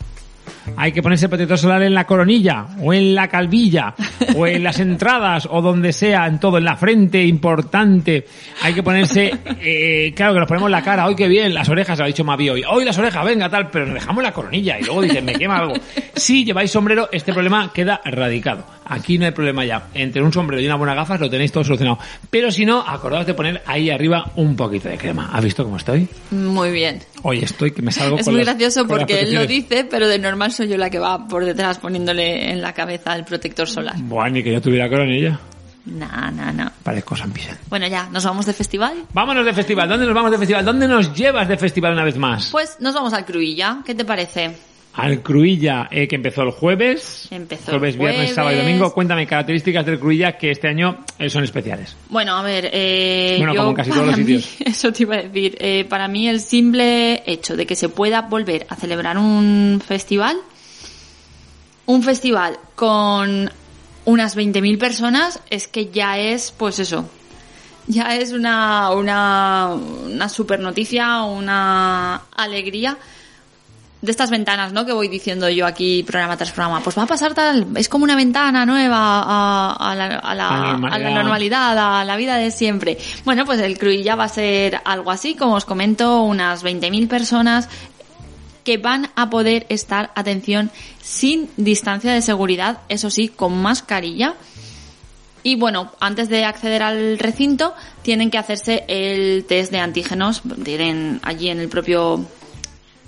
Hay 0.77 0.93
que 0.93 1.03
ponerse 1.03 1.29
protector 1.29 1.59
solar 1.59 1.83
en 1.83 1.95
la 1.95 2.07
coronilla, 2.07 2.67
o 2.81 2.93
en 2.93 3.15
la 3.15 3.29
calvilla, 3.29 3.95
o 4.37 4.47
en 4.47 4.63
las 4.63 4.81
entradas, 4.81 5.49
o 5.51 5.61
donde 5.61 5.93
sea, 5.93 6.27
en 6.27 6.39
todo, 6.39 6.59
en 6.59 6.65
la 6.65 6.77
frente, 6.77 7.23
importante. 7.25 8.27
Hay 8.63 8.75
que 8.75 8.83
ponerse, 8.83 9.33
eh, 9.61 10.13
claro 10.15 10.35
que 10.35 10.41
nos 10.41 10.49
ponemos 10.49 10.71
la 10.71 10.83
cara, 10.83 11.07
hoy 11.07 11.15
qué 11.15 11.29
bien, 11.29 11.55
las 11.55 11.69
orejas, 11.69 12.01
ha 12.01 12.07
dicho 12.07 12.25
Mavi 12.25 12.51
hoy, 12.51 12.65
hoy 12.69 12.85
las 12.85 12.99
orejas, 12.99 13.25
venga 13.25 13.49
tal, 13.49 13.71
pero 13.71 13.93
dejamos 13.93 14.23
la 14.23 14.33
coronilla 14.33 14.79
y 14.79 14.85
luego 14.85 15.03
dicen, 15.03 15.25
me 15.25 15.35
quema 15.35 15.59
algo. 15.59 15.75
Si 16.15 16.45
lleváis 16.45 16.71
sombrero, 16.71 17.09
este 17.13 17.33
problema 17.33 17.73
queda 17.73 18.01
erradicado. 18.05 18.65
Aquí 18.87 19.19
no 19.19 19.25
hay 19.27 19.33
problema 19.33 19.65
ya. 19.65 19.89
Entre 19.95 20.23
un 20.23 20.33
sombrero 20.33 20.63
y 20.63 20.67
una 20.67 20.77
buena 20.77 20.95
gafas 20.95 21.21
lo 21.21 21.29
tenéis 21.31 21.53
todo 21.53 21.65
solucionado. 21.65 21.99
Pero 22.31 22.51
si 22.51 22.65
no, 22.67 22.81
acordaos 22.87 23.27
de 23.27 23.35
poner 23.35 23.63
ahí 23.67 23.91
arriba 23.91 24.31
un 24.37 24.57
poquito 24.57 24.89
de 24.89 24.99
crema. 24.99 25.31
¿Has 25.33 25.43
visto 25.45 25.65
cómo 25.65 25.77
estoy? 25.77 26.09
Muy 26.31 26.71
bien. 26.71 27.01
Hoy 27.23 27.39
estoy 27.41 27.71
que 27.73 27.83
me 27.83 27.93
salgo 27.93 28.19
Es 28.19 28.25
con 28.25 28.35
muy 28.35 28.45
las- 28.45 28.55
gracioso 28.55 28.87
con 28.87 28.99
porque 28.99 29.21
él 29.21 29.35
lo 29.35 29.47
dice, 29.47 29.87
pero 29.91 30.07
de 30.09 30.19
normal 30.19 30.53
soy 30.53 30.69
yo 30.69 30.77
la 30.77 30.91
que 30.91 30.99
va 30.99 31.27
por 31.27 31.45
detrás 31.45 31.79
poniéndole 31.79 32.51
en 32.51 32.61
la 32.61 32.73
cabeza 32.73 33.15
el 33.17 33.25
protector 33.25 33.69
solar. 33.69 33.95
Buah, 33.99 34.29
ni 34.31 34.43
que 34.43 34.53
yo 34.53 34.61
tuviera 34.61 34.89
coronilla. 34.89 35.39
Nah, 35.87 36.31
nah, 36.31 36.51
nah. 36.51 36.71
Parezco 36.83 37.15
San 37.15 37.31
Vicente. 37.33 37.61
Bueno, 37.69 37.87
ya, 37.87 38.09
¿nos 38.11 38.25
vamos 38.25 38.47
de 38.47 38.55
festival? 38.55 39.05
Vámonos 39.13 39.45
de 39.45 39.53
festival. 39.53 39.87
¿Dónde 39.89 40.07
nos 40.07 40.15
vamos 40.15 40.31
de 40.31 40.39
festival? 40.39 40.65
¿Dónde 40.65 40.89
nos 40.89 41.13
llevas 41.15 41.47
de 41.47 41.59
festival 41.59 41.93
una 41.93 42.05
vez 42.05 42.17
más? 42.17 42.49
Pues 42.51 42.79
nos 42.81 42.95
vamos 42.95 43.13
al 43.13 43.27
Cruilla. 43.27 43.79
¿Qué 43.85 43.95
te 43.95 44.05
parece? 44.05 44.57
Al 44.97 45.23
Cruilla, 45.23 45.89
eh, 45.91 46.07
que 46.07 46.15
empezó 46.15 46.43
el 46.43 46.51
jueves. 46.53 47.27
Empezó 47.33 47.73
Jueves, 47.73 47.95
el 47.97 48.01
viernes, 48.01 48.35
sábado 48.35 48.55
y 48.57 48.61
domingo. 48.61 48.93
Cuéntame 48.95 49.27
características 49.27 49.85
del 49.87 49.99
Cruilla 49.99 50.39
que 50.39 50.53
este 50.53 50.69
año 50.69 51.05
eh, 51.19 51.29
son 51.29 51.43
especiales. 51.43 51.97
Bueno, 52.11 52.37
a 52.37 52.43
ver, 52.43 52.71
eh, 52.73 53.35
Bueno, 53.39 53.55
yo 53.55 53.63
como 53.63 53.75
casi 53.75 53.91
para 53.91 54.03
todos 54.03 54.17
los 54.17 54.27
mí- 54.27 54.41
sitios. 54.41 54.57
eso 54.77 54.93
te 54.93 55.03
iba 55.03 55.17
a 55.17 55.23
decir, 55.23 55.57
eh, 55.61 55.85
para 55.89 56.07
mí 56.07 56.29
el 56.29 56.41
simple 56.41 57.25
hecho 57.27 57.57
de 57.57 57.67
que 57.67 57.75
se 57.75 57.89
pueda 57.89 58.23
volver 58.23 58.67
a 58.71 58.77
celebrar 58.77 59.19
un 59.19 59.83
festival, 59.85 60.37
un 61.87 62.03
festival 62.05 62.57
con 62.77 63.51
unas 64.05 64.37
20.000 64.37 64.79
personas, 64.79 65.41
es 65.51 65.67
que 65.67 65.87
ya 65.91 66.19
es, 66.19 66.53
pues 66.57 66.79
eso, 66.79 67.09
ya 67.89 68.15
es 68.17 68.33
una, 68.33 68.91
una, 68.93 69.75
una 69.75 70.29
super 70.29 70.61
noticia, 70.61 71.23
una 71.25 72.23
alegría 72.37 72.97
de 74.05 74.11
estas 74.11 74.31
ventanas, 74.31 74.73
¿no? 74.73 74.85
Que 74.85 74.93
voy 74.93 75.09
diciendo 75.09 75.49
yo 75.49 75.67
aquí 75.67 76.03
programa 76.03 76.37
tras 76.37 76.53
programa. 76.53 76.81
Pues 76.81 76.97
va 76.99 77.05
a 77.05 77.07
pasar 77.07 77.33
tal, 77.35 77.67
es 77.77 77.89
como 77.89 78.05
una 78.05 78.15
ventana 78.17 78.67
nueva 78.67 78.99
a, 79.23 79.73
a 79.91 79.95
la, 79.95 80.07
a 80.19 80.35
la- 80.35 80.49
A 80.49 80.51
la 80.51 80.57
a 80.59 80.73
normalidad. 80.77 81.01
la 81.01 81.11
normalidad, 81.23 82.01
a 82.01 82.05
la 82.05 82.17
vida 82.17 82.37
de 82.37 82.51
siempre. 82.51 82.99
Bueno, 83.25 83.45
pues 83.45 83.61
el 83.61 83.79
Cruilla 83.79 84.15
va 84.15 84.25
a 84.25 84.29
ser 84.29 84.81
algo 84.85 85.11
así, 85.11 85.35
como 85.35 85.55
os 85.55 85.65
comento, 85.65 86.23
unas 86.23 86.63
20.000 86.65 87.09
personas 87.09 87.69
que 88.63 88.77
van 88.79 89.11
a 89.17 89.29
poder 89.31 89.67
estar, 89.69 90.11
atención, 90.15 90.71
sin 91.03 91.51
distancia 91.57 92.13
de 92.13 92.23
seguridad, 92.23 92.79
eso 92.89 93.11
sí, 93.11 93.29
con 93.29 93.61
mascarilla. 93.61 94.35
Y 95.43 95.57
bueno, 95.57 95.93
antes 96.01 96.31
de 96.31 96.47
acceder 96.47 96.83
al 96.83 97.19
recinto, 97.19 97.75
tienen 98.03 98.31
que 98.31 98.39
hacerse 98.39 98.85
el 98.89 99.45
test 99.47 99.71
de 99.71 99.79
antígenos. 99.81 100.41
Tienen 100.65 101.21
allí 101.23 101.51
en 101.51 101.61
el 101.61 101.69
propio 101.69 102.25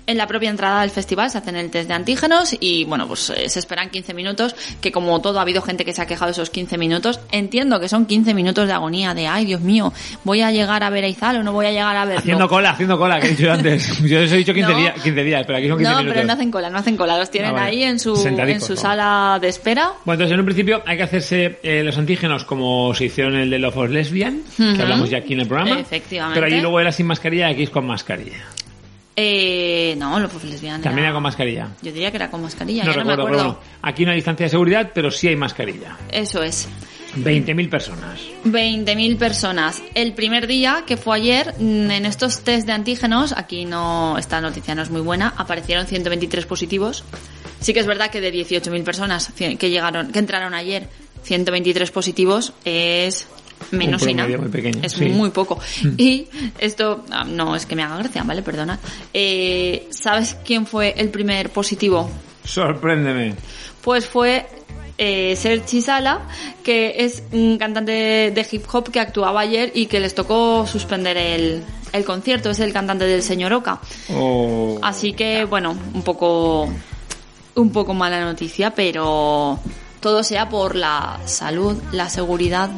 en 0.07 0.17
la 0.17 0.25
propia 0.25 0.49
entrada 0.49 0.81
del 0.81 0.89
festival 0.89 1.29
se 1.29 1.37
hacen 1.37 1.55
el 1.57 1.69
test 1.69 1.87
de 1.89 1.93
antígenos 1.93 2.55
y 2.59 2.85
bueno, 2.85 3.07
pues 3.07 3.29
eh, 3.29 3.49
se 3.49 3.59
esperan 3.59 3.89
15 3.89 4.13
minutos, 4.13 4.55
que 4.81 4.91
como 4.91 5.21
todo 5.21 5.37
ha 5.39 5.41
habido 5.43 5.61
gente 5.61 5.85
que 5.85 5.93
se 5.93 6.01
ha 6.01 6.07
quejado 6.07 6.27
de 6.27 6.31
esos 6.31 6.49
15 6.49 6.77
minutos. 6.77 7.19
Entiendo 7.31 7.79
que 7.79 7.89
son 7.89 8.05
15 8.05 8.33
minutos 8.33 8.67
de 8.67 8.73
agonía, 8.73 9.13
de 9.13 9.27
ay 9.27 9.45
Dios 9.45 9.61
mío, 9.61 9.93
voy 10.23 10.41
a 10.41 10.51
llegar 10.51 10.83
a 10.83 10.89
ver 10.89 11.03
a 11.03 11.07
Izal 11.07 11.37
o 11.37 11.43
no 11.43 11.51
voy 11.53 11.65
a 11.67 11.71
llegar 11.71 11.95
a 11.95 12.05
ver. 12.05 12.17
Haciendo 12.19 12.47
cola, 12.47 12.71
haciendo 12.71 12.97
cola, 12.97 13.19
que 13.19 13.27
he 13.27 13.29
dicho 13.31 13.51
antes. 13.51 13.97
Yo 14.03 14.19
les 14.21 14.31
he 14.31 14.37
dicho 14.37 14.53
15, 14.53 14.71
No. 14.71 14.77
días, 14.79 14.93
15 15.03 15.23
días, 15.23 15.43
pero 15.45 15.57
aquí 15.59 15.67
son 15.67 15.77
15 15.77 15.91
No, 15.91 15.97
minutos. 15.99 16.13
pero 16.15 16.27
no 16.27 16.33
hacen 16.33 16.51
cola, 16.51 16.69
no 16.69 16.77
hacen 16.77 16.97
cola, 16.97 17.17
los 17.17 17.29
tienen 17.29 17.49
Ah, 17.51 17.53
vale. 17.53 17.67
ahí 17.69 17.83
en 17.83 17.99
su, 17.99 18.15
en 18.25 18.61
su 18.61 18.73
¿no? 18.73 18.79
sala 18.79 19.37
de 19.41 19.49
espera. 19.49 19.91
Bueno, 20.05 20.15
entonces 20.23 20.33
en 20.33 20.39
un 20.39 20.45
principio 20.45 20.81
hay 20.85 20.97
que 20.97 21.03
hacerse 21.03 21.59
eh, 21.63 21.83
los 21.83 21.97
antígenos 21.97 22.45
como 22.45 22.93
se 22.93 23.05
hicieron 23.05 23.35
el 23.35 23.49
de 23.49 23.59
Love 23.59 23.77
of 23.77 23.89
Lesbian, 23.89 24.41
que 24.57 24.81
hablamos 24.81 25.09
ya 25.09 25.17
aquí 25.19 25.33
en 25.33 25.41
el 25.41 25.47
programa. 25.47 25.79
Efectivamente. 25.79 26.39
Pero 26.39 26.47
allí 26.47 26.61
luego 26.61 26.79
era 26.79 26.91
sin 26.91 27.07
mascarilla 27.07 27.49
y 27.49 27.53
aquí 27.53 27.63
es 27.63 27.69
con 27.69 27.85
mascarilla. 27.85 28.45
Eh, 29.19 29.95
no, 29.97 30.19
los 30.19 30.31
lesbianas. 30.43 30.81
También 30.83 30.99
era- 30.99 31.07
era 31.07 31.13
con 31.15 31.23
mascarilla. 31.23 31.69
Yo 31.81 31.91
diría 31.91 32.11
que 32.11 32.17
era 32.17 32.29
con 32.29 32.39
mascarilla, 32.43 32.83
No 32.83 32.91
ya 32.91 32.97
recuerdo, 32.99 33.23
no 33.23 33.23
me 33.23 33.29
pero 33.31 33.41
acuerdo. 33.41 33.59
bueno, 33.63 33.79
aquí 33.81 34.05
no 34.05 34.11
hay 34.11 34.17
distancia 34.17 34.45
de 34.45 34.49
seguridad, 34.51 34.91
pero 34.93 35.09
sí 35.09 35.27
hay 35.27 35.35
mascarilla. 35.35 35.97
Eso 36.11 36.43
es. 36.43 36.67
20.000 37.15 37.67
personas. 37.67 38.19
20.000 38.43 39.17
personas. 39.17 39.81
El 39.95 40.13
primer 40.13 40.45
día, 40.45 40.83
que 40.85 40.97
fue 40.97 41.15
ayer, 41.17 41.55
mm, 41.57 41.89
en 41.89 42.05
estos 42.05 42.41
test 42.43 42.67
de 42.67 42.73
antígenos, 42.73 43.31
aquí 43.31 43.65
no, 43.65 44.19
esta 44.19 44.39
noticia 44.39 44.75
no 44.75 44.83
es 44.83 44.91
muy 44.91 45.01
buena, 45.01 45.33
aparecieron 45.35 45.87
123 45.87 46.45
positivos. 46.45 47.03
Sí 47.59 47.73
que 47.73 47.79
es 47.79 47.87
verdad 47.87 48.11
que 48.11 48.21
de 48.21 48.31
18.000 48.31 48.83
personas 48.83 49.31
que 49.35 49.69
llegaron, 49.71 50.11
que 50.11 50.19
entraron 50.19 50.53
ayer, 50.53 50.89
123 51.23 51.89
positivos 51.89 52.53
es 52.65 53.27
promedio 53.69 54.39
muy 54.39 54.49
pequeño, 54.49 54.79
es 54.83 54.93
sí. 54.93 55.05
muy 55.05 55.29
poco. 55.29 55.59
Y 55.97 56.27
esto, 56.57 57.05
ah, 57.11 57.23
no 57.23 57.55
es 57.55 57.65
que 57.65 57.75
me 57.75 57.83
haga 57.83 57.97
gracia, 57.97 58.23
¿vale? 58.23 58.41
Perdona. 58.41 58.79
Eh, 59.13 59.87
¿Sabes 59.89 60.37
quién 60.45 60.65
fue 60.65 60.93
el 60.97 61.09
primer 61.09 61.49
positivo? 61.49 62.09
Sorpréndeme. 62.43 63.35
Pues 63.81 64.05
fue 64.05 64.47
eh, 64.97 65.35
Sergi 65.35 65.81
Sala, 65.81 66.21
que 66.63 66.95
es 67.05 67.23
un 67.31 67.57
cantante 67.57 68.31
de 68.33 68.47
hip 68.51 68.63
hop 68.71 68.89
que 68.91 68.99
actuaba 68.99 69.41
ayer 69.41 69.71
y 69.75 69.85
que 69.85 69.99
les 69.99 70.15
tocó 70.15 70.65
suspender 70.65 71.17
el, 71.17 71.63
el 71.93 72.05
concierto. 72.05 72.49
Es 72.49 72.59
el 72.59 72.73
cantante 72.73 73.05
del 73.05 73.21
señor 73.21 73.53
Oka. 73.53 73.79
Oh. 74.13 74.79
Así 74.81 75.13
que, 75.13 75.45
bueno, 75.45 75.75
un 75.93 76.01
poco, 76.01 76.69
un 77.55 77.71
poco 77.71 77.93
mala 77.93 78.21
noticia, 78.21 78.71
pero 78.71 79.59
todo 79.99 80.23
sea 80.23 80.49
por 80.49 80.75
la 80.75 81.19
salud, 81.25 81.77
la 81.91 82.09
seguridad 82.09 82.69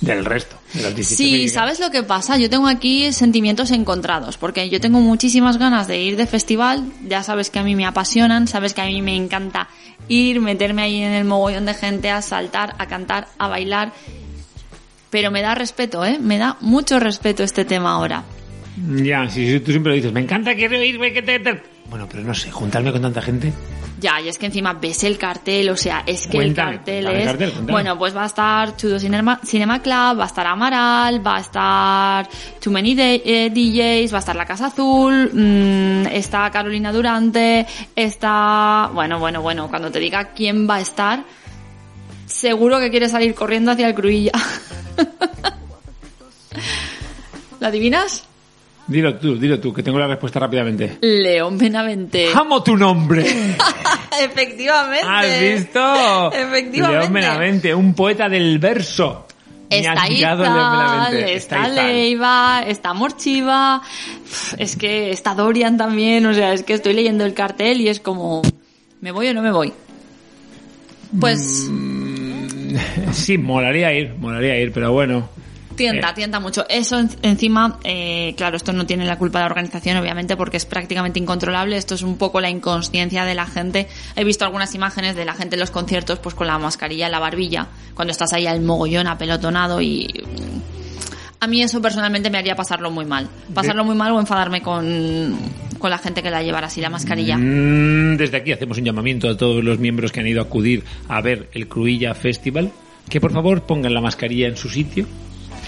Del 0.00 0.24
resto. 0.24 0.56
de 0.72 0.82
las 0.82 0.94
17 0.94 1.30
Sí. 1.30 1.48
¿sabes 1.48 1.80
lo 1.80 1.90
que 1.90 2.02
pasa? 2.02 2.36
Yo 2.36 2.50
tengo 2.50 2.66
aquí 2.66 3.12
sentimientos 3.12 3.70
encontrados, 3.70 4.36
porque 4.36 4.68
yo 4.68 4.80
tengo 4.80 5.00
muchísimas 5.00 5.56
ganas 5.58 5.86
de 5.86 6.02
ir 6.02 6.16
de 6.16 6.26
festival, 6.26 6.84
ya 7.06 7.22
sabes 7.22 7.50
que 7.50 7.58
a 7.58 7.62
mí 7.62 7.74
me 7.74 7.86
apasionan, 7.86 8.46
sabes 8.48 8.74
que 8.74 8.82
a 8.82 8.86
mí 8.86 9.00
me 9.00 9.16
encanta 9.16 9.68
ir, 10.08 10.40
meterme 10.40 10.82
ahí 10.82 11.02
en 11.02 11.12
el 11.12 11.24
mogollón 11.24 11.64
de 11.66 11.74
gente, 11.74 12.10
a 12.10 12.20
saltar, 12.22 12.74
a 12.78 12.86
cantar, 12.86 13.28
a 13.38 13.48
bailar, 13.48 13.92
pero 15.10 15.30
me 15.30 15.42
da 15.42 15.54
respeto, 15.54 16.04
¿eh? 16.04 16.18
Me 16.20 16.38
da 16.38 16.56
mucho 16.60 16.98
respeto 16.98 17.42
este 17.44 17.64
tema 17.64 17.92
ahora. 17.92 18.24
Ya, 18.96 19.28
si 19.30 19.46
sí, 19.48 19.60
tú 19.60 19.70
siempre 19.70 19.90
lo 19.90 19.96
dices, 19.96 20.12
me 20.12 20.20
encanta, 20.20 20.54
quiero 20.54 20.82
irme, 20.82 21.12
que 21.12 21.22
te... 21.22 21.38
te-". 21.38 21.73
Bueno, 21.90 22.08
pero 22.10 22.22
no 22.24 22.34
sé, 22.34 22.50
juntarme 22.50 22.90
con 22.92 23.02
tanta 23.02 23.22
gente. 23.22 23.52
Ya, 24.00 24.20
y 24.20 24.28
es 24.28 24.36
que 24.38 24.46
encima 24.46 24.72
ves 24.74 25.04
el 25.04 25.16
cartel, 25.16 25.70
o 25.70 25.76
sea, 25.76 26.02
es 26.04 26.26
que 26.26 26.38
Cuéntame, 26.38 26.72
el 26.72 26.76
cartel 26.78 27.06
el 27.06 27.16
es... 27.16 27.24
cartel, 27.26 27.52
bueno, 27.70 27.96
pues 27.96 28.14
va 28.14 28.24
a 28.24 28.26
estar 28.26 28.76
Chudo 28.76 28.98
Cinema, 28.98 29.40
Cinema 29.44 29.80
Club, 29.80 30.18
va 30.18 30.24
a 30.24 30.26
estar 30.26 30.46
Amaral, 30.46 31.24
va 31.26 31.36
a 31.36 31.40
estar 31.40 32.28
Too 32.60 32.72
Many 32.72 32.94
De- 32.94 33.22
eh, 33.24 33.50
DJs, 33.50 34.12
va 34.12 34.16
a 34.16 34.20
estar 34.20 34.36
La 34.36 34.44
Casa 34.44 34.66
Azul, 34.66 35.30
mm, 35.32 36.06
está 36.08 36.50
Carolina 36.50 36.92
Durante, 36.92 37.66
está... 37.94 38.90
Bueno, 38.92 39.18
bueno, 39.20 39.40
bueno, 39.42 39.68
cuando 39.70 39.90
te 39.90 40.00
diga 40.00 40.32
quién 40.34 40.68
va 40.68 40.76
a 40.76 40.80
estar, 40.80 41.22
seguro 42.26 42.80
que 42.80 42.90
quieres 42.90 43.12
salir 43.12 43.34
corriendo 43.34 43.70
hacia 43.70 43.86
el 43.86 43.94
Cruilla. 43.94 44.32
¿La 47.60 47.68
adivinas? 47.68 48.24
Dilo 48.86 49.14
tú, 49.16 49.38
dilo 49.38 49.58
tú, 49.60 49.72
que 49.72 49.82
tengo 49.82 49.98
la 49.98 50.06
respuesta 50.06 50.38
rápidamente. 50.38 50.98
León 51.00 51.56
Benavente. 51.56 52.28
¡Amo 52.34 52.62
tu 52.62 52.76
nombre! 52.76 53.24
Efectivamente. 54.22 55.06
¿Has 55.08 55.40
visto? 55.40 56.32
Efectivamente. 56.32 57.00
León 57.00 57.12
Benavente, 57.12 57.74
un 57.74 57.94
poeta 57.94 58.28
del 58.28 58.58
verso. 58.58 59.26
Me 59.70 59.78
Está 59.78 60.08
Izal, 60.08 60.38
Benavente. 60.38 61.34
está. 61.34 61.68
Leiva, 61.68 62.62
está 62.66 62.92
Morchiva, 62.92 63.82
es 64.58 64.76
que 64.76 65.10
está 65.10 65.34
Dorian 65.34 65.76
también, 65.76 66.26
o 66.26 66.34
sea, 66.34 66.52
es 66.52 66.62
que 66.62 66.74
estoy 66.74 66.92
leyendo 66.92 67.24
el 67.24 67.34
cartel 67.34 67.80
y 67.80 67.88
es 67.88 67.98
como, 67.98 68.42
¿me 69.00 69.10
voy 69.10 69.28
o 69.28 69.34
no 69.34 69.42
me 69.42 69.50
voy? 69.50 69.72
Pues 71.18 71.70
Sí, 73.12 73.38
molaría 73.38 73.92
ir, 73.92 74.14
molaría 74.18 74.60
ir, 74.60 74.72
pero 74.72 74.92
bueno. 74.92 75.28
Tienta, 75.76 76.10
Eh. 76.10 76.12
tienta 76.14 76.40
mucho. 76.40 76.64
Eso 76.68 76.98
en- 76.98 77.10
encima, 77.22 77.78
eh, 77.84 78.34
claro, 78.36 78.56
esto 78.56 78.72
no 78.72 78.86
tiene 78.86 79.04
la 79.04 79.18
culpa 79.18 79.38
de 79.38 79.44
la 79.44 79.50
organización, 79.50 79.96
obviamente, 79.96 80.36
porque 80.36 80.56
es 80.56 80.66
prácticamente 80.66 81.18
incontrolable. 81.18 81.76
Esto 81.76 81.94
es 81.94 82.02
un 82.02 82.16
poco 82.16 82.40
la 82.40 82.50
inconsciencia 82.50 83.24
de 83.24 83.34
la 83.34 83.46
gente. 83.46 83.88
He 84.16 84.24
visto 84.24 84.44
algunas 84.44 84.74
imágenes 84.74 85.16
de 85.16 85.24
la 85.24 85.34
gente 85.34 85.56
en 85.56 85.60
los 85.60 85.70
conciertos, 85.70 86.18
pues 86.18 86.34
con 86.34 86.46
la 86.46 86.58
mascarilla 86.58 87.06
en 87.06 87.12
la 87.12 87.18
barbilla, 87.18 87.68
cuando 87.94 88.12
estás 88.12 88.32
ahí 88.32 88.46
al 88.46 88.60
mogollón 88.60 89.06
apelotonado 89.06 89.80
y 89.80 90.06
mm, 90.06 91.40
a 91.40 91.46
mí 91.46 91.62
eso 91.62 91.82
personalmente 91.82 92.30
me 92.30 92.38
haría 92.38 92.54
pasarlo 92.56 92.90
muy 92.90 93.04
mal. 93.04 93.28
Pasarlo 93.52 93.84
muy 93.84 93.94
mal 93.94 94.12
o 94.12 94.20
enfadarme 94.20 94.62
con, 94.62 95.36
con 95.78 95.90
la 95.90 95.98
gente 95.98 96.22
que 96.22 96.30
la 96.30 96.42
llevara 96.42 96.68
así 96.68 96.80
la 96.80 96.88
mascarilla. 96.90 97.36
Mm, 97.36 98.16
Desde 98.16 98.38
aquí 98.38 98.52
hacemos 98.52 98.78
un 98.78 98.84
llamamiento 98.84 99.28
a 99.28 99.36
todos 99.36 99.62
los 99.62 99.78
miembros 99.78 100.10
que 100.12 100.20
han 100.20 100.26
ido 100.26 100.40
a 100.40 100.44
acudir 100.44 100.84
a 101.08 101.20
ver 101.20 101.50
el 101.52 101.68
Cruilla 101.68 102.14
Festival, 102.14 102.70
que 103.10 103.20
por 103.20 103.32
favor 103.32 103.62
pongan 103.64 103.92
la 103.92 104.00
mascarilla 104.00 104.46
en 104.48 104.56
su 104.56 104.70
sitio 104.70 105.06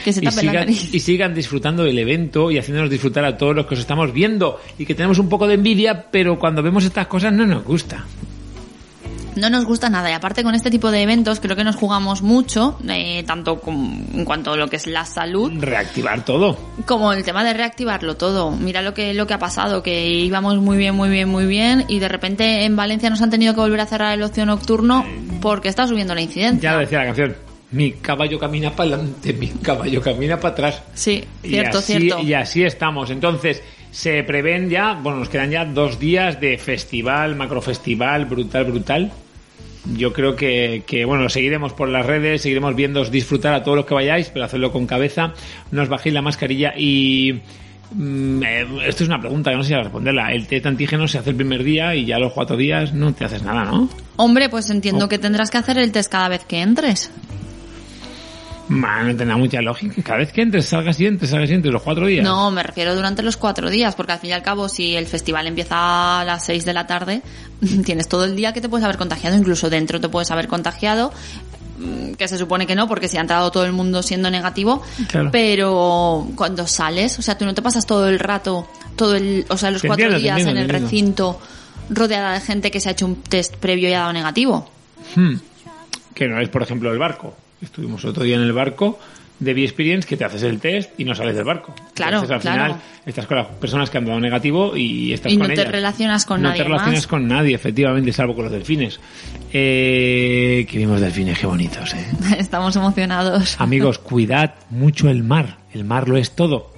Que 0.06 0.12
se 0.12 0.20
y 0.20 0.24
la 0.26 0.30
sigan, 0.30 0.54
nariz. 0.54 0.94
y 0.94 1.00
sigan 1.00 1.34
disfrutando 1.34 1.82
del 1.82 1.98
evento 1.98 2.48
y 2.52 2.58
haciéndonos 2.58 2.88
disfrutar 2.88 3.24
a 3.24 3.36
todos 3.36 3.56
los 3.56 3.66
que 3.66 3.74
os 3.74 3.80
estamos 3.80 4.12
viendo 4.12 4.60
y 4.78 4.86
que 4.86 4.94
tenemos 4.94 5.18
un 5.18 5.28
poco 5.28 5.48
de 5.48 5.54
envidia, 5.54 6.06
pero 6.12 6.38
cuando 6.38 6.62
vemos 6.62 6.84
estas 6.84 7.08
cosas 7.08 7.32
no 7.32 7.44
nos 7.44 7.64
gusta. 7.64 8.04
No 9.34 9.50
nos 9.50 9.64
gusta 9.64 9.90
nada 9.90 10.08
y 10.08 10.12
aparte 10.14 10.44
con 10.44 10.54
este 10.54 10.70
tipo 10.70 10.92
de 10.92 11.02
eventos 11.02 11.40
creo 11.40 11.56
que 11.56 11.64
nos 11.64 11.74
jugamos 11.74 12.22
mucho, 12.22 12.78
eh, 12.88 13.24
tanto 13.26 13.58
con- 13.60 14.06
en 14.14 14.24
cuanto 14.24 14.52
a 14.52 14.56
lo 14.56 14.68
que 14.68 14.76
es 14.76 14.86
la 14.86 15.04
salud 15.04 15.52
Reactivar 15.58 16.24
todo. 16.24 16.56
como 16.86 17.12
el 17.12 17.24
tema 17.24 17.42
de 17.42 17.52
reactivarlo 17.52 18.16
todo. 18.16 18.52
Mira 18.52 18.80
lo 18.80 18.94
que 18.94 19.12
lo 19.12 19.26
que 19.26 19.34
ha 19.34 19.38
pasado, 19.40 19.82
que 19.82 20.08
íbamos 20.08 20.56
muy 20.58 20.76
bien, 20.78 20.94
muy 20.94 21.08
bien, 21.10 21.28
muy 21.28 21.46
bien 21.46 21.84
y 21.88 21.98
de 21.98 22.08
repente 22.08 22.64
en 22.64 22.76
Valencia 22.76 23.10
nos 23.10 23.20
han 23.22 23.30
tenido 23.30 23.54
que 23.54 23.60
volver 23.60 23.80
a 23.80 23.86
cerrar 23.86 24.14
el 24.14 24.22
ocio 24.22 24.46
nocturno 24.46 25.04
porque 25.42 25.68
está 25.68 25.88
subiendo 25.88 26.14
la 26.14 26.20
incidencia. 26.22 26.70
Ya 26.70 26.74
lo 26.74 26.80
decía 26.80 27.00
la 27.00 27.06
canción. 27.06 27.36
Mi 27.76 27.92
caballo 27.92 28.38
camina 28.38 28.70
para 28.74 28.94
adelante, 28.94 29.32
mi 29.34 29.48
caballo 29.48 30.00
camina 30.00 30.40
para 30.40 30.52
atrás. 30.52 30.82
Sí, 30.94 31.22
cierto, 31.42 31.76
y 31.76 31.80
así, 31.80 31.92
cierto. 31.98 32.22
Y 32.22 32.32
así 32.34 32.64
estamos. 32.64 33.10
Entonces, 33.10 33.62
se 33.90 34.22
prevén 34.22 34.70
ya, 34.70 34.94
bueno, 34.94 35.18
nos 35.18 35.28
quedan 35.28 35.50
ya 35.50 35.64
dos 35.66 35.98
días 35.98 36.40
de 36.40 36.56
festival, 36.56 37.36
macrofestival, 37.36 38.24
brutal, 38.24 38.64
brutal. 38.64 39.12
Yo 39.94 40.12
creo 40.12 40.34
que, 40.34 40.84
que, 40.86 41.04
bueno, 41.04 41.28
seguiremos 41.28 41.72
por 41.74 41.88
las 41.88 42.04
redes, 42.06 42.42
seguiremos 42.42 42.74
viendo 42.74 43.04
disfrutar 43.04 43.52
a 43.54 43.62
todos 43.62 43.76
los 43.76 43.86
que 43.86 43.94
vayáis, 43.94 44.30
pero 44.30 44.44
hacerlo 44.46 44.72
con 44.72 44.86
cabeza. 44.86 45.32
No 45.70 45.82
os 45.82 45.88
bajéis 45.88 46.14
la 46.14 46.22
mascarilla 46.22 46.72
y... 46.76 47.40
mm, 47.92 48.42
eh, 48.42 48.66
esto 48.86 49.04
es 49.04 49.08
una 49.08 49.20
pregunta 49.20 49.50
que 49.50 49.56
no 49.58 49.62
sé 49.62 49.68
si 49.68 49.74
a 49.74 49.82
responderla. 49.82 50.32
El 50.32 50.46
test 50.46 50.66
antígeno 50.66 51.06
se 51.06 51.18
hace 51.18 51.30
el 51.30 51.36
primer 51.36 51.62
día 51.62 51.94
y 51.94 52.04
ya 52.06 52.18
los 52.18 52.32
cuatro 52.32 52.56
días 52.56 52.94
no 52.94 53.12
te 53.12 53.26
haces 53.26 53.42
nada, 53.42 53.64
¿no? 53.66 53.88
Hombre, 54.16 54.48
pues 54.48 54.70
entiendo 54.70 55.04
Oh. 55.04 55.08
que 55.08 55.18
tendrás 55.18 55.50
que 55.50 55.58
hacer 55.58 55.78
el 55.78 55.92
test 55.92 56.10
cada 56.10 56.28
vez 56.28 56.42
que 56.44 56.62
entres. 56.62 57.10
Man, 58.68 59.07
no 59.09 59.16
tendrá 59.16 59.37
mucha 59.37 59.61
lógica. 59.62 60.02
Cada 60.02 60.18
vez 60.18 60.33
que 60.33 60.42
entres, 60.42 60.66
salgas 60.66 60.98
y 60.98 61.07
entres, 61.07 61.31
salgas 61.31 61.50
y 61.50 61.55
entres, 61.55 61.72
los 61.72 61.83
cuatro 61.83 62.07
días. 62.07 62.24
No, 62.24 62.50
me 62.50 62.62
refiero 62.62 62.94
durante 62.96 63.22
los 63.22 63.37
cuatro 63.37 63.70
días, 63.70 63.94
porque 63.94 64.12
al 64.12 64.18
fin 64.18 64.31
y 64.31 64.33
al 64.33 64.42
cabo, 64.42 64.68
si 64.68 64.96
el 64.96 65.07
festival 65.07 65.46
empieza 65.46 66.20
a 66.20 66.24
las 66.24 66.44
seis 66.44 66.64
de 66.64 66.72
la 66.72 66.87
tarde, 66.87 67.22
tienes 67.85 68.09
todo 68.09 68.24
el 68.24 68.35
día 68.35 68.52
que 68.52 68.61
te 68.61 68.68
puedes 68.68 68.85
haber 68.85 68.96
contagiado, 68.96 69.37
incluso 69.37 69.70
dentro 69.70 70.00
te 70.00 70.09
puedes 70.09 70.31
haber 70.33 70.48
contagiado, 70.48 71.12
mm, 71.79 72.14
que 72.14 72.26
se 72.26 72.38
supone 72.38 72.66
que 72.66 72.74
no, 72.74 72.88
porque 72.88 73.07
si 73.09 73.18
ha 73.18 73.20
entrado 73.20 73.52
todo 73.52 73.64
el 73.64 73.72
mundo 73.72 74.02
siendo 74.02 74.31
negativo, 74.31 74.83
Claro. 75.09 75.31
pero 75.31 76.26
cuando 76.35 76.66
sales, 76.66 77.18
o 77.20 77.22
sea, 77.22 77.38
tú 77.38 77.44
no 77.44 77.55
te 77.55 77.62
pasas 77.62 77.87
todo 77.87 78.09
el 78.09 78.18
rato, 78.18 78.68
todo 78.96 79.14
el, 79.14 79.44
o 79.48 79.57
sea, 79.57 79.70
los 79.70 79.83
Te 79.83 79.87
cuatro 79.88 80.07
entiendo, 80.07 80.22
días 80.24 80.38
entiendo, 80.40 80.61
en 80.61 80.64
el 80.64 80.68
recinto 80.83 81.38
rodeada 81.88 82.33
de 82.33 82.40
gente 82.40 82.72
que 82.72 82.81
se 82.81 82.88
ha 82.88 82.92
hecho 82.92 83.07
un 83.07 83.16
test 83.22 83.55
previo 83.59 83.88
y 83.88 83.92
ha 83.92 84.00
dado 84.00 84.12
negativo. 84.12 84.68
Hmm. 85.14 85.37
Que 86.14 86.26
no 86.26 86.40
es, 86.40 86.48
por 86.48 86.62
ejemplo, 86.62 86.90
el 86.92 86.98
barco. 86.98 87.37
Estuvimos 87.62 88.04
otro 88.04 88.24
día 88.24 88.36
en 88.36 88.42
el 88.42 88.52
barco 88.52 88.98
de 89.38 89.52
B-Experience 89.52 90.08
que 90.08 90.16
te 90.16 90.24
haces 90.24 90.42
el 90.44 90.58
test 90.60 90.98
y 90.98 91.04
no 91.04 91.14
sales 91.14 91.34
del 91.36 91.44
barco. 91.44 91.74
Claro, 91.94 92.22
Entonces, 92.22 92.34
al 92.36 92.40
claro. 92.40 92.64
final 92.74 92.82
estás 93.04 93.26
con 93.26 93.36
las 93.36 93.46
personas 93.48 93.90
que 93.90 93.98
han 93.98 94.06
dado 94.06 94.18
negativo 94.18 94.74
y 94.76 95.12
estás 95.12 95.30
Y 95.32 95.36
con 95.38 95.48
no 95.48 95.54
te 95.54 95.64
relacionas 95.64 96.24
con 96.24 96.40
no 96.42 96.48
nadie 96.48 96.62
te 96.62 96.64
relacionas 96.68 96.94
más. 97.00 97.06
con 97.06 97.28
nadie, 97.28 97.54
efectivamente, 97.54 98.12
salvo 98.12 98.34
con 98.34 98.44
los 98.44 98.52
delfines. 98.52 98.98
Eh, 99.52 100.66
que 100.70 100.78
vimos 100.78 101.00
delfines, 101.00 101.38
qué 101.38 101.46
bonitos, 101.46 101.92
eh. 101.94 102.06
Estamos 102.38 102.76
emocionados. 102.76 103.60
Amigos, 103.60 103.98
cuidad 103.98 104.54
mucho 104.70 105.08
el 105.10 105.22
mar. 105.22 105.58
El 105.72 105.84
mar 105.84 106.08
lo 106.08 106.16
es 106.16 106.30
todo. 106.32 106.72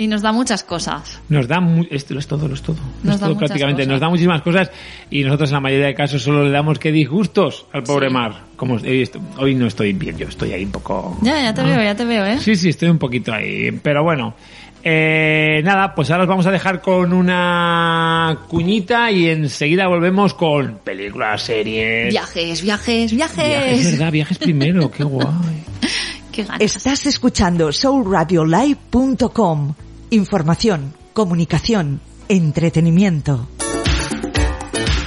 Y 0.00 0.06
nos 0.06 0.22
da 0.22 0.32
muchas 0.32 0.64
cosas. 0.64 1.20
Nos 1.28 1.46
da 1.46 1.60
mu- 1.60 1.84
esto 1.90 2.14
lo 2.14 2.20
es 2.20 2.26
todo, 2.26 2.48
lo 2.48 2.54
es 2.54 2.62
todo. 2.62 2.78
Nos 3.02 3.16
es 3.16 3.20
da 3.20 3.26
todo 3.26 3.36
prácticamente. 3.36 3.82
cosas. 3.82 3.92
Nos 3.92 4.00
da 4.00 4.08
muchísimas 4.08 4.40
cosas 4.40 4.70
y 5.10 5.22
nosotros 5.24 5.50
en 5.50 5.54
la 5.54 5.60
mayoría 5.60 5.86
de 5.88 5.94
casos 5.94 6.22
solo 6.22 6.42
le 6.44 6.50
damos 6.50 6.78
que 6.78 6.90
disgustos 6.90 7.66
al 7.72 7.82
pobre 7.82 8.08
Sí. 8.08 8.14
mar. 8.14 8.44
Como 8.56 8.76
hoy, 8.76 9.02
est- 9.02 9.16
hoy 9.36 9.54
no 9.54 9.66
estoy 9.66 9.92
bien, 9.92 10.16
yo 10.16 10.26
estoy 10.26 10.54
ahí 10.54 10.64
un 10.64 10.70
poco. 10.72 11.18
Ya, 11.20 11.42
ya 11.42 11.52
te 11.52 11.62
veo, 11.62 11.82
ya 11.82 11.94
te 11.94 12.06
veo, 12.06 12.24
¿eh? 12.24 12.38
Sí, 12.40 12.56
sí, 12.56 12.70
estoy 12.70 12.88
un 12.88 12.96
poquito 12.98 13.30
ahí. 13.34 13.70
Pero 13.82 14.02
bueno. 14.02 14.34
Eh, 14.82 15.60
nada, 15.62 15.94
pues 15.94 16.10
ahora 16.10 16.22
os 16.24 16.28
vamos 16.30 16.46
a 16.46 16.50
dejar 16.50 16.80
con 16.80 17.12
una 17.12 18.38
cuñita 18.48 19.10
y 19.10 19.28
enseguida 19.28 19.86
volvemos 19.86 20.32
con 20.32 20.78
películas, 20.82 21.42
series. 21.42 22.08
Viajes, 22.10 22.62
viajes, 22.62 23.12
Viajes, 23.12 23.36
viajes. 23.46 23.92
verdad, 23.98 24.12
viajes 24.12 24.38
primero, 24.38 24.90
qué 24.90 25.04
guay. 25.04 25.26
Qué 26.32 26.44
ganas. 26.44 26.60
Estás 26.62 27.04
escuchando 27.06 27.70
soulradiolive.com. 27.72 29.74
Información, 30.12 30.92
comunicación, 31.12 32.00
entretenimiento. 32.28 33.46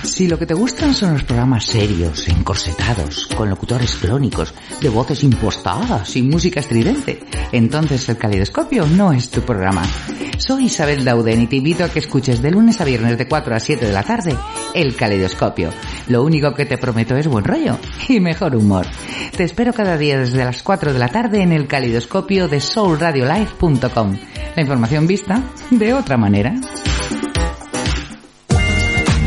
Si 0.03 0.27
lo 0.27 0.37
que 0.37 0.45
te 0.45 0.53
gustan 0.53 0.93
son 0.93 1.13
los 1.13 1.23
programas 1.23 1.65
serios, 1.65 2.27
encorsetados, 2.27 3.27
con 3.35 3.49
locutores 3.49 3.95
clónicos, 3.95 4.53
de 4.81 4.89
voces 4.89 5.23
impostadas 5.23 6.15
y 6.15 6.21
música 6.21 6.59
estridente, 6.59 7.21
entonces 7.51 8.07
el 8.09 8.17
caleidoscopio 8.17 8.85
no 8.85 9.13
es 9.13 9.29
tu 9.29 9.41
programa. 9.41 9.83
Soy 10.37 10.65
Isabel 10.65 11.05
Dauden 11.05 11.43
y 11.43 11.47
te 11.47 11.55
invito 11.55 11.85
a 11.85 11.89
que 11.89 11.99
escuches 11.99 12.41
de 12.41 12.51
lunes 12.51 12.81
a 12.81 12.85
viernes 12.85 13.17
de 13.17 13.27
4 13.27 13.55
a 13.55 13.59
7 13.59 13.85
de 13.85 13.93
la 13.93 14.03
tarde 14.03 14.35
el 14.73 14.95
caleidoscopio. 14.95 15.69
Lo 16.07 16.23
único 16.23 16.53
que 16.53 16.65
te 16.65 16.77
prometo 16.77 17.15
es 17.15 17.27
buen 17.27 17.45
rollo 17.45 17.77
y 18.09 18.19
mejor 18.19 18.55
humor. 18.55 18.85
Te 19.35 19.43
espero 19.43 19.73
cada 19.73 19.97
día 19.97 20.19
desde 20.19 20.43
las 20.43 20.61
4 20.63 20.91
de 20.93 20.99
la 20.99 21.07
tarde 21.07 21.41
en 21.41 21.53
el 21.53 21.65
caleidoscopio 21.65 22.47
de 22.47 22.59
soulradiolive.com. 22.59 24.17
La 24.55 24.61
información 24.61 25.07
vista 25.07 25.41
de 25.71 25.93
otra 25.93 26.17
manera. 26.17 26.53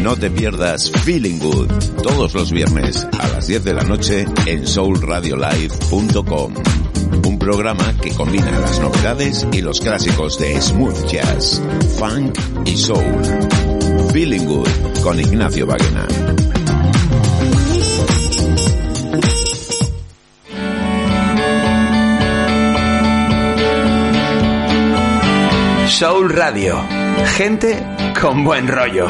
No 0.06 0.14
te 0.14 0.30
pierdas 0.30 0.88
Feeling 1.02 1.40
Good 1.40 1.68
todos 2.00 2.32
los 2.32 2.52
viernes 2.52 3.04
a 3.18 3.26
las 3.26 3.48
10 3.48 3.64
de 3.64 3.74
la 3.74 3.82
noche 3.82 4.24
en 4.46 4.64
soulradiolive.com. 4.64 6.54
Un 7.26 7.38
programa 7.40 7.92
que 8.00 8.12
combina 8.12 8.52
las 8.52 8.78
novedades 8.78 9.44
y 9.52 9.62
los 9.62 9.80
clásicos 9.80 10.38
de 10.38 10.62
smooth 10.62 11.06
jazz, 11.06 11.60
funk 11.98 12.38
y 12.66 12.76
soul. 12.76 13.02
Feeling 14.12 14.44
Good 14.44 14.68
con 15.02 15.18
Ignacio 15.18 15.66
Baguena. 15.66 16.06
Soul 25.88 26.30
Radio. 26.30 26.80
Gente 27.36 27.84
con 28.20 28.44
buen 28.44 28.68
rollo. 28.68 29.08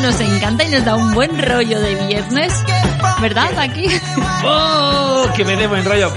Canción 0.00 0.02
nos 0.02 0.20
encanta 0.36 0.64
y 0.64 0.70
nos 0.70 0.84
da 0.84 0.96
un 0.96 1.12
buen 1.14 1.30
rollo 1.42 1.80
de 1.80 1.94
viernes, 2.06 2.52
¿verdad? 3.20 3.58
Aquí. 3.58 3.86
¡Oh! 4.44 5.26
Que 5.36 5.44
me 5.44 5.56
dé 5.56 5.66
buen 5.66 5.84
rollo. 5.84 6.10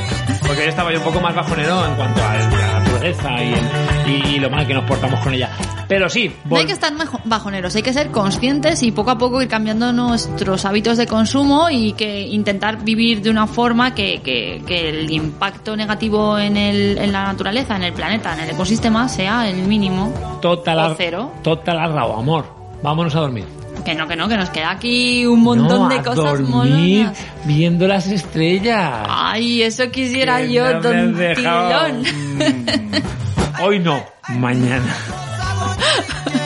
Porque 0.45 0.63
yo 0.63 0.69
estaba 0.69 0.91
yo 0.91 0.97
un 0.99 1.03
poco 1.03 1.19
más 1.21 1.35
bajonero 1.35 1.85
en 1.85 1.95
cuanto 1.95 2.23
a 2.23 2.33
la 2.33 2.79
naturaleza 2.79 3.43
y, 3.43 3.53
el- 3.53 4.25
y 4.35 4.39
lo 4.39 4.49
mal 4.49 4.65
que 4.65 4.73
nos 4.73 4.83
portamos 4.85 5.19
con 5.19 5.33
ella. 5.33 5.49
Pero 5.87 6.09
sí, 6.09 6.35
No 6.45 6.57
hay 6.57 6.65
que 6.65 6.71
estar 6.73 6.91
bajoneros, 7.25 7.75
hay 7.75 7.81
que 7.83 7.93
ser 7.93 8.09
conscientes 8.09 8.81
y 8.83 8.91
poco 8.91 9.11
a 9.11 9.17
poco 9.17 9.41
ir 9.41 9.47
cambiando 9.47 9.91
nuestros 9.93 10.65
hábitos 10.65 10.97
de 10.97 11.05
consumo 11.07 11.69
y 11.69 11.93
que 11.93 12.21
intentar 12.21 12.83
vivir 12.83 13.21
de 13.21 13.29
una 13.29 13.45
forma 13.47 13.93
que, 13.93 14.21
que- 14.21 14.63
que 14.65 14.89
el 14.89 15.11
impacto 15.11 15.75
negativo 15.75 16.37
en, 16.39 16.57
el, 16.57 16.97
en 16.97 17.11
la 17.11 17.23
naturaleza, 17.25 17.75
en 17.75 17.83
el 17.83 17.93
planeta, 17.93 18.33
en 18.33 18.39
el 18.41 18.49
ecosistema 18.51 19.07
sea 19.07 19.47
el 19.49 19.57
mínimo. 19.67 20.11
total, 20.41 20.79
o 20.91 20.95
cero. 20.95 21.31
total 21.43 21.79
arrao, 21.79 22.17
amor. 22.17 22.45
Vámonos 22.81 23.13
a 23.15 23.19
dormir. 23.19 23.45
Que 23.85 23.95
no, 23.95 24.07
que 24.07 24.15
no, 24.15 24.27
que 24.27 24.37
nos 24.37 24.49
queda 24.49 24.71
aquí 24.71 25.25
un 25.25 25.41
montón 25.41 25.83
no, 25.83 25.89
de 25.89 25.95
a 25.99 26.03
cosas 26.03 26.23
dormir 26.39 26.49
molonas. 27.05 27.17
viendo 27.45 27.87
las 27.87 28.07
estrellas. 28.07 28.91
Ay, 29.07 29.63
eso 29.63 29.89
quisiera 29.89 30.39
Que 30.39 30.53
yo, 30.53 30.73
no 30.73 30.81
don. 30.81 31.15
Tilón. 31.35 32.03
Hoy 33.63 33.79
no, 33.79 34.03
mañana. 34.29 34.95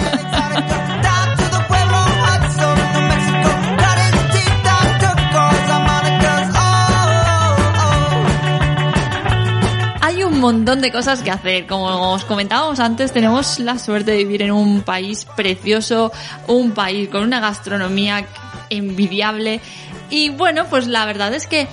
montón 10.44 10.82
de 10.82 10.92
cosas 10.92 11.22
que 11.22 11.32
hacer. 11.32 11.66
Como 11.68 12.12
os 12.12 12.26
comentábamos 12.26 12.82
antes, 12.82 13.14
tenemos 13.14 13.60
la 13.60 13.80
suerte 13.80 14.12
de 14.12 14.18
vivir 14.18 14.42
en 14.42 14.52
un 14.52 14.82
país 14.82 15.26
precioso, 15.38 16.12
un 16.48 16.72
país 16.72 17.08
con 17.08 17.24
una 17.24 17.40
gastronomía 17.40 18.28
envidiable. 18.70 19.62
Y 20.10 20.30
bueno, 20.30 20.66
pues 20.70 20.88
la 20.88 21.06
verdad 21.06 21.34
es 21.34 21.48
que 21.48 21.68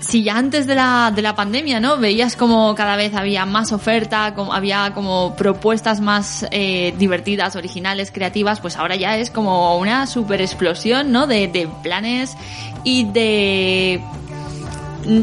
si 0.00 0.22
ya 0.22 0.36
antes 0.36 0.66
de 0.66 0.74
la, 0.74 1.12
de 1.14 1.20
la 1.20 1.34
pandemia, 1.34 1.78
¿no? 1.78 1.98
Veías 1.98 2.36
como 2.36 2.74
cada 2.74 2.96
vez 2.96 3.14
había 3.14 3.44
más 3.44 3.70
oferta, 3.70 4.34
como 4.34 4.54
había 4.54 4.92
como 4.94 5.34
propuestas 5.36 6.00
más 6.00 6.46
eh, 6.50 6.94
divertidas, 6.98 7.54
originales, 7.56 8.10
creativas, 8.10 8.60
pues 8.60 8.76
ahora 8.76 8.96
ya 8.96 9.16
es 9.18 9.30
como 9.30 9.78
una 9.78 10.06
super 10.06 10.40
explosión, 10.40 11.12
¿no? 11.12 11.26
De, 11.26 11.48
de 11.48 11.68
planes 11.82 12.34
y 12.82 13.04
de 13.04 14.02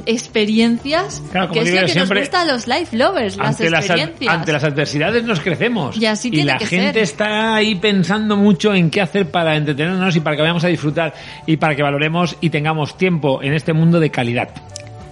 experiencias 0.06 1.22
Claro, 1.32 1.50
como 1.50 1.62
que 1.62 1.68
es 1.70 1.76
lo 1.76 1.82
que 1.82 1.92
siempre, 1.92 2.20
nos 2.20 2.28
gusta 2.30 2.42
a 2.42 2.46
los 2.46 2.68
life 2.68 2.96
lovers, 2.98 3.38
las 3.38 3.48
ante 3.48 3.70
las, 3.70 3.90
ad- 3.90 3.98
experiencias. 3.98 4.34
ante 4.36 4.52
las 4.54 4.64
adversidades 4.64 5.24
nos 5.24 5.40
crecemos. 5.40 5.98
Y 5.98 6.06
así 6.06 6.30
tiene 6.32 6.52
la 6.54 6.58
que 6.58 6.66
gente 6.66 6.94
ser. 6.94 7.04
está 7.04 7.56
ahí 7.56 7.76
pensando 7.76 8.36
mucho 8.38 8.74
en 8.74 8.90
qué 8.90 9.02
hacer 9.02 9.30
para 9.30 9.56
entretenernos 9.56 10.16
y 10.16 10.20
para 10.20 10.36
que 10.36 10.42
vayamos 10.42 10.64
a 10.64 10.68
disfrutar 10.68 11.14
y 11.46 11.58
para 11.58 11.76
que 11.76 11.84
valoremos 11.84 12.36
y 12.42 12.50
tengamos 12.50 12.98
tiempo 12.98 13.42
en 13.44 13.54
este 13.54 13.74
mundo 13.74 14.00
de 14.00 14.10
calidad. 14.12 14.50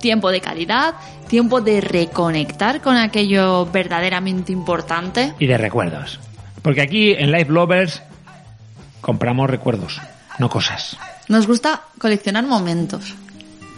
Tiempo 0.01 0.31
de 0.31 0.39
calidad, 0.39 0.93
tiempo 1.27 1.59
de 1.61 1.81
reconectar 1.81 2.79
con 2.81 2.95
aquello 2.95 3.65
verdaderamente 3.65 4.51
importante. 4.53 5.33
y 5.39 5.45
de 5.47 5.57
recuerdos. 5.57 6.19
Porque 6.61 6.81
aquí 6.81 7.11
en 7.13 7.31
Life 7.31 7.51
Lovers 7.51 8.01
compramos 9.01 9.49
recuerdos, 9.49 10.01
no 10.39 10.49
cosas. 10.49 10.97
Nos 11.27 11.47
gusta 11.47 11.81
coleccionar 11.99 12.45
momentos. 12.45 13.13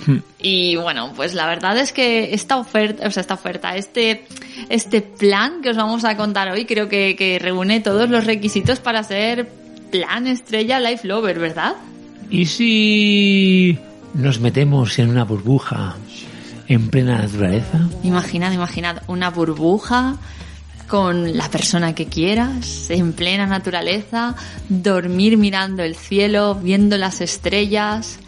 Y 0.44 0.76
bueno, 0.76 1.14
pues 1.16 1.34
la 1.36 1.46
verdad 1.46 1.78
es 1.78 1.94
que 1.94 2.34
esta 2.34 2.58
oferta, 2.58 3.08
o 3.08 3.12
sea, 3.12 3.22
esta 3.22 3.36
oferta, 3.36 3.76
este, 3.76 4.26
este 4.70 5.02
plan 5.02 5.62
que 5.62 5.70
os 5.70 5.78
vamos 5.78 6.04
a 6.04 6.18
contar 6.18 6.50
hoy, 6.50 6.66
creo 6.66 6.90
que, 6.90 7.16
que 7.16 7.38
reúne 7.38 7.80
todos 7.80 8.10
los 8.10 8.26
requisitos 8.26 8.80
para 8.80 9.04
ser 9.04 9.52
plan 9.92 10.26
estrella 10.26 10.80
Life 10.80 11.08
Lover, 11.08 11.38
¿verdad? 11.38 11.76
¿Y 12.30 12.46
si 12.46 13.78
nos 14.14 14.40
metemos 14.40 14.98
en 15.00 15.10
una 15.10 15.26
burbuja 15.26 15.96
en 16.68 16.90
plena 16.90 17.20
naturaleza? 17.20 17.90
Imaginad, 18.04 18.52
imaginad 18.54 19.04
una 19.08 19.30
burbuja 19.30 20.18
con 20.88 21.38
la 21.38 21.50
persona 21.50 21.94
que 21.96 22.08
quieras, 22.08 22.90
en 22.90 23.14
plena 23.14 23.46
naturaleza, 23.46 24.36
dormir 24.68 25.38
mirando 25.38 25.84
el 25.84 25.96
cielo, 25.96 26.56
viendo 26.56 26.98
las 26.98 27.22
estrellas. 27.22 28.20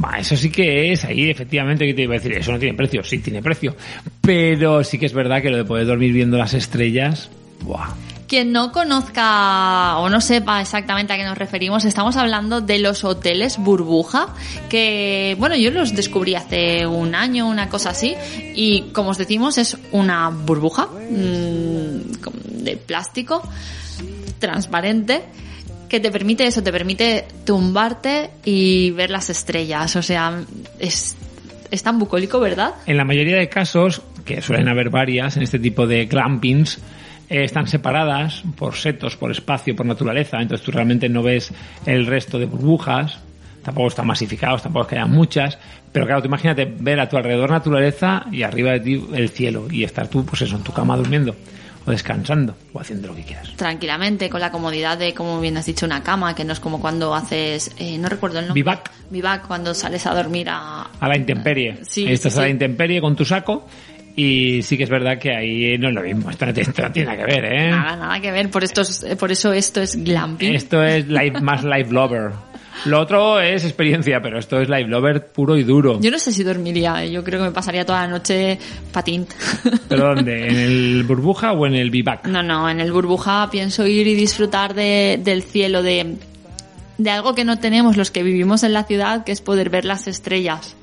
Bah, 0.00 0.18
eso 0.18 0.34
sí 0.34 0.50
que 0.50 0.92
es 0.92 1.04
ahí, 1.04 1.28
efectivamente, 1.28 1.84
que 1.84 1.92
te 1.92 2.02
iba 2.02 2.14
a 2.14 2.18
decir, 2.18 2.32
eso 2.32 2.52
no 2.52 2.58
tiene 2.58 2.74
precio, 2.74 3.04
sí 3.04 3.18
tiene 3.18 3.42
precio. 3.42 3.76
Pero 4.22 4.82
sí 4.82 4.98
que 4.98 5.04
es 5.04 5.12
verdad 5.12 5.42
que 5.42 5.50
lo 5.50 5.58
de 5.58 5.66
poder 5.66 5.86
dormir 5.86 6.14
viendo 6.14 6.38
las 6.38 6.54
estrellas, 6.54 7.28
¡buah! 7.60 7.90
Quien 8.26 8.50
no 8.50 8.72
conozca 8.72 9.98
o 9.98 10.08
no 10.08 10.22
sepa 10.22 10.62
exactamente 10.62 11.12
a 11.12 11.18
qué 11.18 11.24
nos 11.24 11.36
referimos, 11.36 11.84
estamos 11.84 12.16
hablando 12.16 12.62
de 12.62 12.78
los 12.78 13.04
hoteles 13.04 13.58
burbuja, 13.58 14.28
que 14.70 15.36
bueno, 15.38 15.54
yo 15.56 15.70
los 15.70 15.94
descubrí 15.94 16.34
hace 16.34 16.86
un 16.86 17.14
año, 17.14 17.46
una 17.46 17.68
cosa 17.68 17.90
así, 17.90 18.14
y 18.54 18.84
como 18.92 19.10
os 19.10 19.18
decimos, 19.18 19.58
es 19.58 19.76
una 19.92 20.30
burbuja 20.30 20.86
mm, 20.86 22.62
de 22.64 22.76
plástico 22.78 23.42
transparente 24.38 25.24
que 25.90 25.98
te 25.98 26.12
permite 26.12 26.46
eso, 26.46 26.62
te 26.62 26.70
permite 26.70 27.24
tumbarte 27.44 28.30
y 28.44 28.92
ver 28.92 29.10
las 29.10 29.28
estrellas. 29.28 29.96
O 29.96 30.02
sea, 30.02 30.40
es, 30.78 31.16
es 31.70 31.82
tan 31.82 31.98
bucólico, 31.98 32.38
¿verdad? 32.38 32.74
En 32.86 32.96
la 32.96 33.04
mayoría 33.04 33.36
de 33.36 33.48
casos, 33.48 34.00
que 34.24 34.40
suelen 34.40 34.68
haber 34.68 34.88
varias 34.88 35.36
en 35.36 35.42
este 35.42 35.58
tipo 35.58 35.88
de 35.88 36.06
glampings, 36.06 36.78
eh, 37.28 37.42
están 37.44 37.66
separadas 37.66 38.44
por 38.56 38.76
setos, 38.76 39.16
por 39.16 39.32
espacio, 39.32 39.74
por 39.74 39.84
naturaleza, 39.84 40.40
entonces 40.40 40.64
tú 40.64 40.70
realmente 40.70 41.08
no 41.08 41.24
ves 41.24 41.52
el 41.84 42.06
resto 42.06 42.38
de 42.38 42.46
burbujas, 42.46 43.18
tampoco 43.64 43.88
están 43.88 44.06
masificados, 44.06 44.62
tampoco 44.62 44.84
es 44.84 44.88
que 44.90 44.94
haya 44.96 45.06
muchas, 45.06 45.58
pero 45.90 46.06
claro, 46.06 46.22
tú 46.22 46.28
imagínate 46.28 46.72
ver 46.78 47.00
a 47.00 47.08
tu 47.08 47.16
alrededor 47.16 47.50
naturaleza 47.50 48.26
y 48.30 48.44
arriba 48.44 48.72
de 48.72 48.80
ti 48.80 49.04
el 49.12 49.28
cielo 49.28 49.66
y 49.68 49.82
estar 49.82 50.06
tú, 50.06 50.24
pues 50.24 50.42
eso, 50.42 50.54
en 50.54 50.62
tu 50.62 50.72
cama 50.72 50.96
durmiendo 50.96 51.34
o 51.90 51.92
descansando 51.92 52.54
o 52.72 52.80
haciendo 52.80 53.08
lo 53.08 53.14
que 53.16 53.22
quieras. 53.24 53.50
Tranquilamente, 53.56 54.30
con 54.30 54.40
la 54.40 54.50
comodidad 54.50 54.96
de, 54.96 55.12
como 55.12 55.40
bien 55.40 55.56
has 55.56 55.66
dicho, 55.66 55.84
una 55.86 56.02
cama, 56.02 56.34
que 56.34 56.44
no 56.44 56.52
es 56.52 56.60
como 56.60 56.80
cuando 56.80 57.14
haces, 57.14 57.72
eh, 57.78 57.98
no 57.98 58.08
recuerdo 58.08 58.38
el 58.38 58.46
nombre. 58.46 58.62
Vivac. 58.62 58.90
Vivac, 59.10 59.46
cuando 59.46 59.74
sales 59.74 60.06
a 60.06 60.14
dormir 60.14 60.48
a... 60.48 60.82
A 61.00 61.08
la 61.08 61.16
intemperie. 61.16 61.78
Sí, 61.84 62.06
Ahí 62.06 62.14
Estás 62.14 62.32
sí, 62.32 62.38
a 62.38 62.42
la 62.42 62.46
sí. 62.48 62.52
intemperie 62.52 63.00
con 63.00 63.14
tu 63.16 63.24
saco 63.24 63.66
y 64.16 64.62
sí 64.62 64.76
que 64.76 64.84
es 64.84 64.90
verdad 64.90 65.18
que 65.18 65.34
ahí 65.34 65.78
no 65.78 65.88
es 65.88 65.94
lo 65.94 66.02
mismo. 66.02 66.30
Esto 66.30 66.46
no 66.46 66.52
tiene, 66.54 66.68
esto 66.70 66.82
no 66.82 66.92
tiene 66.92 67.10
nada 67.10 67.24
que 67.26 67.32
ver, 67.32 67.44
¿eh? 67.52 67.70
Nada, 67.70 67.96
nada 67.96 68.20
que 68.20 68.30
ver, 68.30 68.50
por, 68.50 68.64
esto 68.64 68.82
es- 68.82 69.02
eh, 69.04 69.16
por 69.16 69.30
eso 69.32 69.52
esto 69.52 69.80
es 69.80 69.96
glamping. 70.02 70.54
Esto 70.54 70.82
es 70.82 71.06
life, 71.08 71.40
más 71.42 71.64
life 71.64 71.90
lover. 71.92 72.30
Lo 72.86 73.00
otro 73.00 73.40
es 73.40 73.64
experiencia, 73.64 74.20
pero 74.22 74.38
esto 74.38 74.60
es 74.60 74.68
life 74.68 74.88
lover 74.88 75.26
puro 75.28 75.56
y 75.56 75.64
duro. 75.64 76.00
Yo 76.00 76.10
no 76.10 76.18
sé 76.18 76.32
si 76.32 76.42
dormiría, 76.42 77.04
yo 77.06 77.22
creo 77.22 77.40
que 77.40 77.46
me 77.46 77.52
pasaría 77.52 77.84
toda 77.84 78.02
la 78.02 78.08
noche 78.08 78.58
patín. 78.92 79.26
¿Pero 79.88 80.14
dónde? 80.14 80.48
¿En 80.48 80.56
el 80.56 81.04
burbuja 81.04 81.52
o 81.52 81.66
en 81.66 81.74
el 81.74 81.90
vivac? 81.90 82.26
No, 82.26 82.42
no, 82.42 82.68
en 82.68 82.80
el 82.80 82.92
burbuja 82.92 83.48
pienso 83.50 83.86
ir 83.86 84.06
y 84.06 84.14
disfrutar 84.14 84.74
de, 84.74 85.20
del 85.22 85.42
cielo, 85.42 85.82
de, 85.82 86.16
de 86.98 87.10
algo 87.10 87.34
que 87.34 87.44
no 87.44 87.58
tenemos 87.58 87.96
los 87.96 88.10
que 88.10 88.22
vivimos 88.22 88.62
en 88.62 88.72
la 88.72 88.84
ciudad, 88.84 89.24
que 89.24 89.32
es 89.32 89.40
poder 89.40 89.70
ver 89.70 89.84
las 89.84 90.06
estrellas. 90.06 90.76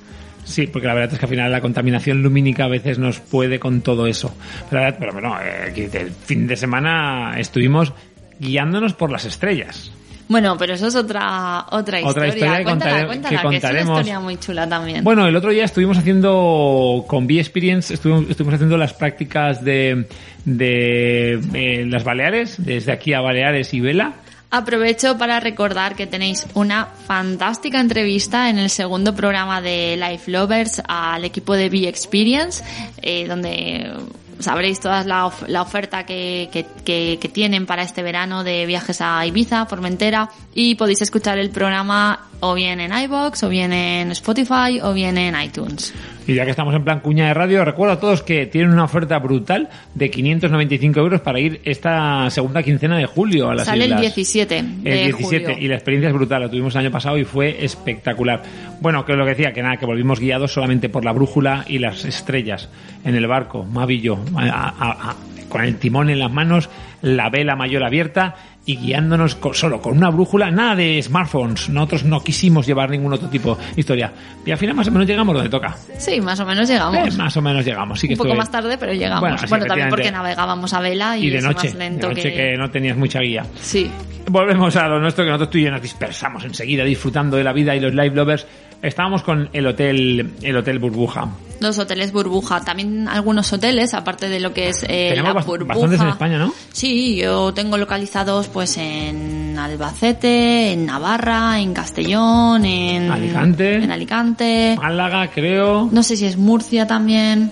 Sí, 0.47 0.65
porque 0.65 0.87
la 0.87 0.93
verdad 0.93 1.13
es 1.13 1.19
que 1.19 1.25
al 1.25 1.29
final 1.29 1.51
la 1.51 1.59
contaminación 1.59 2.23
lumínica 2.23 2.65
a 2.65 2.69
veces 2.69 2.99
nos 2.99 3.19
puede 3.19 3.59
con 3.59 3.81
todo 3.81 4.07
eso. 4.07 4.33
Pero, 4.69 4.95
pero 4.97 5.11
bueno, 5.11 5.35
eh, 5.41 5.89
el 5.91 6.11
fin 6.11 6.47
de 6.47 6.55
semana 6.55 7.33
estuvimos 7.37 7.93
guiándonos 8.39 8.93
por 8.93 9.11
las 9.11 9.25
estrellas. 9.25 9.91
Bueno, 10.29 10.57
pero 10.57 10.73
eso 10.73 10.87
es 10.87 10.95
otra 10.95 11.65
otra 11.71 11.99
historia. 12.01 12.09
Otra 12.09 12.27
historia 12.27 12.57
que 12.57 12.63
cuéntala, 12.65 12.91
contare- 12.91 13.07
cuéntala, 13.07 13.29
que 13.29 13.29
que, 13.29 13.35
es 13.35 13.41
una 13.43 13.51
contaremos. 13.61 13.99
historia 13.99 14.19
muy 14.19 14.37
chula 14.37 14.67
también. 14.69 15.03
Bueno, 15.03 15.25
el 15.27 15.35
otro 15.35 15.51
día 15.51 15.63
estuvimos 15.65 15.97
haciendo 15.97 17.05
con 17.07 17.27
B-Experience, 17.27 17.93
estuvimos, 17.93 18.29
estuvimos 18.29 18.55
haciendo 18.55 18.75
las 18.77 18.93
prácticas 18.93 19.63
de, 19.63 20.05
de 20.45 21.39
eh, 21.53 21.85
las 21.87 22.03
Baleares, 22.03 22.55
desde 22.57 22.91
aquí 22.91 23.13
a 23.13 23.21
Baleares 23.21 23.73
y 23.73 23.79
Vela. 23.79 24.13
Aprovecho 24.49 25.17
para 25.17 25.41
recordar 25.41 25.95
que 25.95 26.07
tenéis 26.07 26.47
una 26.53 26.85
fantástica 26.85 27.81
entrevista 27.81 28.49
en 28.49 28.57
el 28.59 28.69
segundo 28.69 29.13
programa 29.13 29.61
de 29.61 29.97
Life 29.97 30.31
Lovers 30.31 30.81
al 30.87 31.25
equipo 31.25 31.53
de 31.55 31.67
Be 31.69 31.87
Experience, 31.89 32.63
eh, 33.01 33.27
donde 33.27 33.91
sabréis 34.39 34.79
toda 34.79 35.03
la, 35.03 35.25
of- 35.27 35.47
la 35.47 35.61
oferta 35.61 36.05
que, 36.05 36.49
que, 36.51 36.65
que- 36.83 37.17
tienen 37.29 37.65
para 37.65 37.83
este 37.83 38.03
verano 38.03 38.43
de 38.43 38.65
viajes 38.65 39.01
a 39.01 39.25
Ibiza, 39.25 39.65
Formentera, 39.65 40.29
y 40.53 40.75
podéis 40.75 41.01
escuchar 41.01 41.37
el 41.37 41.49
programa 41.49 42.27
o 42.39 42.53
bien 42.53 42.79
en 42.79 42.91
iBox, 42.97 43.43
o 43.43 43.49
bien 43.49 43.73
en 43.73 44.11
Spotify, 44.11 44.79
o 44.81 44.93
bien 44.93 45.17
en 45.17 45.35
iTunes. 45.41 45.93
Y 46.27 46.35
ya 46.35 46.43
que 46.43 46.51
estamos 46.51 46.75
en 46.75 46.83
plan 46.83 46.99
cuña 46.99 47.27
de 47.27 47.33
radio, 47.33 47.63
recuerdo 47.63 47.93
a 47.93 47.99
todos 47.99 48.21
que 48.21 48.45
tienen 48.45 48.71
una 48.71 48.83
oferta 48.83 49.17
brutal 49.19 49.69
de 49.95 50.11
595 50.11 50.99
euros 50.99 51.21
para 51.21 51.39
ir 51.39 51.61
esta 51.63 52.29
segunda 52.29 52.61
quincena 52.63 52.97
de 52.97 53.05
julio 53.05 53.49
a 53.49 53.55
las 53.55 53.65
Sale 53.65 53.85
el 53.85 53.91
islas. 53.91 54.01
17 54.01 54.61
de 54.83 55.05
El 55.05 55.05
17 55.15 55.45
julio. 55.53 55.57
y 55.65 55.67
la 55.69 55.75
experiencia 55.75 56.09
es 56.09 56.13
brutal, 56.13 56.41
lo 56.43 56.49
tuvimos 56.49 56.75
el 56.75 56.81
año 56.81 56.91
pasado 56.91 57.17
y 57.17 57.23
fue 57.23 57.63
espectacular. 57.63 58.43
Bueno, 58.81 59.05
que 59.05 59.13
es 59.13 59.17
lo 59.17 59.23
que 59.23 59.31
decía, 59.31 59.53
que 59.53 59.63
nada, 59.63 59.77
que 59.77 59.85
volvimos 59.85 60.19
guiados 60.19 60.51
solamente 60.51 60.89
por 60.89 61.05
la 61.05 61.13
brújula 61.13 61.63
y 61.67 61.79
las 61.79 62.03
estrellas 62.05 62.69
en 63.05 63.15
el 63.15 63.25
barco, 63.25 63.63
Mavillo, 63.63 64.19
a- 64.35 64.43
a- 64.49 65.09
a- 65.11 65.15
con 65.47 65.63
el 65.63 65.77
timón 65.77 66.09
en 66.09 66.19
las 66.19 66.31
manos, 66.31 66.69
la 67.01 67.29
vela 67.29 67.55
mayor 67.55 67.83
abierta 67.85 68.35
y 68.67 68.75
guiándonos 68.75 69.33
co- 69.35 69.53
solo 69.55 69.81
con 69.81 69.97
una 69.97 70.09
brújula, 70.11 70.51
nada 70.51 70.75
de 70.75 71.01
smartphones. 71.01 71.69
Nosotros 71.69 72.03
no 72.03 72.21
quisimos 72.21 72.67
llevar 72.67 72.91
ningún 72.91 73.11
otro 73.13 73.27
tipo 73.29 73.55
de 73.55 73.79
historia. 73.81 74.11
Y 74.45 74.51
al 74.51 74.57
final 74.57 74.75
más 74.75 74.87
o 74.89 74.91
menos 74.91 75.07
llegamos 75.07 75.33
donde 75.33 75.49
toca. 75.49 75.75
Sí, 75.97 76.21
más 76.21 76.39
o 76.41 76.45
menos 76.45 76.67
llegamos. 76.69 77.15
Eh, 77.15 77.17
más 77.17 77.35
o 77.37 77.41
menos 77.41 77.65
llegamos. 77.65 77.99
Sí 77.99 78.07
que 78.07 78.13
Un 78.13 78.17
poco 78.19 78.27
estuve- 78.29 78.37
más 78.37 78.51
tarde, 78.51 78.77
pero 78.77 78.93
llegamos. 78.93 79.49
Bueno, 79.49 79.65
también 79.65 79.89
porque 79.89 80.11
navegábamos 80.11 80.73
a 80.73 80.81
vela 80.81 81.17
y, 81.17 81.27
Y 81.27 81.29
de 81.31 81.41
noche, 81.41 81.69
más 81.69 81.75
lento 81.77 82.09
de 82.09 82.13
noche 82.15 82.33
que... 82.33 82.57
no 82.57 82.69
tenías 82.69 82.97
mucha 82.97 83.21
guía. 83.21 83.45
Sí. 83.59 83.89
Volvemos 84.29 84.75
a 84.75 84.87
lo 84.89 84.99
nuestro, 84.99 85.23
que 85.23 85.29
nosotros 85.31 85.49
tú 85.51 85.57
y 85.59 85.63
yo 85.63 85.71
nos 85.71 85.81
dispersamos 85.81 86.43
enseguida 86.43 86.83
disfrutando 86.83 87.37
de 87.37 87.45
la 87.45 87.53
vida 87.53 87.73
y 87.73 87.79
los 87.79 87.93
live 87.93 88.13
lovers. 88.13 88.45
Estábamos 88.81 89.23
con 89.23 89.49
el 89.53 89.65
hotel, 89.65 90.33
el 90.43 90.57
hotel 90.57 90.77
Burbuja. 90.79 91.29
Los 91.59 91.79
hoteles 91.79 92.11
burbuja, 92.11 92.61
también 92.61 93.07
algunos 93.07 93.51
hoteles, 93.51 93.93
aparte 93.95 94.29
de 94.29 94.39
lo 94.39 94.53
que 94.53 94.69
es 94.69 94.85
eh, 94.87 95.13
la 95.15 95.33
bast- 95.33 95.45
burbuja. 95.45 95.73
bastantes 95.73 96.01
en 96.01 96.07
España, 96.09 96.37
¿no? 96.37 96.53
Sí, 96.71 97.15
yo 97.15 97.53
tengo 97.53 97.77
localizados 97.77 98.47
pues 98.47 98.77
en 98.77 99.57
Albacete, 99.57 100.73
en 100.73 100.85
Navarra, 100.85 101.59
en 101.59 101.73
Castellón, 101.73 102.63
en 102.65 103.11
Alicante. 103.11 103.75
en 103.75 103.91
Alicante. 103.91 104.75
Málaga, 104.79 105.29
creo. 105.31 105.89
No 105.91 106.03
sé 106.03 106.15
si 106.15 106.25
es 106.25 106.37
Murcia 106.37 106.85
también. 106.85 107.51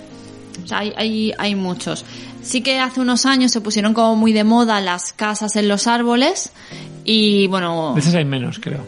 O 0.64 0.66
sea, 0.68 0.78
hay, 0.78 0.92
hay, 0.96 1.32
hay 1.38 1.54
muchos. 1.54 2.04
Sí 2.42 2.60
que 2.60 2.78
hace 2.78 3.00
unos 3.00 3.26
años 3.26 3.50
se 3.50 3.60
pusieron 3.60 3.92
como 3.92 4.14
muy 4.14 4.32
de 4.32 4.44
moda 4.44 4.80
las 4.80 5.12
casas 5.12 5.56
en 5.56 5.66
los 5.66 5.88
árboles 5.88 6.52
y 7.04 7.48
bueno, 7.48 7.92
De 7.94 8.00
esas 8.00 8.14
hay 8.14 8.24
menos, 8.24 8.60
creo. 8.60 8.86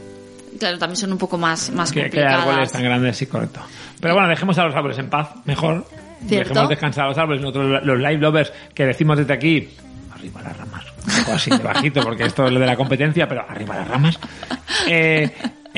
Claro, 0.59 0.79
también 0.79 0.97
son 0.97 1.13
un 1.13 1.19
poco 1.19 1.39
más, 1.39 1.71
más 1.71 1.91
Que, 1.91 2.01
que 2.01 2.03
complicadas. 2.11 2.47
árboles 2.47 2.73
tan 2.73 2.83
grandes, 2.83 3.17
sí, 3.17 3.27
correcto. 3.27 3.61
Pero 4.01 4.15
bueno, 4.15 4.29
dejemos 4.29 4.59
a 4.59 4.65
los 4.65 4.75
árboles 4.75 4.99
en 4.99 5.09
paz, 5.11 5.31
mejor. 5.45 5.87
¿Cierto? 6.27 6.49
Dejemos 6.51 6.69
descansar 6.69 7.05
a 7.05 7.09
los 7.09 7.19
árboles. 7.19 7.41
Nosotros, 7.43 7.81
los 7.85 7.99
live 7.99 8.19
lovers, 8.19 8.53
que 8.75 8.85
decimos 8.87 9.17
desde 9.19 9.33
aquí, 9.33 9.69
arriba 10.13 10.43
las 10.43 10.57
ramas. 10.57 10.85
Un 11.07 11.25
poco 11.25 11.33
así 11.37 11.51
de 11.51 11.59
bajito, 11.59 12.03
porque 12.03 12.25
esto 12.25 12.47
es 12.47 12.53
lo 12.53 12.61
de 12.61 12.67
la 12.67 12.77
competencia, 12.77 13.27
pero 13.29 13.45
arriba 13.49 13.77
las 13.77 13.89
ramas. 13.89 14.19
Eh, 14.89 15.31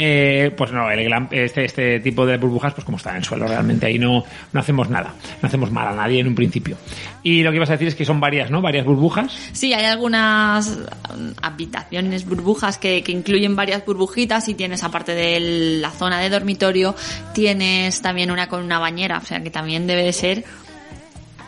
eh, 0.02 0.50
pues 0.56 0.72
no, 0.72 0.90
el 0.90 1.06
glam- 1.06 1.28
este, 1.30 1.64
este 1.66 2.00
tipo 2.00 2.24
de 2.24 2.38
burbujas, 2.38 2.72
pues 2.72 2.84
como 2.84 2.96
está 2.96 3.10
en 3.10 3.16
el 3.18 3.24
suelo, 3.24 3.46
realmente 3.46 3.84
ahí 3.86 3.98
no, 3.98 4.24
no 4.52 4.60
hacemos 4.60 4.88
nada. 4.88 5.14
No 5.42 5.46
hacemos 5.46 5.70
mal 5.70 5.88
a 5.88 5.92
nadie 5.94 6.20
en 6.20 6.26
un 6.28 6.34
principio. 6.34 6.76
Y 7.22 7.42
lo 7.42 7.50
que 7.50 7.56
ibas 7.56 7.68
a 7.68 7.72
decir 7.72 7.88
es 7.88 7.94
que 7.94 8.04
son 8.06 8.18
varias, 8.18 8.50
¿no? 8.50 8.62
Varias 8.62 8.86
burbujas. 8.86 9.30
Sí, 9.52 9.74
hay 9.74 9.84
algunas 9.84 10.70
mm, 10.78 11.30
habitaciones 11.42 12.24
burbujas 12.26 12.78
que, 12.78 13.02
que 13.02 13.12
incluyen 13.12 13.54
varias 13.54 13.84
burbujitas 13.84 14.48
y 14.48 14.54
tienes, 14.54 14.82
aparte 14.82 15.14
de 15.14 15.78
la 15.80 15.90
zona 15.90 16.18
de 16.18 16.30
dormitorio, 16.30 16.94
tienes 17.34 18.00
también 18.00 18.30
una 18.30 18.48
con 18.48 18.64
una 18.64 18.78
bañera, 18.78 19.18
o 19.18 19.24
sea 19.26 19.42
que 19.42 19.50
también 19.50 19.86
debe 19.86 20.02
de 20.04 20.12
ser... 20.12 20.44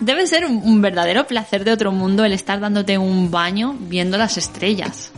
Debe 0.01 0.27
ser 0.27 0.47
un 0.47 0.83
verdadero 0.83 1.29
placer 1.29 1.65
de 1.65 1.71
otro 1.71 1.93
mundo 1.93 2.25
el 2.25 2.33
estar 2.33 2.59
dándote 2.59 2.99
un 2.99 3.31
baño 3.31 3.77
viendo 3.79 4.19
las 4.19 4.37
estrellas. 4.37 5.13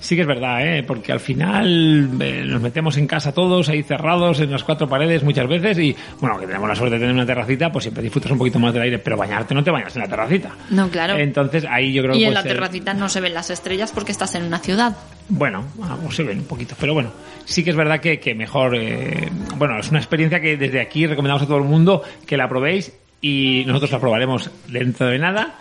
Sí 0.00 0.14
que 0.14 0.20
es 0.22 0.28
verdad, 0.28 0.64
¿eh? 0.64 0.84
porque 0.84 1.10
al 1.10 1.18
final 1.18 2.08
eh, 2.20 2.44
nos 2.46 2.62
metemos 2.62 2.96
en 2.98 3.06
casa 3.08 3.32
todos, 3.32 3.68
ahí 3.68 3.82
cerrados 3.82 4.38
en 4.38 4.50
las 4.52 4.62
cuatro 4.62 4.88
paredes 4.88 5.24
muchas 5.24 5.48
veces 5.48 5.76
y, 5.78 5.94
bueno, 6.20 6.38
que 6.38 6.46
tenemos 6.46 6.68
la 6.68 6.76
suerte 6.76 6.94
de 6.94 7.00
tener 7.00 7.14
una 7.14 7.26
terracita, 7.26 7.72
pues 7.72 7.82
siempre 7.82 8.02
disfrutas 8.04 8.30
un 8.30 8.38
poquito 8.38 8.60
más 8.60 8.72
del 8.72 8.82
aire, 8.84 8.98
pero 9.00 9.16
bañarte 9.16 9.54
no 9.54 9.64
te 9.64 9.72
bañas 9.72 9.96
en 9.96 10.02
la 10.02 10.08
terracita. 10.08 10.50
No, 10.70 10.88
claro. 10.88 11.16
Entonces 11.16 11.64
ahí 11.68 11.92
yo 11.92 12.02
creo 12.04 12.14
y 12.14 12.18
que 12.20 12.24
en 12.26 12.28
puede 12.30 12.34
la 12.34 12.42
ser- 12.42 12.52
terracita 12.52 12.94
no 12.94 13.08
se 13.08 13.20
ven 13.20 13.34
las 13.34 13.50
estrellas 13.50 13.90
porque 13.92 14.12
estás 14.12 14.34
en 14.36 14.44
una 14.44 14.60
ciudad. 14.60 14.96
Bueno, 15.28 15.64
algo 15.82 16.10
se 16.12 16.22
ven 16.22 16.38
un 16.38 16.44
poquito, 16.46 16.76
pero 16.78 16.94
bueno, 16.94 17.10
sí 17.44 17.64
que 17.64 17.70
es 17.70 17.76
verdad 17.76 17.98
que, 18.00 18.20
que 18.20 18.34
mejor, 18.36 18.76
eh, 18.76 19.28
bueno, 19.56 19.78
es 19.80 19.90
una 19.90 19.98
experiencia 19.98 20.40
que 20.40 20.56
desde 20.56 20.80
aquí 20.80 21.06
recomendamos 21.08 21.42
a 21.42 21.46
todo 21.46 21.58
el 21.58 21.64
mundo 21.64 22.02
que 22.24 22.36
la 22.36 22.48
probéis 22.48 22.92
y 23.20 23.64
nosotros 23.66 23.90
la 23.90 23.98
probaremos 23.98 24.48
dentro 24.68 25.08
de 25.08 25.18
nada. 25.18 25.56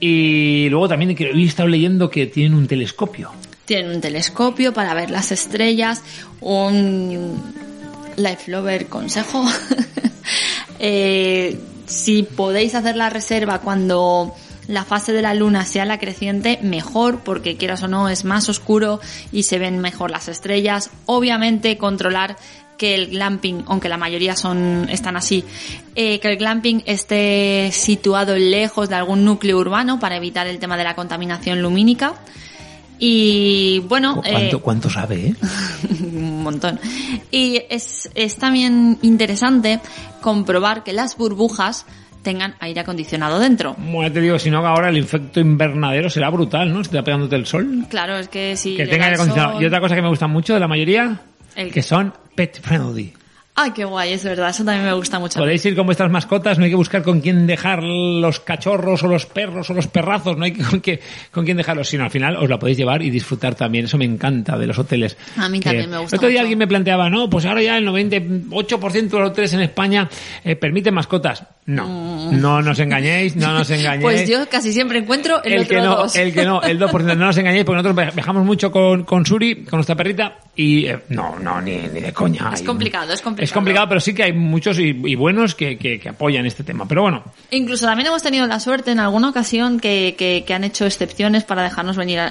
Y 0.00 0.68
luego 0.70 0.88
también 0.88 1.16
hoy 1.34 1.42
he 1.42 1.46
estado 1.46 1.68
leyendo 1.68 2.08
que 2.10 2.26
tienen 2.26 2.54
un 2.54 2.68
telescopio. 2.68 3.32
Tienen 3.68 3.94
un 3.94 4.00
telescopio 4.00 4.72
para 4.72 4.94
ver 4.94 5.10
las 5.10 5.30
estrellas, 5.30 6.02
un 6.40 7.38
Life 8.16 8.50
Lover 8.50 8.86
consejo. 8.86 9.44
Eh, 10.80 11.58
si 11.86 12.22
podéis 12.22 12.76
hacer 12.76 12.94
la 12.94 13.10
reserva 13.10 13.60
cuando 13.60 14.32
la 14.68 14.84
fase 14.84 15.12
de 15.12 15.22
la 15.22 15.34
luna 15.34 15.64
sea 15.64 15.84
la 15.86 15.98
creciente, 15.98 16.60
mejor, 16.62 17.22
porque 17.24 17.56
quieras 17.56 17.82
o 17.82 17.88
no 17.88 18.08
es 18.08 18.24
más 18.24 18.48
oscuro 18.48 19.00
y 19.32 19.42
se 19.42 19.58
ven 19.58 19.80
mejor 19.80 20.12
las 20.12 20.28
estrellas. 20.28 20.90
Obviamente 21.06 21.76
controlar 21.78 22.36
que 22.76 22.94
el 22.94 23.08
glamping, 23.08 23.64
aunque 23.66 23.88
la 23.88 23.96
mayoría 23.96 24.36
son 24.36 24.86
están 24.88 25.16
así, 25.16 25.42
eh, 25.96 26.20
que 26.20 26.28
el 26.28 26.36
glamping 26.36 26.84
esté 26.86 27.70
situado 27.72 28.36
lejos 28.36 28.88
de 28.88 28.94
algún 28.94 29.24
núcleo 29.24 29.58
urbano 29.58 29.98
para 29.98 30.16
evitar 30.16 30.46
el 30.46 30.60
tema 30.60 30.76
de 30.76 30.84
la 30.84 30.94
contaminación 30.94 31.60
lumínica. 31.60 32.14
Y 32.98 33.80
bueno, 33.88 34.16
¿Cuánto, 34.22 34.56
eh, 34.56 34.60
cuánto 34.60 34.90
sabe, 34.90 35.26
eh? 35.28 35.34
un 36.12 36.42
montón. 36.42 36.80
Y 37.30 37.62
es, 37.70 38.10
es 38.14 38.36
también 38.36 38.98
interesante 39.02 39.80
comprobar 40.20 40.82
que 40.84 40.92
las 40.92 41.16
burbujas 41.16 41.86
tengan 42.22 42.56
aire 42.60 42.80
acondicionado 42.80 43.38
dentro. 43.38 43.74
Bueno, 43.78 44.12
te 44.12 44.20
digo, 44.20 44.38
si 44.38 44.50
no, 44.50 44.66
ahora 44.66 44.88
el 44.88 44.96
efecto 44.96 45.38
invernadero 45.40 46.10
será 46.10 46.28
brutal, 46.30 46.72
¿no? 46.72 46.82
Si 46.82 46.90
te 46.90 46.96
está 46.96 47.04
pegándote 47.04 47.36
el 47.36 47.46
sol. 47.46 47.86
Claro, 47.88 48.18
es 48.18 48.28
que 48.28 48.56
si 48.56 48.76
que 48.76 48.86
tenga 48.86 49.04
aire 49.06 49.14
acondicionado. 49.16 49.54
sol- 49.54 49.62
Y 49.62 49.66
otra 49.66 49.80
cosa 49.80 49.94
que 49.94 50.02
me 50.02 50.08
gusta 50.08 50.26
mucho 50.26 50.54
de 50.54 50.60
la 50.60 50.68
mayoría, 50.68 51.20
El- 51.54 51.70
que 51.70 51.82
son 51.82 52.12
pet 52.34 52.60
friendly. 52.60 53.12
Ay, 53.60 53.72
qué 53.72 53.84
guay, 53.84 54.12
es 54.12 54.22
verdad, 54.22 54.50
eso 54.50 54.64
también 54.64 54.84
me 54.86 54.92
gusta 54.92 55.18
mucho. 55.18 55.38
Podéis 55.38 55.64
ir 55.64 55.74
con 55.74 55.84
vuestras 55.86 56.10
mascotas, 56.12 56.58
no 56.58 56.64
hay 56.64 56.70
que 56.70 56.76
buscar 56.76 57.02
con 57.02 57.20
quién 57.20 57.46
dejar 57.46 57.82
los 57.82 58.38
cachorros 58.38 59.02
o 59.02 59.08
los 59.08 59.26
perros 59.26 59.68
o 59.70 59.74
los 59.74 59.88
perrazos, 59.88 60.36
no 60.36 60.44
hay 60.44 60.52
que, 60.52 60.62
con, 60.62 60.80
qué- 60.80 61.00
con 61.32 61.44
quién 61.44 61.56
dejarlos, 61.56 61.88
sino 61.88 62.04
al 62.04 62.10
final 62.10 62.36
os 62.36 62.48
la 62.48 62.58
podéis 62.58 62.78
llevar 62.78 63.02
y 63.02 63.10
disfrutar 63.10 63.54
también. 63.56 63.86
Eso 63.86 63.98
me 63.98 64.04
encanta 64.04 64.56
de 64.56 64.66
los 64.68 64.78
hoteles. 64.78 65.16
A 65.36 65.48
mí 65.48 65.58
Que- 65.58 65.64
también 65.70 65.90
me 65.90 65.98
gusta 65.98 66.14
El 66.14 66.18
otro 66.18 66.28
día 66.28 66.36
mucho. 66.38 66.42
alguien 66.42 66.58
me 66.60 66.66
planteaba, 66.68 67.10
no, 67.10 67.28
pues 67.28 67.44
ahora 67.46 67.60
ya 67.62 67.76
el 67.78 67.84
98% 67.86 69.16
de 69.16 69.18
los 69.18 69.30
hoteles 69.30 69.52
en 69.54 69.60
España 69.60 70.08
eh, 70.44 70.56
permiten 70.56 70.94
mascotas. 70.94 71.42
No, 71.66 72.32
no 72.32 72.62
nos 72.62 72.78
engañéis, 72.78 73.36
no 73.36 73.52
nos 73.52 73.68
engañéis. 73.70 73.98
Mm. 74.00 74.02
Pues 74.02 74.28
yo 74.28 74.48
casi 74.48 74.72
siempre 74.72 74.98
encuentro 75.00 75.42
el, 75.44 75.52
el 75.52 75.60
otro 75.62 75.76
que 75.76 75.82
no, 75.82 75.96
dos. 75.96 76.16
el 76.16 76.32
que 76.32 76.44
no, 76.44 76.62
el 76.62 76.80
2%, 76.80 77.02
no 77.04 77.26
nos 77.26 77.36
engañéis, 77.36 77.64
porque 77.64 77.82
nosotros 77.82 78.14
viajamos 78.14 78.44
mucho 78.46 78.70
con, 78.72 79.04
con 79.04 79.26
Suri, 79.26 79.64
con 79.64 79.76
nuestra 79.78 79.94
perrita, 79.94 80.38
y 80.56 80.86
eh, 80.86 80.98
no, 81.10 81.38
no, 81.38 81.60
ni, 81.60 81.72
ni 81.76 82.00
de 82.00 82.12
coña. 82.14 82.50
Es 82.54 82.62
complicado, 82.62 83.12
es 83.12 83.20
complicado. 83.20 83.47
Es 83.48 83.54
complicado, 83.54 83.88
pero 83.88 84.00
sí 84.00 84.14
que 84.14 84.24
hay 84.24 84.32
muchos 84.32 84.78
y, 84.78 84.92
buenos 85.14 85.54
que, 85.54 86.00
apoyan 86.08 86.46
este 86.46 86.64
tema. 86.64 86.86
Pero 86.86 87.02
bueno, 87.02 87.24
Incluso 87.50 87.86
también 87.86 88.08
hemos 88.08 88.22
tenido 88.22 88.46
la 88.46 88.60
suerte 88.60 88.90
en 88.90 89.00
alguna 89.00 89.30
ocasión 89.30 89.80
que, 89.80 90.14
que, 90.18 90.44
que 90.46 90.54
han 90.54 90.64
hecho 90.64 90.86
excepciones 90.86 91.44
para 91.44 91.62
dejarnos 91.62 91.96
venir 91.96 92.20
a, 92.20 92.30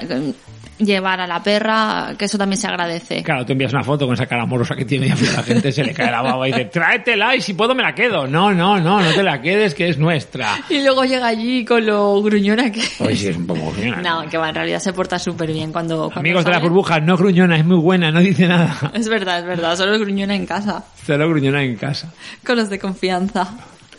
llevar 0.78 1.20
a 1.20 1.28
la 1.28 1.42
perra, 1.42 2.14
que 2.18 2.26
eso 2.26 2.38
también 2.38 2.60
se 2.60 2.68
agradece. 2.68 3.24
claro, 3.24 3.46
tú 3.46 3.54
envías 3.54 3.74
una 3.74 3.84
foto 3.84 4.06
con 4.06 4.14
esa 4.14 4.26
cara 4.26 4.44
amorosa 4.44 4.76
que 4.76 4.86
tiene 4.86 5.08
y 5.08 5.12
a 5.12 5.16
la 5.38 5.44
gente 5.44 5.72
se 5.72 5.84
le 5.84 5.94
cae 5.94 6.12
la 6.12 6.22
baba 6.22 6.48
y 6.48 6.52
dice, 6.52 6.66
tráetela 6.66 7.36
y 7.36 7.42
si 7.42 7.54
puedo 7.54 7.74
me 7.76 7.84
la 7.84 7.94
quedo. 7.96 8.28
No, 8.28 8.54
no, 8.54 8.80
no, 8.80 9.02
no 9.02 9.12
te 9.14 9.24
la 9.24 9.42
quedes 9.42 9.74
que 9.74 9.90
es 9.90 9.98
nuestra. 9.98 10.58
Y 10.70 10.82
luego 10.84 11.04
llega 11.06 11.28
allí 11.28 11.66
con 11.66 11.86
lo 11.86 12.22
gruñona 12.22 12.72
que... 12.72 12.82
Oye, 13.00 13.16
sí, 13.16 13.28
es 13.30 13.38
un 13.38 13.48
poco 13.48 13.72
gruñona. 13.72 14.02
No, 14.02 14.30
que 14.30 14.38
va, 14.38 14.50
en 14.50 14.56
realidad 14.56 14.80
se 14.80 14.94
porta 14.94 15.18
súper 15.20 15.52
bien 15.52 15.72
cuando... 15.72 15.98
cuando 16.06 16.20
Amigos 16.20 16.44
de 16.46 16.52
la 16.52 16.58
sale. 16.58 16.70
burbuja, 16.70 17.00
no 17.00 17.18
gruñona, 17.18 17.58
es 17.58 17.66
muy 17.66 17.78
buena, 17.80 18.12
no 18.12 18.20
dice 18.20 18.48
nada. 18.48 18.92
Es 18.94 19.10
verdad, 19.10 19.40
es 19.40 19.46
verdad, 19.46 19.76
solo 19.76 19.94
es 19.96 20.02
gruñona 20.02 20.36
en 20.36 20.46
casa, 20.46 20.84
Solo 21.06 21.28
gruñona 21.30 21.64
en 21.64 21.76
casa. 21.76 22.14
con 22.46 22.58
los 22.58 22.70
de 22.70 22.80
confianza. 22.80 23.48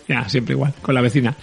Ya, 0.14 0.26
siempre 0.26 0.54
igual, 0.54 0.72
con 0.80 0.94
la 0.94 1.02
vecina. 1.02 1.36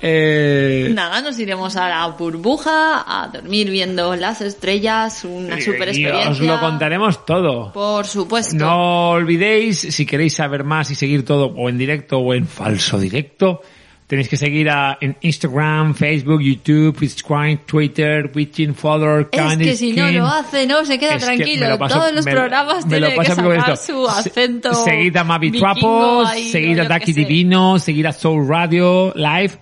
Eh, 0.00 0.90
Nada, 0.94 1.20
nos 1.20 1.38
iremos 1.38 1.76
a 1.76 1.88
la 1.90 2.06
burbuja 2.06 3.04
a 3.06 3.28
dormir 3.28 3.70
viendo 3.70 4.16
las 4.16 4.40
estrellas, 4.40 5.24
una 5.24 5.60
super 5.60 5.88
y 5.88 5.90
experiencia. 6.04 6.30
os 6.30 6.40
lo 6.40 6.58
contaremos 6.58 7.26
todo. 7.26 7.70
Por 7.72 8.06
supuesto. 8.06 8.56
No 8.56 9.10
olvidéis, 9.10 9.78
si 9.80 10.06
queréis 10.06 10.34
saber 10.34 10.64
más 10.64 10.90
y 10.90 10.94
seguir 10.94 11.24
todo 11.24 11.46
o 11.54 11.68
en 11.68 11.76
directo 11.76 12.18
o 12.18 12.32
en 12.32 12.46
falso 12.46 12.98
directo, 12.98 13.60
tenéis 14.08 14.28
que 14.28 14.36
seguir 14.36 14.68
a, 14.70 14.98
en 15.00 15.16
Instagram, 15.20 15.94
Facebook, 15.94 16.40
YouTube, 16.40 17.06
Squine, 17.08 17.58
Twitter, 17.66 18.28
Witching, 18.34 18.74
Follower, 18.74 19.28
Es 19.30 19.38
Candy 19.38 19.64
que 19.66 19.76
si 19.76 19.92
no 19.92 20.10
lo 20.10 20.26
hace, 20.26 20.66
no 20.66 20.84
se 20.84 20.98
queda 20.98 21.14
Es 21.14 21.24
que 21.24 21.36
tranquilo. 21.36 21.68
lo 21.68 21.78
paso- 21.78 21.98
Todos 22.00 22.14
los 22.14 22.24
me- 22.24 22.32
programas 22.32 22.86
me 22.86 22.98
lo 23.00 23.06
tienen 23.08 23.24
que 23.26 23.34
sacar 23.34 23.76
su 23.76 24.06
Se- 24.06 24.30
acento. 24.30 24.72
Seguid 24.84 25.16
a 25.16 25.24
Mavi 25.24 25.52
Trapos, 25.52 26.30
seguid 26.50 26.80
a 26.80 26.98
sé. 26.98 27.12
Divino, 27.12 27.78
seguid 27.78 28.06
a 28.06 28.12
Soul 28.12 28.48
Radio 28.48 29.12
Live, 29.14 29.52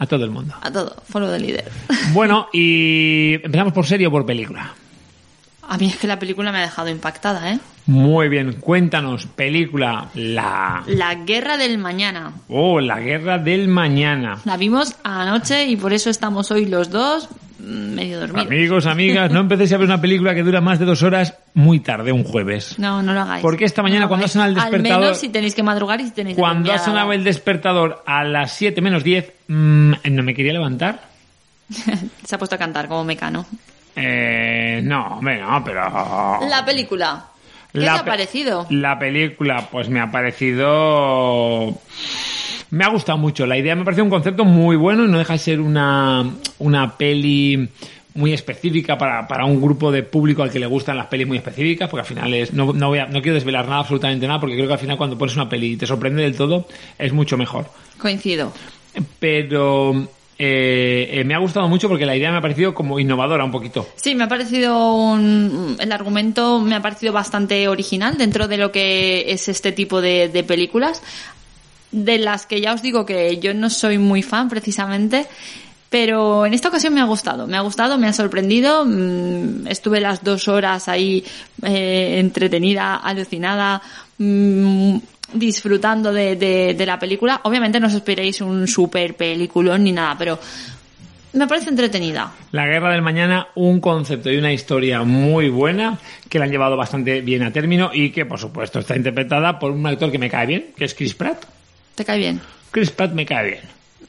a 0.00 0.06
todo 0.06 0.24
el 0.24 0.30
mundo. 0.32 0.54
A 0.60 0.70
todo, 0.70 0.94
follow 1.08 1.30
the 1.30 1.38
líder. 1.38 1.70
Bueno, 2.12 2.48
y 2.52 3.34
empezamos 3.44 3.72
por 3.72 3.86
serie 3.86 4.06
o 4.08 4.10
por 4.10 4.26
película. 4.26 4.74
A 5.68 5.76
mí 5.78 5.86
es 5.86 5.96
que 5.96 6.06
la 6.06 6.18
película 6.18 6.50
me 6.50 6.58
ha 6.58 6.62
dejado 6.62 6.88
impactada, 6.88 7.52
¿eh? 7.52 7.58
Muy 7.88 8.28
bien, 8.28 8.52
cuéntanos, 8.60 9.24
película, 9.24 10.08
la... 10.12 10.82
La 10.88 11.14
Guerra 11.14 11.56
del 11.56 11.78
Mañana. 11.78 12.32
Oh, 12.50 12.80
la 12.80 13.00
guerra 13.00 13.38
del 13.38 13.66
mañana. 13.66 14.38
La 14.44 14.58
vimos 14.58 14.94
anoche 15.02 15.64
y 15.64 15.74
por 15.76 15.94
eso 15.94 16.10
estamos 16.10 16.50
hoy 16.50 16.66
los 16.66 16.90
dos 16.90 17.30
mm, 17.58 17.94
medio 17.94 18.20
dormidos. 18.20 18.46
Amigos, 18.46 18.84
amigas, 18.84 19.30
no 19.32 19.40
empecéis 19.40 19.72
a 19.72 19.78
ver 19.78 19.86
una 19.86 20.02
película 20.02 20.34
que 20.34 20.42
dura 20.42 20.60
más 20.60 20.78
de 20.78 20.84
dos 20.84 21.02
horas 21.02 21.34
muy 21.54 21.80
tarde, 21.80 22.12
un 22.12 22.24
jueves. 22.24 22.78
No, 22.78 23.00
no 23.02 23.14
lo 23.14 23.20
hagáis. 23.22 23.40
Porque 23.40 23.64
esta 23.64 23.80
mañana 23.82 24.02
No 24.02 24.08
cuando 24.08 24.26
ha 24.26 24.28
sonado 24.28 24.50
el 24.50 24.56
despertador- 24.56 24.92
Al 24.92 25.00
menos 25.00 25.18
si 25.18 25.30
tenéis 25.30 25.54
que 25.54 25.62
madrugar 25.62 25.98
y 26.02 26.04
si 26.04 26.10
tenéis 26.10 26.36
Cuando 26.36 26.70
ha 26.70 26.78
sonado 26.78 27.14
el 27.14 27.24
despertador 27.24 28.02
a 28.04 28.22
las 28.22 28.52
7 28.52 28.82
menos 28.82 29.02
10, 29.02 29.32
mm, 29.48 29.92
no 30.10 30.22
me 30.22 30.34
quería 30.34 30.52
levantar. 30.52 31.08
Se 31.70 32.34
ha 32.34 32.38
puesto 32.38 32.54
a 32.54 32.58
cantar 32.58 32.86
como 32.86 33.02
mecano. 33.02 33.46
Eh, 33.96 34.82
no, 34.84 35.06
hombre, 35.16 35.40
no, 35.40 35.64
pero... 35.64 35.80
La 36.50 36.62
película. 36.66 37.24
¿Qué 37.72 37.80
La 37.80 37.94
te 37.94 37.98
ha 38.00 38.04
parecido? 38.04 38.66
La 38.70 38.98
película, 38.98 39.68
pues 39.70 39.88
me 39.88 40.00
ha 40.00 40.10
parecido... 40.10 41.74
Me 42.70 42.84
ha 42.84 42.88
gustado 42.88 43.16
mucho. 43.18 43.46
La 43.46 43.56
idea 43.56 43.74
me 43.74 43.84
parece 43.84 44.02
un 44.02 44.10
concepto 44.10 44.44
muy 44.44 44.76
bueno 44.76 45.04
y 45.04 45.08
no 45.08 45.18
deja 45.18 45.32
de 45.34 45.38
ser 45.38 45.60
una, 45.60 46.24
una 46.58 46.96
peli 46.98 47.68
muy 48.14 48.32
específica 48.34 48.98
para, 48.98 49.26
para 49.26 49.44
un 49.46 49.60
grupo 49.60 49.90
de 49.90 50.02
público 50.02 50.42
al 50.42 50.50
que 50.50 50.58
le 50.58 50.66
gustan 50.66 50.96
las 50.96 51.06
pelis 51.06 51.26
muy 51.26 51.38
específicas, 51.38 51.88
porque 51.88 52.00
al 52.02 52.06
final 52.06 52.34
es, 52.34 52.52
no, 52.52 52.72
no, 52.74 52.88
voy 52.88 52.98
a- 52.98 53.06
no 53.06 53.22
quiero 53.22 53.34
desvelar 53.36 53.64
nada, 53.66 53.78
absolutamente 53.80 54.26
nada, 54.26 54.40
porque 54.40 54.56
creo 54.56 54.66
que 54.66 54.72
al 54.74 54.78
final 54.80 54.96
cuando 54.98 55.16
pones 55.16 55.36
una 55.36 55.48
peli 55.48 55.72
y 55.72 55.76
te 55.76 55.86
sorprende 55.86 56.22
del 56.22 56.36
todo, 56.36 56.66
es 56.98 57.12
mucho 57.12 57.38
mejor. 57.38 57.70
Coincido. 57.98 58.52
Pero 59.18 60.08
eh, 60.40 61.08
eh, 61.18 61.24
me 61.24 61.34
ha 61.34 61.38
gustado 61.38 61.68
mucho 61.68 61.88
porque 61.88 62.06
la 62.06 62.14
idea 62.14 62.30
me 62.30 62.38
ha 62.38 62.40
parecido 62.40 62.72
como 62.72 63.00
innovadora 63.00 63.44
un 63.44 63.50
poquito. 63.50 63.88
Sí, 63.96 64.14
me 64.14 64.22
ha 64.22 64.28
parecido 64.28 64.94
un, 64.94 65.76
el 65.80 65.90
argumento 65.90 66.60
me 66.60 66.76
ha 66.76 66.80
parecido 66.80 67.12
bastante 67.12 67.66
original 67.66 68.16
dentro 68.16 68.46
de 68.46 68.56
lo 68.56 68.70
que 68.70 69.32
es 69.32 69.48
este 69.48 69.72
tipo 69.72 70.00
de, 70.00 70.44
películas, 70.46 71.02
de 71.90 72.18
las 72.18 72.46
que 72.46 72.60
ya 72.60 72.72
os 72.72 72.82
digo 72.82 73.04
que 73.04 73.38
yo 73.38 73.52
no 73.52 73.68
soy 73.68 73.98
muy 73.98 74.22
fan 74.22 74.48
precisamente, 74.48 75.26
pero 75.90 76.46
en 76.46 76.54
esta 76.54 76.68
ocasión 76.68 76.94
me 76.94 77.00
ha 77.00 77.04
gustado, 77.04 77.48
me 77.48 77.56
ha 77.56 77.62
gustado, 77.62 77.98
me 77.98 78.06
ha 78.06 78.12
sorprendido, 78.12 78.84
mm, 78.84 79.66
estuve 79.66 80.00
las 80.00 80.22
dos 80.22 80.46
horas 80.46 80.88
ahí 80.88 81.24
eh, 81.62 82.20
entretenida, 82.20 82.94
alucinada, 82.94 83.82
mm, 84.18 84.96
disfrutando 85.34 86.12
de, 86.12 86.36
de, 86.36 86.74
de 86.74 86.86
la 86.86 86.98
película. 86.98 87.40
Obviamente 87.44 87.80
no 87.80 87.86
os 87.86 87.94
esperéis 87.94 88.40
un 88.40 88.66
super 88.66 89.14
peliculón 89.14 89.84
ni 89.84 89.92
nada, 89.92 90.16
pero 90.18 90.38
me 91.34 91.46
parece 91.46 91.68
entretenida. 91.70 92.32
La 92.52 92.66
Guerra 92.66 92.92
del 92.92 93.02
Mañana, 93.02 93.48
un 93.54 93.80
concepto 93.80 94.30
y 94.30 94.38
una 94.38 94.52
historia 94.52 95.02
muy 95.04 95.50
buena 95.50 95.98
que 96.28 96.38
la 96.38 96.46
han 96.46 96.50
llevado 96.50 96.76
bastante 96.76 97.20
bien 97.20 97.42
a 97.42 97.52
término 97.52 97.90
y 97.92 98.10
que, 98.10 98.24
por 98.24 98.38
supuesto, 98.38 98.78
está 98.78 98.96
interpretada 98.96 99.58
por 99.58 99.70
un 99.70 99.86
actor 99.86 100.10
que 100.10 100.18
me 100.18 100.30
cae 100.30 100.46
bien, 100.46 100.66
que 100.76 100.84
es 100.86 100.94
Chris 100.94 101.14
Pratt. 101.14 101.44
¿Te 101.94 102.04
cae 102.04 102.18
bien? 102.18 102.40
Chris 102.70 102.90
Pratt 102.90 103.12
me 103.12 103.26
cae 103.26 103.46
bien. 103.46 103.60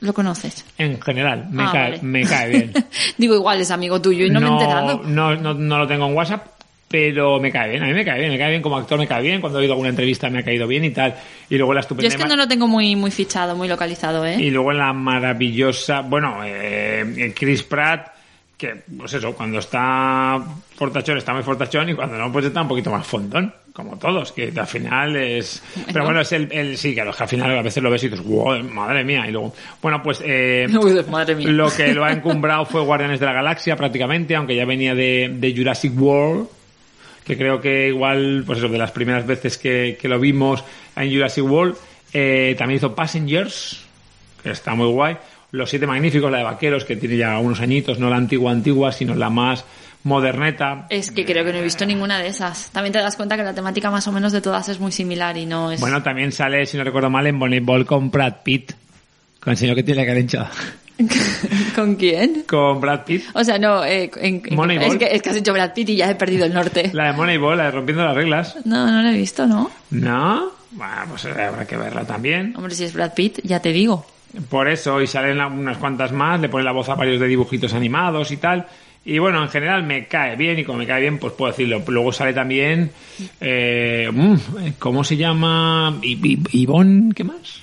¿Lo 0.01 0.13
conoces? 0.13 0.63
En 0.77 1.01
general, 1.01 1.47
me, 1.51 1.63
Ah, 1.63 1.69
cae, 1.73 1.89
vale. 1.91 2.03
me 2.03 2.23
cae 2.23 2.49
bien. 2.49 2.73
Digo, 3.17 3.35
igual 3.35 3.59
es 3.59 3.69
amigo 3.69 4.01
tuyo 4.01 4.25
y 4.25 4.29
no, 4.29 4.39
me 4.39 4.47
he 4.47 4.51
enterado. 4.51 5.01
no, 5.03 5.35
no, 5.35 5.53
no 5.53 5.77
lo 5.77 5.87
tengo 5.87 6.07
en 6.07 6.13
WhatsApp, 6.15 6.47
pero 6.89 7.39
me 7.39 7.51
cae 7.51 7.69
bien. 7.69 7.83
A 7.83 7.85
mí 7.85 7.93
me 7.93 8.03
cae 8.03 8.19
bien, 8.19 8.31
me 8.31 8.37
cae 8.37 8.49
bien 8.49 8.61
como 8.63 8.75
actor, 8.75 8.97
me 8.97 9.07
cae 9.07 9.21
bien. 9.21 9.39
Cuando 9.39 9.59
he 9.59 9.61
oído 9.61 9.73
alguna 9.73 9.89
entrevista 9.89 10.29
me 10.29 10.39
ha 10.39 10.43
caído 10.43 10.67
bien 10.67 10.83
y 10.83 10.89
tal. 10.89 11.15
Y 11.49 11.55
luego 11.55 11.73
la 11.73 11.81
Yo 11.81 11.85
estupenda... 11.85 12.07
es 12.07 12.15
que 12.15 12.27
no 12.27 12.35
lo 12.35 12.47
tengo 12.47 12.67
muy, 12.67 12.95
muy 12.95 13.11
fichado, 13.11 13.55
muy 13.55 13.67
localizado, 13.67 14.25
¿eh? 14.25 14.37
Y 14.39 14.49
luego 14.49 14.73
la 14.73 14.91
maravillosa, 14.91 16.01
bueno, 16.01 16.39
eh, 16.43 17.31
Chris 17.37 17.61
Pratt, 17.61 18.07
que 18.57 18.81
pues 18.97 19.13
eso, 19.13 19.33
cuando 19.35 19.59
está 19.59 20.43
fortachón 20.75 21.17
está 21.17 21.33
muy 21.33 21.43
fortachón 21.43 21.89
y 21.89 21.93
cuando 21.93 22.17
no, 22.17 22.31
pues 22.31 22.45
está 22.45 22.63
un 22.63 22.67
poquito 22.67 22.89
más 22.89 23.05
fondón, 23.05 23.53
como 23.71 23.97
todos, 23.97 24.31
que 24.31 24.51
al 24.53 24.67
final 24.67 25.15
es... 25.15 25.63
Pero 25.93 26.05
bueno, 26.05 26.21
es 26.21 26.31
el, 26.33 26.51
el 26.51 26.75
sí, 26.75 26.93
claro, 26.95 27.13
que 27.13 27.23
al 27.23 27.29
final 27.29 27.57
a 27.57 27.61
veces 27.61 27.81
lo 27.83 27.91
ves 27.91 28.03
y 28.03 28.09
dices, 28.09 28.25
wow, 28.25 28.61
madre 28.63 29.03
mía, 29.05 29.25
y 29.27 29.31
luego... 29.31 29.53
Bueno, 29.81 30.01
pues... 30.03 30.21
Eh, 30.25 30.65
Uy, 30.81 31.01
madre 31.09 31.35
mía. 31.35 31.47
lo 31.49 31.69
que 31.69 31.93
lo 31.93 32.03
ha 32.03 32.11
encumbrado 32.11 32.65
fue 32.65 32.81
Guardianes 32.81 33.19
de 33.19 33.27
la 33.27 33.33
Galaxia 33.33 33.75
prácticamente, 33.75 34.35
aunque 34.35 34.55
ya 34.55 34.65
venía 34.65 34.95
de, 34.95 35.31
de 35.39 35.55
Jurassic 35.55 35.93
World, 35.97 36.49
que 37.29 37.37
creo 37.37 37.61
que 37.61 37.89
igual, 37.89 38.41
pues 38.43 38.57
eso, 38.57 38.69
de 38.69 38.79
las 38.79 38.89
primeras 38.89 39.27
veces 39.27 39.59
que, 39.59 39.99
que 40.01 40.07
lo 40.07 40.19
vimos 40.19 40.63
en 40.95 41.13
Jurassic 41.13 41.43
World, 41.45 41.75
eh, 42.11 42.55
también 42.57 42.77
hizo 42.77 42.95
Passengers, 42.95 43.85
que 44.41 44.49
está 44.49 44.73
muy 44.73 44.87
guay. 44.87 45.15
Los 45.51 45.69
Siete 45.69 45.85
Magníficos, 45.85 46.31
la 46.31 46.39
de 46.39 46.43
Vaqueros, 46.43 46.85
que 46.85 46.95
tiene 46.95 47.17
ya 47.17 47.37
unos 47.37 47.61
añitos, 47.61 47.99
no 47.99 48.09
la 48.09 48.15
antigua 48.15 48.51
antigua, 48.51 48.91
sino 48.91 49.13
la 49.13 49.29
más 49.29 49.63
moderneta. 50.01 50.87
Es 50.89 51.11
que 51.11 51.23
creo 51.23 51.45
que 51.45 51.53
no 51.53 51.59
he 51.59 51.63
visto 51.63 51.85
ninguna 51.85 52.17
de 52.17 52.29
esas. 52.29 52.71
También 52.71 52.93
te 52.93 52.99
das 52.99 53.15
cuenta 53.15 53.37
que 53.37 53.43
la 53.43 53.53
temática 53.53 53.91
más 53.91 54.07
o 54.07 54.11
menos 54.11 54.31
de 54.31 54.41
todas 54.41 54.67
es 54.67 54.79
muy 54.79 54.91
similar 54.91 55.37
y 55.37 55.45
no 55.45 55.71
es... 55.71 55.79
Bueno, 55.79 56.01
también 56.01 56.31
sale, 56.31 56.65
si 56.65 56.77
no 56.77 56.83
recuerdo 56.83 57.11
mal, 57.11 57.27
en 57.27 57.35
Moneyball 57.35 57.85
con 57.85 58.09
Brad 58.09 58.37
Pitt, 58.43 58.71
con 59.39 59.51
el 59.51 59.57
señor 59.57 59.75
que 59.75 59.83
tiene 59.83 60.01
la 60.01 60.07
cara 60.07 60.19
hinchada. 60.19 60.49
¿Con 61.75 61.95
quién? 61.95 62.43
con 62.47 62.79
Brad 62.81 63.05
Pitt. 63.05 63.23
O 63.33 63.43
sea, 63.43 63.57
no, 63.57 63.83
eh, 63.85 64.11
en- 64.17 64.41
Moneyball. 64.51 64.91
es, 64.93 64.97
que, 64.97 65.05
es 65.15 65.21
que 65.21 65.29
has 65.29 65.35
hecho 65.37 65.53
Brad 65.53 65.73
Pitt 65.73 65.89
y 65.89 65.95
ya 65.95 66.09
he 66.11 66.15
perdido 66.15 66.45
el 66.45 66.53
norte. 66.53 66.89
La 66.93 67.05
de 67.07 67.13
Moneyball, 67.13 67.57
la 67.57 67.65
de 67.65 67.71
Rompiendo 67.71 68.03
las 68.03 68.15
Reglas. 68.15 68.57
No, 68.65 68.91
no 68.91 69.01
lo 69.01 69.09
he 69.09 69.13
visto, 69.17 69.45
¿no? 69.47 69.69
¿No? 69.91 70.51
Bueno, 70.71 70.93
pues 71.09 71.25
habrá 71.25 71.65
que 71.65 71.77
verla 71.77 72.03
también. 72.05 72.53
Hombre, 72.55 72.75
si 72.75 72.83
es 72.83 72.93
Brad 72.93 73.13
Pitt, 73.13 73.39
ya 73.43 73.59
te 73.61 73.71
digo. 73.71 74.05
Por 74.49 74.67
eso, 74.69 75.01
y 75.01 75.07
salen 75.07 75.37
la- 75.37 75.47
unas 75.47 75.77
cuantas 75.77 76.11
más, 76.11 76.39
le 76.39 76.49
pone 76.49 76.63
la 76.63 76.71
voz 76.71 76.89
a 76.89 76.95
varios 76.95 77.19
de 77.19 77.27
dibujitos 77.27 77.73
animados 77.73 78.29
y 78.31 78.37
tal. 78.37 78.67
Y 79.05 79.17
bueno, 79.17 79.41
en 79.41 79.49
general 79.49 79.81
me 79.83 80.05
cae 80.07 80.35
bien, 80.35 80.59
y 80.59 80.63
como 80.65 80.77
me 80.79 80.85
cae 80.85 81.01
bien, 81.01 81.17
pues 81.17 81.33
puedo 81.33 81.51
decirlo. 81.51 81.81
Luego 81.87 82.11
sale 82.11 82.33
también. 82.33 82.91
Eh, 83.41 84.09
mm, 84.11 84.35
¿Cómo 84.77 85.03
se 85.03 85.17
llama? 85.17 85.97
Ivonne, 86.03 87.13
¿qué 87.15 87.23
más? 87.23 87.61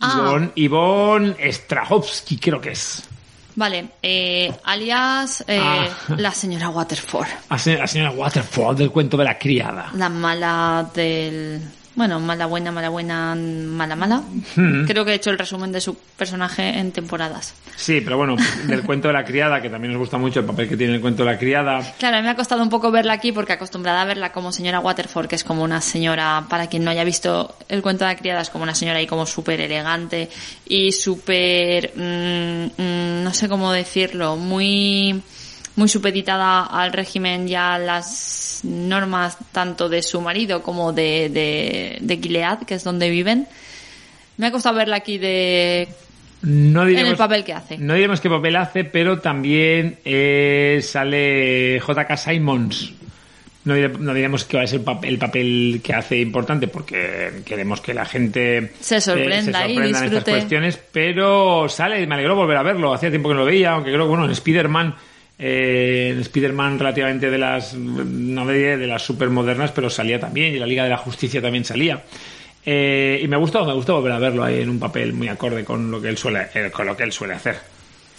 Ah. 0.00 0.38
Ivonne, 0.54 1.34
Strahovski, 1.52 2.38
creo 2.38 2.60
que 2.60 2.70
es. 2.72 3.02
Vale, 3.56 3.88
eh, 4.02 4.52
alias 4.64 5.42
eh, 5.48 5.58
Ah. 5.60 5.88
la 6.16 6.30
señora 6.32 6.68
Waterford. 6.70 7.26
La 7.50 7.58
se- 7.58 7.76
la 7.76 7.86
señora 7.88 8.12
Waterford 8.12 8.76
del 8.78 8.90
cuento 8.92 9.16
de 9.16 9.24
la 9.24 9.36
criada. 9.36 9.90
La 9.94 10.08
mala 10.08 10.88
del... 10.94 11.60
Bueno, 11.98 12.20
mala 12.20 12.46
buena, 12.46 12.70
mala 12.70 12.90
buena, 12.90 13.34
mala 13.34 13.96
mala. 13.96 14.22
Creo 14.86 15.04
que 15.04 15.10
he 15.10 15.14
hecho 15.14 15.30
el 15.30 15.38
resumen 15.38 15.72
de 15.72 15.80
su 15.80 15.96
personaje 15.96 16.78
en 16.78 16.92
temporadas. 16.92 17.54
Sí, 17.74 18.00
pero 18.02 18.16
bueno, 18.16 18.36
del 18.68 18.84
cuento 18.84 19.08
de 19.08 19.14
la 19.14 19.24
criada, 19.24 19.60
que 19.60 19.68
también 19.68 19.92
nos 19.94 19.98
gusta 19.98 20.16
mucho 20.16 20.38
el 20.38 20.46
papel 20.46 20.68
que 20.68 20.76
tiene 20.76 20.94
el 20.94 21.00
cuento 21.00 21.24
de 21.24 21.32
la 21.32 21.36
criada. 21.36 21.80
Claro, 21.98 22.18
a 22.18 22.20
mí 22.20 22.24
me 22.24 22.30
ha 22.30 22.36
costado 22.36 22.62
un 22.62 22.68
poco 22.68 22.92
verla 22.92 23.14
aquí 23.14 23.32
porque 23.32 23.52
acostumbrada 23.52 24.02
a 24.02 24.04
verla 24.04 24.30
como 24.30 24.52
señora 24.52 24.78
Waterford, 24.78 25.26
que 25.26 25.34
es 25.34 25.42
como 25.42 25.64
una 25.64 25.80
señora, 25.80 26.44
para 26.48 26.68
quien 26.68 26.84
no 26.84 26.92
haya 26.92 27.02
visto 27.02 27.56
el 27.68 27.82
cuento 27.82 28.04
de 28.04 28.12
la 28.12 28.16
criada, 28.16 28.42
es 28.42 28.50
como 28.50 28.62
una 28.62 28.76
señora 28.76 29.00
ahí 29.00 29.08
como 29.08 29.26
súper 29.26 29.60
elegante 29.60 30.28
y 30.68 30.92
súper, 30.92 31.94
mm, 31.96 32.80
mm, 32.80 33.24
no 33.24 33.34
sé 33.34 33.48
cómo 33.48 33.72
decirlo, 33.72 34.36
muy, 34.36 35.20
muy 35.78 35.88
supeditada 35.88 36.64
al 36.64 36.92
régimen 36.92 37.48
y 37.48 37.54
a 37.54 37.78
las 37.78 38.60
normas 38.64 39.38
tanto 39.52 39.88
de 39.88 40.02
su 40.02 40.20
marido 40.20 40.62
como 40.62 40.92
de, 40.92 41.30
de, 41.30 41.98
de 42.00 42.16
Gilead, 42.18 42.64
que 42.64 42.74
es 42.74 42.84
donde 42.84 43.08
viven. 43.08 43.46
Me 44.36 44.48
ha 44.48 44.52
costado 44.52 44.76
verla 44.76 44.96
aquí 44.96 45.18
de 45.18 45.88
No 46.42 46.84
diremos, 46.84 47.06
en 47.06 47.12
el 47.12 47.16
papel 47.16 47.44
que 47.44 47.52
hace. 47.52 47.78
No 47.78 47.94
diremos 47.94 48.20
qué 48.20 48.28
papel 48.28 48.56
hace, 48.56 48.84
pero 48.84 49.20
también 49.20 49.98
eh, 50.04 50.80
sale 50.82 51.80
J.K. 51.80 52.16
Simons. 52.16 52.92
No, 53.64 53.74
no 53.74 54.14
diremos 54.14 54.44
que 54.44 54.56
va 54.56 54.62
a 54.62 54.66
ser 54.66 54.78
el 54.78 54.84
papel, 54.84 55.10
el 55.10 55.18
papel 55.18 55.80
que 55.84 55.92
hace 55.92 56.18
importante 56.18 56.68
porque 56.68 57.42
queremos 57.44 57.80
que 57.80 57.92
la 57.92 58.06
gente 58.06 58.72
Se 58.80 59.00
sorprenda 59.00 59.66
eh, 59.66 59.66
se 59.66 59.72
y 59.72 59.74
sorprenda 59.74 59.98
en 59.98 60.04
estas 60.04 60.24
cuestiones, 60.24 60.80
pero 60.90 61.68
sale, 61.68 62.06
me 62.06 62.14
alegró 62.14 62.34
volver 62.34 62.56
a 62.56 62.62
verlo. 62.62 62.94
Hacía 62.94 63.10
tiempo 63.10 63.28
que 63.28 63.34
no 63.34 63.40
lo 63.40 63.46
veía, 63.46 63.72
aunque 63.72 63.90
creo 63.90 64.04
que 64.04 64.08
bueno, 64.08 64.24
en 64.24 64.30
Spider-Man, 64.30 64.94
eh, 65.38 66.16
Spider-Man 66.20 66.78
relativamente 66.78 67.30
de 67.30 67.38
las, 67.38 67.74
no 67.74 68.46
diré 68.46 68.76
de 68.76 68.86
las 68.86 69.02
supermodernas, 69.02 69.72
pero 69.72 69.88
salía 69.88 70.18
también, 70.18 70.54
y 70.54 70.58
la 70.58 70.66
Liga 70.66 70.84
de 70.84 70.90
la 70.90 70.96
Justicia 70.96 71.40
también 71.40 71.64
salía. 71.64 72.02
Eh, 72.66 73.20
y 73.22 73.28
me 73.28 73.36
gustó, 73.36 73.64
me 73.64 73.72
gustó 73.72 73.94
volver 73.94 74.12
a 74.12 74.18
verlo 74.18 74.44
ahí 74.44 74.60
en 74.60 74.68
un 74.68 74.78
papel 74.78 75.12
muy 75.12 75.28
acorde 75.28 75.64
con 75.64 75.90
lo 75.90 76.02
que 76.02 76.08
él 76.08 76.18
suele, 76.18 76.48
eh, 76.54 76.70
con 76.70 76.86
lo 76.86 76.96
que 76.96 77.04
él 77.04 77.12
suele 77.12 77.34
hacer. 77.34 77.56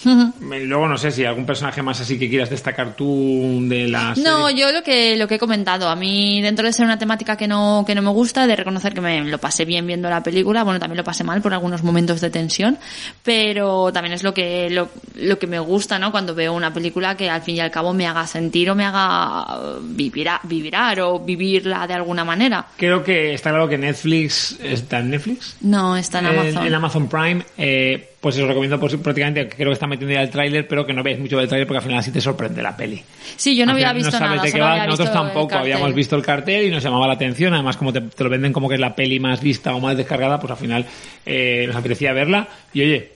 Luego 0.03 0.87
no 0.87 0.97
sé 0.97 1.11
si 1.11 1.25
algún 1.25 1.45
personaje 1.45 1.81
más 1.81 1.99
así 2.01 2.17
que 2.17 2.29
quieras 2.29 2.49
destacar 2.49 2.95
tú 2.95 3.59
de 3.63 3.87
la 3.87 4.13
No, 4.17 4.47
serie. 4.47 4.61
yo 4.61 4.71
lo 4.71 4.81
que 4.83 5.17
lo 5.17 5.27
que 5.27 5.35
he 5.35 5.39
comentado, 5.39 5.89
a 5.89 5.95
mí 5.95 6.41
dentro 6.41 6.65
de 6.65 6.73
ser 6.73 6.85
una 6.85 6.97
temática 6.97 7.35
que 7.35 7.47
no 7.47 7.83
que 7.85 7.95
no 7.95 8.01
me 8.01 8.09
gusta, 8.11 8.47
de 8.47 8.55
reconocer 8.55 8.93
que 8.93 9.01
me 9.01 9.23
lo 9.23 9.37
pasé 9.39 9.65
bien 9.65 9.85
viendo 9.85 10.09
la 10.09 10.23
película, 10.23 10.63
bueno, 10.63 10.79
también 10.79 10.97
lo 10.97 11.03
pasé 11.03 11.23
mal 11.23 11.41
por 11.41 11.53
algunos 11.53 11.83
momentos 11.83 12.21
de 12.21 12.29
tensión, 12.29 12.77
pero 13.23 13.91
también 13.91 14.13
es 14.13 14.23
lo 14.23 14.33
que 14.33 14.69
lo, 14.69 14.89
lo 15.15 15.37
que 15.39 15.47
me 15.47 15.59
gusta, 15.59 15.99
¿no? 15.99 16.11
Cuando 16.11 16.33
veo 16.35 16.53
una 16.53 16.73
película 16.73 17.15
que 17.17 17.29
al 17.29 17.41
fin 17.41 17.55
y 17.57 17.59
al 17.59 17.71
cabo 17.71 17.93
me 17.93 18.07
haga 18.07 18.25
sentir 18.27 18.69
o 18.69 18.75
me 18.75 18.85
haga 18.85 19.77
vibrar, 19.81 20.39
vibrar 20.43 20.99
o 21.01 21.19
vivirla 21.19 21.85
de 21.87 21.93
alguna 21.93 22.23
manera. 22.23 22.65
Creo 22.77 23.03
que 23.03 23.33
está 23.33 23.49
claro 23.49 23.67
que 23.67 23.77
Netflix 23.77 24.57
está 24.61 24.99
en 24.99 25.09
Netflix. 25.11 25.57
No, 25.61 25.97
está 25.97 26.19
en 26.19 26.25
Amazon. 26.27 26.65
En, 26.67 26.73
Amazon 26.73 27.07
Prime, 27.09 27.43
eh, 27.57 28.08
pues 28.19 28.37
os 28.37 28.47
recomiendo 28.47 28.79
pues, 28.79 28.95
prácticamente, 28.97 29.47
creo 29.47 29.69
que 29.69 29.73
está 29.73 29.87
metiendo 29.87 30.13
ya 30.13 30.21
el 30.21 30.29
tráiler, 30.29 30.67
pero 30.67 30.85
que 30.85 30.91
no 30.93 31.01
veáis 31.03 31.19
mucho 31.19 31.37
del 31.37 31.47
tráiler 31.47 31.65
porque 31.67 31.77
al 31.77 31.83
final 31.83 31.99
así 31.99 32.11
te 32.11 32.19
sorprende 32.19 32.61
la 32.61 32.75
peli. 32.75 33.01
Sí, 33.37 33.55
yo 33.55 33.65
no 33.65 33.71
había 33.71 33.93
visto 33.93 34.11
no 34.11 34.17
sabes 34.17 34.31
nada, 34.31 34.41
de 34.43 34.47
qué 34.47 34.51
solo 34.51 34.63
va, 34.65 34.71
había 34.71 34.85
nosotros 34.87 35.07
visto 35.09 35.23
tampoco, 35.23 35.55
habíamos 35.55 35.93
visto 35.93 36.15
el 36.17 36.21
cartel 36.21 36.65
y 36.67 36.69
nos 36.69 36.83
llamaba 36.83 37.07
la 37.07 37.13
atención, 37.13 37.53
además 37.53 37.77
como 37.77 37.93
te, 37.93 38.01
te 38.01 38.23
lo 38.23 38.29
venden 38.29 38.51
como 38.51 38.67
que 38.67 38.75
es 38.75 38.81
la 38.81 38.93
peli 38.95 39.19
más 39.19 39.41
vista 39.41 39.73
o 39.73 39.79
más 39.79 39.95
descargada, 39.95 40.39
pues 40.39 40.51
al 40.51 40.57
final 40.57 40.85
eh, 41.25 41.63
nos 41.67 41.75
apetecía 41.75 42.11
verla 42.13 42.47
y 42.73 42.81
oye, 42.81 43.11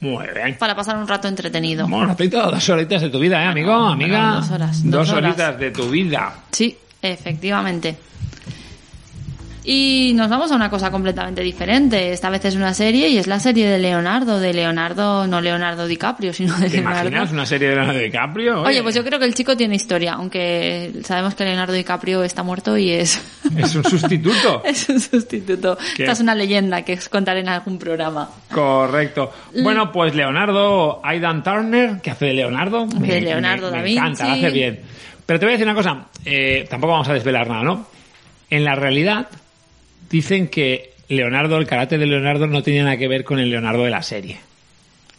muy 0.00 0.26
bien. 0.34 0.56
Para 0.58 0.74
pasar 0.76 0.96
un 0.96 1.08
rato 1.08 1.26
entretenido. 1.26 1.86
Un 1.86 2.06
ratito, 2.06 2.40
dos 2.50 2.68
horitas 2.68 3.02
de 3.02 3.10
tu 3.10 3.18
vida, 3.18 3.42
¿eh, 3.42 3.46
amigo? 3.46 3.72
Bueno, 3.72 3.88
amiga. 3.92 4.34
dos 4.36 4.50
horas, 4.50 4.82
Dos 4.84 4.92
dos 4.92 5.10
horas. 5.10 5.24
horitas 5.32 5.58
de 5.58 5.70
tu 5.72 5.90
vida. 5.90 6.34
Sí, 6.52 6.76
efectivamente. 7.02 7.96
Y 9.70 10.14
nos 10.14 10.30
vamos 10.30 10.50
a 10.50 10.56
una 10.56 10.70
cosa 10.70 10.90
completamente 10.90 11.42
diferente. 11.42 12.10
Esta 12.10 12.30
vez 12.30 12.42
es 12.46 12.54
una 12.54 12.72
serie 12.72 13.10
y 13.10 13.18
es 13.18 13.26
la 13.26 13.38
serie 13.38 13.68
de 13.68 13.78
Leonardo, 13.78 14.40
de 14.40 14.54
Leonardo, 14.54 15.26
no 15.26 15.42
Leonardo 15.42 15.86
DiCaprio, 15.86 16.32
sino 16.32 16.56
de 16.56 16.70
¿Te 16.70 16.78
Leonardo. 16.78 17.08
imaginas 17.10 17.32
una 17.32 17.44
serie 17.44 17.68
de 17.68 17.74
Leonardo 17.74 18.00
DiCaprio? 18.00 18.62
Oye, 18.62 18.82
pues 18.82 18.94
yo 18.94 19.04
creo 19.04 19.18
que 19.18 19.26
el 19.26 19.34
chico 19.34 19.58
tiene 19.58 19.74
historia, 19.74 20.14
aunque 20.14 20.94
sabemos 21.04 21.34
que 21.34 21.44
Leonardo 21.44 21.74
DiCaprio 21.74 22.22
está 22.22 22.42
muerto 22.42 22.78
y 22.78 22.92
es, 22.92 23.22
Es 23.58 23.74
un 23.74 23.84
sustituto. 23.84 24.62
es 24.64 24.88
un 24.88 25.00
sustituto. 25.00 25.76
¿Qué? 25.94 26.04
Esta 26.04 26.12
es 26.12 26.20
una 26.20 26.34
leyenda 26.34 26.80
que 26.80 26.94
os 26.94 27.10
contaré 27.10 27.40
en 27.40 27.50
algún 27.50 27.78
programa. 27.78 28.30
Correcto. 28.50 29.30
Bueno, 29.62 29.92
pues 29.92 30.14
Leonardo, 30.14 31.02
Aidan 31.04 31.42
Turner, 31.42 32.00
que 32.00 32.12
hace 32.12 32.24
de 32.24 32.32
Leonardo. 32.32 32.86
De 32.86 33.20
Leonardo 33.20 33.70
da 33.70 33.82
me 33.82 33.92
encanta, 33.92 34.28
lo 34.28 34.32
hace 34.32 34.48
bien. 34.50 34.80
Pero 35.26 35.38
te 35.38 35.44
voy 35.44 35.52
a 35.52 35.58
decir 35.58 35.66
una 35.66 35.74
cosa, 35.74 36.06
eh, 36.24 36.66
tampoco 36.70 36.94
vamos 36.94 37.08
a 37.10 37.12
desvelar 37.12 37.46
nada, 37.48 37.64
¿no? 37.64 37.86
En 38.48 38.64
la 38.64 38.74
realidad, 38.74 39.26
dicen 40.10 40.48
que 40.48 40.92
Leonardo, 41.08 41.56
el 41.56 41.66
carácter 41.66 41.98
de 42.00 42.06
Leonardo 42.06 42.46
no 42.46 42.62
tenía 42.62 42.84
nada 42.84 42.96
que 42.96 43.08
ver 43.08 43.24
con 43.24 43.38
el 43.38 43.50
Leonardo 43.50 43.84
de 43.84 43.90
la 43.90 44.02
serie. 44.02 44.38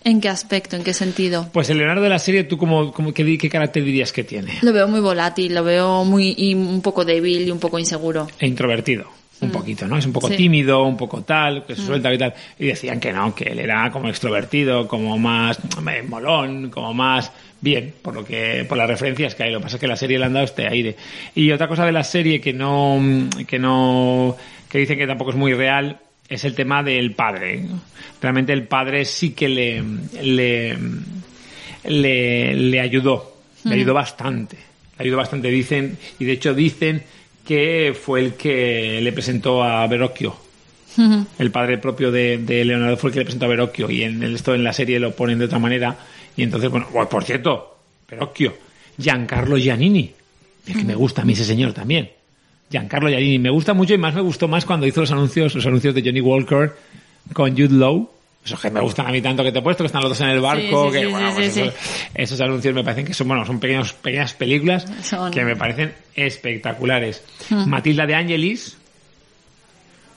¿En 0.04 0.22
qué 0.22 0.30
aspecto? 0.30 0.76
¿En 0.78 0.84
qué 0.84 0.94
sentido? 0.94 1.50
Pues 1.52 1.70
el 1.70 1.78
Leonardo 1.78 2.04
de 2.04 2.10
la 2.10 2.20
serie, 2.20 2.44
¿tú 2.46 2.58
cómo, 2.58 2.94
cómo- 2.94 3.14
qué, 3.14 3.38
qué 3.38 3.50
carácter 3.50 3.84
dirías 3.84 4.14
que 4.14 4.24
tiene? 4.24 4.54
Lo 4.62 4.72
veo 4.72 4.88
muy 4.88 5.02
volátil, 5.02 5.54
lo 5.54 5.64
veo 5.64 6.06
muy 6.06 6.34
y 6.38 6.54
un 6.54 6.82
poco 6.82 7.04
débil 7.04 7.48
y 7.48 7.52
un 7.52 7.60
poco 7.60 7.80
inseguro. 7.80 8.28
E 8.40 8.48
introvertido. 8.48 9.06
Un 9.42 9.52
poquito, 9.52 9.88
¿no? 9.88 9.98
Es 9.98 10.06
un 10.06 10.12
poco 10.12 10.28
Sí. 10.28 10.36
tímido, 10.36 10.84
un 10.84 10.98
poco 10.98 11.22
tal, 11.22 11.66
que 11.66 11.74
se 11.74 11.82
suelta 11.82 12.14
y 12.14 12.18
tal. 12.18 12.34
Y 12.60 12.66
decían 12.68 13.00
que 13.00 13.14
no, 13.14 13.34
que 13.34 13.46
él 13.46 13.60
era 13.60 13.90
como 13.90 14.10
extrovertido, 14.10 14.86
como 14.86 15.18
más 15.18 15.58
molón, 16.10 16.70
como 16.70 16.94
más 16.94 17.32
bien, 17.62 17.94
por 18.02 18.16
lo 18.16 18.26
que, 18.26 18.66
por 18.68 18.78
las 18.78 18.88
referencias 18.90 19.36
que 19.36 19.44
hay. 19.44 19.52
Lo 19.52 19.60
que 19.60 19.64
pasa 19.64 19.78
es 19.78 19.80
que 19.80 19.88
la 19.88 19.96
serie 19.96 20.20
le 20.20 20.26
han 20.26 20.34
dado 20.34 20.44
este 20.46 20.68
aire. 20.68 20.98
Y 21.36 21.52
otra 21.52 21.70
cosa 21.70 21.86
de 21.86 21.94
la 21.94 22.04
serie 22.04 22.42
que 22.42 22.52
no, 22.52 23.00
que 23.48 23.60
no, 23.60 24.36
que 24.70 24.78
dicen 24.78 24.98
que 24.98 25.08
tampoco 25.08 25.32
es 25.32 25.36
muy 25.38 25.54
real, 25.54 26.00
es 26.28 26.46
el 26.46 26.54
tema 26.54 26.84
del 26.84 27.14
padre. 27.14 27.64
Realmente 28.22 28.54
el 28.54 28.68
padre 28.68 29.04
sí 29.06 29.32
que 29.32 29.50
le, 29.50 29.84
le, 30.22 30.78
le, 31.86 32.54
le 32.56 32.80
ayudó, 32.80 33.36
le 33.64 33.76
ayudó 33.76 33.94
bastante, 33.94 34.58
le 34.98 35.04
ayudó 35.04 35.18
bastante, 35.18 35.50
dicen, 35.50 35.98
y 36.20 36.26
de 36.26 36.32
hecho 36.34 36.54
dicen 36.54 37.04
que 37.46 37.98
fue 38.00 38.20
el 38.22 38.34
que 38.36 39.00
le 39.02 39.12
presentó 39.12 39.64
a 39.64 39.86
Verocchio. 39.88 40.36
El 41.40 41.52
padre 41.52 41.78
propio 41.78 42.12
de, 42.12 42.38
de 42.40 42.66
Leonardo 42.66 42.98
fue 42.98 43.10
el 43.10 43.14
que 43.14 43.20
le 43.20 43.26
presentó 43.26 43.46
a 43.46 43.50
Verocchio 43.50 43.90
y 43.90 44.04
en 44.04 44.22
el- 44.22 44.36
esto 44.36 44.54
en 44.54 44.64
la 44.64 44.74
serie 44.74 45.00
lo 45.00 45.16
ponen 45.16 45.40
de 45.40 45.46
otra 45.46 45.60
manera 45.60 45.96
y 46.36 46.44
entonces, 46.44 46.70
bueno, 46.70 46.88
pues, 46.92 47.08
por 47.08 47.24
cierto, 47.24 47.78
Verocchio, 48.10 48.56
Giancarlo 49.00 49.58
Giannini, 49.58 50.12
es 50.68 50.76
que 50.78 50.84
me 50.84 50.96
gusta 50.96 51.22
a 51.22 51.26
mí 51.26 51.34
ese 51.34 51.46
señor 51.46 51.74
también. 51.74 52.10
Giancarlo 52.70 53.10
Giannini, 53.10 53.40
me 53.40 53.50
gusta 53.50 53.74
mucho 53.74 53.94
y 53.94 53.98
más 53.98 54.14
me 54.14 54.22
gustó 54.22 54.48
más 54.48 54.66
cuando 54.66 54.86
hizo 54.86 55.02
los 55.02 55.12
anuncios, 55.12 55.56
los 55.56 55.66
anuncios 55.66 55.96
de 55.96 56.02
Johnny 56.04 56.22
Walker 56.22 56.74
con 57.34 57.52
Jude 57.52 57.70
Law. 57.76 58.10
Esos 58.46 58.60
que 58.62 58.70
me 58.70 58.80
gustan 58.80 59.06
a 59.08 59.12
mí 59.12 59.22
tanto 59.22 59.44
que 59.44 59.52
te 59.52 59.60
he 59.60 59.62
puesto, 59.62 59.84
que 59.84 59.88
están 59.88 60.02
los 60.02 60.12
dos 60.12 60.22
en 60.22 60.30
el 60.30 60.40
barco, 60.40 60.86
Sí, 60.86 60.92
sí, 60.92 61.00
que 61.00 61.06
sí, 61.06 61.12
bueno, 61.12 61.32
pues 61.34 61.58
esos, 61.58 61.74
esos 62.16 62.42
anuncios 62.42 62.74
me 62.74 62.84
parecen 62.84 63.06
que 63.06 63.14
son, 63.14 63.28
bueno, 63.28 63.46
son 63.46 63.60
pequeños, 63.60 63.94
pequeñas 63.94 64.34
películas 64.34 64.86
Son- 65.04 65.30
que 65.32 65.44
me 65.44 65.56
parecen 65.56 65.94
espectaculares. 66.16 67.22
Matilda 67.50 68.06
de 68.06 68.16
Angelis, 68.16 68.78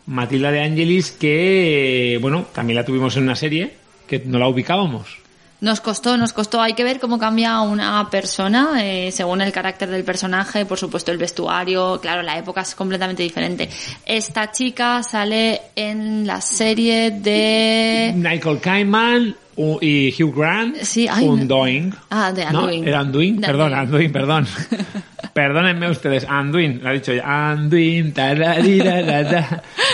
Matilda 0.06 0.50
de 0.50 0.60
Angelis 0.62 1.10
que, 1.12 2.18
bueno, 2.20 2.46
también 2.54 2.76
la 2.76 2.84
tuvimos 2.84 3.16
en 3.16 3.24
una 3.24 3.36
serie 3.36 3.72
que 4.06 4.20
no 4.24 4.38
la 4.38 4.48
ubicábamos. 4.48 5.18
Nos 5.62 5.80
costó, 5.80 6.16
nos 6.16 6.32
costó. 6.32 6.60
Hay 6.60 6.74
que 6.74 6.82
ver 6.82 6.98
cómo 6.98 7.18
cambia 7.20 7.60
una 7.60 8.10
persona 8.10 8.84
eh, 8.84 9.10
según 9.12 9.40
el 9.40 9.52
carácter 9.52 9.88
del 9.90 10.02
personaje, 10.02 10.66
por 10.66 10.76
supuesto 10.76 11.12
el 11.12 11.18
vestuario. 11.18 12.00
Claro, 12.02 12.22
la 12.22 12.36
época 12.36 12.62
es 12.62 12.74
completamente 12.74 13.22
diferente. 13.22 13.68
Esta 14.04 14.50
chica 14.50 15.02
sale 15.04 15.60
en 15.76 16.26
la 16.26 16.40
serie 16.40 17.12
de... 17.12 18.12
Kidman 18.60 19.36
u- 19.54 19.78
y 19.80 20.12
Hugh 20.20 20.34
Grant, 20.36 20.76
Sí, 20.82 21.06
ay, 21.08 21.26
no. 21.26 21.32
Undoing. 21.34 21.94
Ah, 22.10 22.32
de 22.32 22.44
¿No? 22.46 22.68
Era 22.68 22.98
Anduin, 22.98 23.40
De 23.40 23.46
perdón, 23.46 23.72
Anduin. 23.72 24.06
Anduin, 24.06 24.12
perdón. 24.12 24.46
Perdónenme 25.32 25.88
ustedes, 25.88 26.26
Anduin, 26.28 26.80
lo 26.82 26.90
ha 26.90 26.92
dicho 26.92 27.12
ya. 27.14 27.50
Anduin, 27.52 28.12
tararira, 28.12 29.46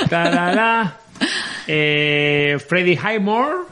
tarara. 0.09 0.97
Eh, 1.71 2.57
Freddie 2.67 2.97
Highmore. 2.97 3.67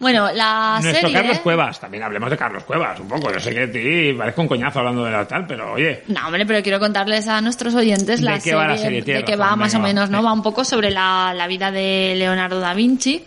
Bueno, 0.00 0.32
la 0.32 0.80
Nuestro 0.82 1.08
serie... 1.08 1.14
Carlos 1.14 1.38
Cuevas, 1.40 1.78
también 1.78 2.02
hablemos 2.02 2.30
de 2.30 2.36
Carlos 2.38 2.64
Cuevas 2.64 2.98
un 2.98 3.06
poco. 3.06 3.30
Yo 3.32 3.38
sé 3.38 3.54
que 3.54 3.66
ti 3.68 4.14
parezco 4.18 4.40
un 4.40 4.48
coñazo 4.48 4.78
hablando 4.78 5.04
de 5.04 5.10
la 5.12 5.28
tal, 5.28 5.46
pero 5.46 5.74
oye, 5.74 6.04
No, 6.08 6.26
hombre, 6.26 6.46
pero 6.46 6.62
quiero 6.62 6.80
contarles 6.80 7.28
a 7.28 7.40
nuestros 7.42 7.74
oyentes 7.74 8.20
¿De 8.20 8.24
la 8.26 8.34
qué 8.34 8.40
serie, 8.40 8.56
va 8.56 8.66
la 8.68 8.78
serie? 8.78 9.02
de 9.02 9.24
que 9.24 9.36
va 9.36 9.54
más 9.56 9.74
o 9.74 9.78
menos, 9.78 10.08
¿no? 10.08 10.22
Va 10.22 10.32
un 10.32 10.42
poco 10.42 10.64
sobre 10.64 10.90
la, 10.90 11.34
la 11.36 11.46
vida 11.46 11.70
de 11.70 12.14
Leonardo 12.16 12.60
da 12.60 12.72
Vinci. 12.72 13.22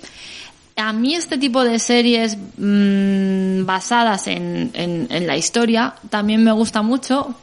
A 0.76 0.92
mí 0.94 1.14
este 1.14 1.38
tipo 1.38 1.64
de 1.64 1.78
series 1.78 2.36
mm, 2.58 3.66
basadas 3.66 4.26
en, 4.26 4.72
en, 4.74 5.08
en 5.12 5.28
la 5.28 5.38
historia 5.38 5.94
también 6.10 6.44
me 6.44 6.52
gusta 6.52 6.82
mucho 6.82 7.36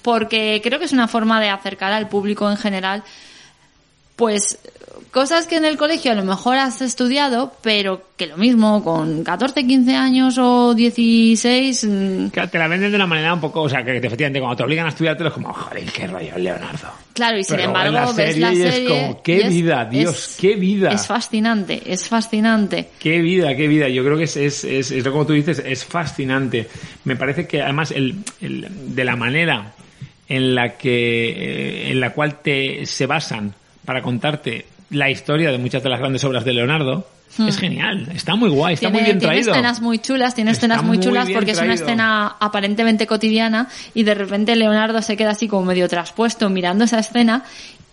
porque 0.00 0.60
creo 0.64 0.78
que 0.78 0.86
es 0.86 0.92
una 0.92 1.08
forma 1.08 1.40
de 1.42 1.50
acercar 1.50 1.92
al 1.92 2.08
público 2.08 2.50
en 2.50 2.56
general 2.56 3.02
pues 4.16 4.58
cosas 5.10 5.46
que 5.46 5.56
en 5.56 5.64
el 5.64 5.76
colegio 5.76 6.12
a 6.12 6.14
lo 6.14 6.24
mejor 6.24 6.56
has 6.56 6.80
estudiado, 6.82 7.52
pero 7.62 8.02
que 8.16 8.26
lo 8.26 8.36
mismo 8.36 8.82
con 8.84 9.24
14, 9.24 9.66
15 9.66 9.94
años 9.96 10.36
o 10.38 10.74
16 10.74 11.84
mm, 11.84 12.28
que 12.28 12.46
te 12.48 12.58
la 12.58 12.68
venden 12.68 12.90
de 12.90 12.96
una 12.96 13.06
manera 13.06 13.32
un 13.34 13.40
poco, 13.40 13.62
o 13.62 13.68
sea, 13.68 13.82
que 13.84 13.96
efectivamente 13.96 14.38
cuando 14.40 14.56
te 14.56 14.62
obligan 14.64 14.86
a 14.86 14.90
estudiártelo 14.90 15.28
es 15.28 15.34
como, 15.34 15.52
joder, 15.52 15.84
qué 15.92 16.06
rollo, 16.06 16.36
Leonardo. 16.38 16.88
Claro, 17.14 17.38
y 17.38 17.44
sin 17.44 17.56
Pero 17.56 17.68
embargo 17.68 17.92
la 17.94 18.12
ves 18.12 18.38
la 18.38 18.48
serie 18.54 18.58
y 18.58 18.62
es 18.68 18.88
como, 18.88 19.22
qué 19.22 19.38
es- 19.38 19.48
vida, 19.48 19.84
Dios, 19.86 20.36
qué 20.40 20.54
vida. 20.56 20.90
Es 20.90 21.06
fascinante, 21.06 21.82
es 21.86 22.08
fascinante. 22.08 22.88
Qué 22.98 23.20
vida, 23.20 23.56
qué 23.56 23.66
vida. 23.68 23.88
Yo 23.88 24.04
creo 24.04 24.16
que 24.16 24.24
es, 24.24 24.36
es, 24.36 24.64
es, 24.64 24.90
es 24.90 25.04
lo 25.04 25.10
como 25.12 25.26
tú 25.26 25.32
dices, 25.32 25.62
es 25.64 25.84
fascinante. 25.84 26.68
Me 27.04 27.16
parece 27.16 27.46
que 27.46 27.62
además 27.62 27.90
el, 27.90 28.16
el- 28.40 28.66
de 28.94 29.04
la 29.04 29.16
manera 29.16 29.72
en 30.28 30.54
la 30.54 30.76
que 30.76 31.30
eh, 31.30 31.90
en 31.90 32.00
la 32.00 32.10
cual 32.12 32.40
te 32.42 32.84
se 32.86 33.06
basan 33.06 33.54
para 33.84 34.02
contarte 34.02 34.66
la 34.90 35.10
historia 35.10 35.50
de 35.50 35.58
muchas 35.58 35.82
de 35.82 35.88
las 35.90 35.98
grandes 36.00 36.24
obras 36.24 36.44
de 36.44 36.52
Leonardo 36.54 37.06
es 37.46 37.58
genial. 37.58 38.08
Está 38.14 38.34
muy 38.36 38.48
guay, 38.48 38.74
está 38.74 38.88
Hmm. 38.88 38.92
tiene, 38.92 39.02
muy 39.02 39.04
bien 39.04 39.18
tiene 39.18 39.34
traído. 39.34 39.52
escenas 39.52 39.80
muy 39.80 39.98
chulas, 39.98 40.34
tiene 40.34 40.50
Está 40.50 40.66
escenas 40.66 40.82
muy 40.82 40.96
muy 40.96 41.06
chulas 41.06 41.28
porque 41.30 41.50
es 41.52 41.60
una 41.60 41.74
escena 41.74 42.36
aparentemente 42.40 43.06
cotidiana 43.06 43.68
y 43.94 44.02
de 44.02 44.14
repente 44.14 44.56
Leonardo 44.56 45.02
se 45.02 45.16
queda 45.16 45.30
así 45.32 45.46
como 45.46 45.64
medio 45.66 45.88
traspuesto 45.88 46.48
mirando 46.48 46.84
esa 46.84 46.98
escena 46.98 47.44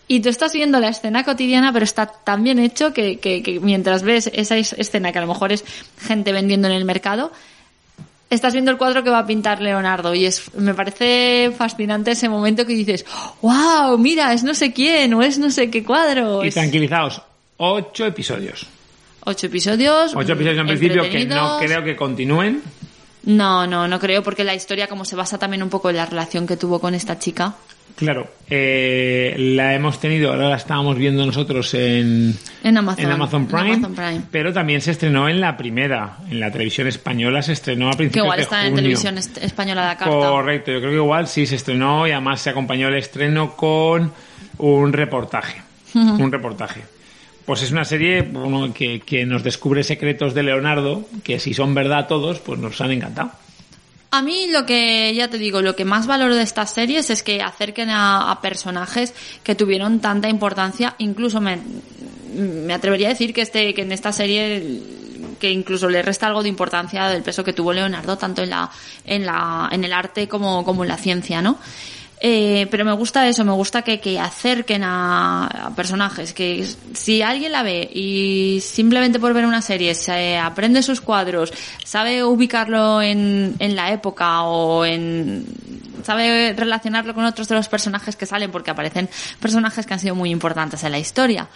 y 0.07 0.21
tú 0.21 0.29
estás 0.29 0.53
viendo 0.53 0.79
la 0.79 0.87
escena 0.89 1.23
cotidiana 1.23 1.73
pero 1.73 1.83
está 1.83 2.05
tan 2.05 2.43
bien 2.43 2.59
hecho 2.59 2.93
que, 2.93 3.17
que- 3.19 3.43
que 3.43 3.59
mientras 3.59 4.03
ves 4.03 4.29
esa 4.33 4.55
es- 4.55 4.73
escena 4.73 5.11
que 5.11 5.17
a 5.17 5.21
lo 5.21 5.27
mejor 5.27 5.51
es 5.51 5.65
gente 5.99 6.31
vendiendo 6.31 6.67
en 6.67 6.73
el 6.75 6.85
mercado 6.85 7.31
estás 8.29 8.53
viendo 8.53 8.71
el 8.71 8.77
cuadro 8.77 9.03
que 9.03 9.09
va 9.09 9.19
a 9.19 9.25
pintar 9.25 9.61
Leonardo 9.61 10.13
y 10.15 10.25
es 10.25 10.53
me 10.55 10.73
parece 10.73 11.51
fascinante 11.57 12.11
ese 12.11 12.27
momento 12.27 12.65
que 12.65 12.73
dices 12.73 13.05
wow 13.41 13.97
mira 13.97 14.33
es 14.33 14.43
no 14.43 14.53
sé 14.53 14.73
quién 14.73 15.13
o 15.13 15.21
es 15.21 15.37
no 15.37 15.49
sé 15.51 15.69
qué 15.69 15.83
cuadro 15.83 16.43
Y 16.43 16.49
tranquilizaos, 16.51 17.21
ocho 17.57 18.05
episodios. 18.05 18.65
ocho 19.23 19.45
episodios 19.47 20.13
Ocho 20.15 20.33
episodios 20.33 20.59
en 20.59 20.67
principio 20.67 21.03
que 21.09 21.25
no 21.25 21.57
creo 21.59 21.83
que 21.83 21.95
continúen. 21.95 22.61
No, 23.23 23.65
no, 23.65 23.87
no 23.87 23.99
creo, 23.99 24.21
porque 24.21 24.43
la 24.43 24.53
historia 24.53 24.87
como 24.87 25.03
se 25.03 25.15
basa 25.15 25.39
también 25.39 25.63
un 25.63 25.69
poco 25.71 25.89
en 25.89 25.95
la 25.95 26.05
relación 26.05 26.45
que 26.45 26.57
tuvo 26.57 26.79
con 26.79 26.93
esta 26.93 27.17
chica. 27.17 27.55
Claro, 27.95 28.27
eh, 28.49 29.35
la 29.37 29.73
hemos 29.73 29.99
tenido, 30.01 30.31
ahora 30.33 30.49
la 30.49 30.57
estábamos 30.57 30.97
viendo 30.97 31.25
nosotros 31.25 31.73
en, 31.75 32.35
En 32.61 32.77
Amazon. 32.77 33.05
en 33.05 33.11
Amazon 33.11 33.41
en 33.43 33.47
Prime, 33.47 33.73
Amazon 33.75 33.95
Prime. 33.95 34.21
pero 34.31 34.51
también 34.51 34.81
se 34.81 34.91
estrenó 34.91 35.29
en 35.29 35.39
la 35.39 35.55
primera, 35.55 36.17
en 36.29 36.41
la 36.41 36.51
televisión 36.51 36.87
española 36.87 37.41
se 37.41 37.53
estrenó 37.53 37.87
a 37.87 37.91
Que 37.91 37.97
principios 37.97 38.25
igual 38.25 38.37
de 38.37 38.43
está 38.43 38.59
en 38.61 38.63
junio. 38.71 38.75
televisión 38.81 39.17
est- 39.17 39.37
española 39.37 39.89
de 39.89 39.95
carta. 39.95 40.13
Correcto, 40.13 40.71
yo 40.73 40.79
creo 40.79 40.91
que 40.91 40.97
igual 40.97 41.27
sí 41.29 41.45
se 41.45 41.55
estrenó 41.55 42.05
y 42.05 42.11
además 42.11 42.41
se 42.41 42.49
acompañó 42.49 42.89
el 42.89 42.95
estreno 42.95 43.55
con 43.55 44.11
un 44.57 44.91
reportaje. 44.93 45.61
un 45.93 46.29
reportaje. 46.31 46.81
Pues 47.45 47.61
es 47.61 47.71
una 47.71 47.85
serie 47.85 48.23
bueno, 48.23 48.73
que, 48.73 48.99
que 48.99 49.25
nos 49.25 49.41
descubre 49.43 49.83
secretos 49.83 50.33
de 50.33 50.43
Leonardo, 50.43 51.05
que 51.23 51.39
si 51.39 51.53
son 51.53 51.73
verdad 51.73 52.07
todos, 52.09 52.39
pues 52.39 52.59
nos 52.59 52.81
han 52.81 52.91
encantado. 52.91 53.31
A 54.15 54.21
mí 54.21 54.47
lo 54.49 54.65
que, 54.65 55.13
ya 55.13 55.27
te 55.27 55.37
digo, 55.37 55.61
lo 55.61 55.75
que 55.75 55.83
más 55.83 56.07
valoro 56.07 56.35
de 56.35 56.43
estas 56.43 56.71
series 56.71 57.09
es 57.09 57.21
que 57.21 57.41
acerquen 57.41 57.89
a, 57.89 58.39
personajes 58.41 59.13
que 59.43 59.55
tuvieron 59.55 59.99
tanta 59.99 60.29
importancia, 60.29 60.95
incluso 60.99 61.41
me, 61.41 61.59
me 62.33 62.73
atrevería 62.73 63.07
a 63.07 63.09
decir 63.09 63.33
que 63.33 63.41
este, 63.41 63.73
que 63.73 63.81
en 63.81 63.91
esta 63.91 64.13
serie 64.13 64.81
que 65.37 65.51
incluso 65.51 65.89
le 65.89 66.01
resta 66.01 66.27
algo 66.27 66.43
de 66.43 66.47
importancia 66.47 67.09
del 67.09 67.23
peso 67.23 67.43
que 67.43 67.51
tuvo 67.51 67.73
Leonardo 67.73 68.17
tanto 68.17 68.41
en 68.41 68.51
la, 68.51 68.71
en 69.03 69.25
la, 69.25 69.67
en 69.69 69.83
el 69.83 69.91
arte 69.91 70.29
como, 70.29 70.63
como 70.63 70.83
en 70.83 70.87
la 70.87 70.97
ciencia, 70.97 71.41
¿no? 71.41 71.57
Eh, 72.21 72.67
pero 72.71 72.85
me 72.85 72.93
gusta 72.93 73.27
eso, 73.27 73.43
me 73.43 73.51
gusta 73.51 73.81
que, 73.81 73.99
que 73.99 74.19
acerquen 74.19 74.83
a, 74.83 75.47
a 75.47 75.75
personajes, 75.75 76.33
que 76.33 76.65
si 76.93 77.21
alguien 77.21 77.51
la 77.51 77.61
ve 77.61 77.89
y 77.93 78.61
simplemente 78.61 79.19
por 79.19 79.33
ver 79.33 79.45
una 79.45 79.61
serie 79.61 79.93
se 79.95 80.37
aprende 80.37 80.81
sus 80.81 81.01
cuadros, 81.01 81.51
sabe 81.83 82.23
ubicarlo 82.23 83.01
en, 83.01 83.55
en 83.59 83.75
la 83.75 83.91
época 83.91 84.43
o 84.43 84.85
en, 84.85 85.45
sabe 86.03 86.53
relacionarlo 86.53 87.13
con 87.13 87.25
otros 87.25 87.47
de 87.47 87.55
los 87.55 87.67
personajes 87.67 88.15
que 88.15 88.25
salen 88.25 88.51
porque 88.51 88.71
aparecen 88.71 89.09
personajes 89.39 89.85
que 89.85 89.93
han 89.93 89.99
sido 89.99 90.15
muy 90.15 90.29
importantes 90.29 90.83
en 90.83 90.91
la 90.91 90.99
historia. 90.99 91.47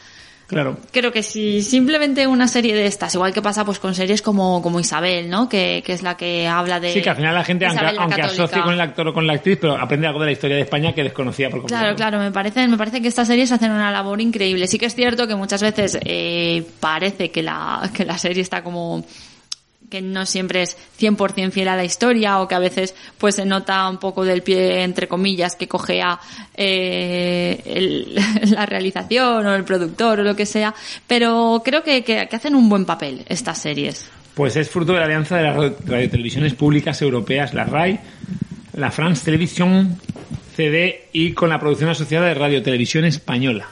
Claro. 0.49 0.77
Creo 0.91 1.11
que 1.11 1.21
si 1.21 1.61
simplemente 1.61 2.25
una 2.25 2.47
serie 2.47 2.73
de 2.73 2.87
estas, 2.87 3.13
igual 3.13 3.33
que 3.33 3.41
pasa 3.41 3.63
pues 3.63 3.77
con 3.77 3.93
series 3.93 4.23
como, 4.23 4.63
como 4.63 4.79
Isabel, 4.79 5.29
¿no? 5.29 5.47
Que, 5.47 5.83
que 5.85 5.93
es 5.93 6.01
la 6.01 6.17
que 6.17 6.47
habla 6.47 6.79
de... 6.79 6.91
Sí, 6.91 7.03
que 7.03 7.09
al 7.11 7.15
final 7.15 7.35
la 7.35 7.43
gente, 7.43 7.67
aunque, 7.67 7.77
Isabel 7.77 7.95
la 7.95 8.01
aunque 8.01 8.21
asocie 8.23 8.61
con 8.63 8.73
el 8.73 8.81
actor 8.81 9.07
o 9.07 9.13
con 9.13 9.27
la 9.27 9.33
actriz, 9.33 9.59
pero 9.61 9.77
aprende 9.77 10.07
algo 10.07 10.19
de 10.19 10.25
la 10.25 10.31
historia 10.31 10.55
de 10.55 10.63
España 10.63 10.93
que 10.93 11.03
desconocía 11.03 11.51
por 11.51 11.59
completo. 11.59 11.79
Claro, 11.79 11.95
claro, 11.95 12.17
me 12.17 12.31
parece, 12.31 12.67
me 12.67 12.77
parece 12.77 12.99
que 12.99 13.09
estas 13.09 13.27
series 13.27 13.51
hacen 13.51 13.71
una 13.71 13.91
labor 13.91 14.19
increíble. 14.21 14.65
Sí 14.65 14.79
que 14.79 14.87
es 14.87 14.95
cierto 14.95 15.27
que 15.27 15.35
muchas 15.35 15.61
veces 15.61 15.99
eh, 16.03 16.65
parece 16.79 17.29
que 17.29 17.43
la, 17.43 17.87
que 17.93 18.03
la 18.03 18.17
serie 18.17 18.41
está 18.41 18.63
como 18.63 19.05
que 19.89 20.01
no 20.01 20.25
siempre 20.25 20.61
es 20.61 20.77
100% 20.99 21.51
fiel 21.51 21.67
a 21.67 21.75
la 21.75 21.83
historia 21.83 22.39
o 22.39 22.47
que 22.47 22.55
a 22.55 22.59
veces 22.59 22.95
pues 23.17 23.35
se 23.35 23.45
nota 23.45 23.89
un 23.89 23.97
poco 23.97 24.23
del 24.23 24.43
pie 24.43 24.83
entre 24.83 25.07
comillas 25.07 25.55
que 25.55 25.67
cogea 25.67 26.19
eh, 26.55 27.61
el- 27.65 28.15
la 28.51 28.65
realización 28.65 29.45
o 29.45 29.55
el 29.55 29.63
productor 29.63 30.19
o 30.19 30.23
lo 30.23 30.35
que 30.35 30.45
sea. 30.45 30.73
Pero 31.07 31.61
creo 31.63 31.83
que, 31.83 32.03
que- 32.03 32.27
que 32.29 32.35
hacen 32.35 32.55
un 32.55 32.69
buen 32.69 32.85
papel 32.85 33.23
estas 33.27 33.61
series. 33.61 34.09
Pues 34.35 34.55
es 34.55 34.69
fruto 34.69 34.93
de 34.93 34.99
la 34.99 35.05
alianza 35.05 35.37
de 35.37 35.43
las 35.43 35.55
radio- 35.55 35.75
radiotelevisiones 35.85 36.53
públicas 36.53 37.01
europeas, 37.01 37.53
la 37.53 37.63
RAI, 37.65 37.99
la 38.73 38.91
France 38.91 39.25
Television, 39.25 39.99
CD 40.55 41.07
y 41.13 41.33
con 41.33 41.49
la 41.49 41.59
producción 41.59 41.89
asociada 41.89 42.27
de 42.27 42.33
Radio 42.35 42.61
Televisión 42.63 43.05
Española. 43.05 43.65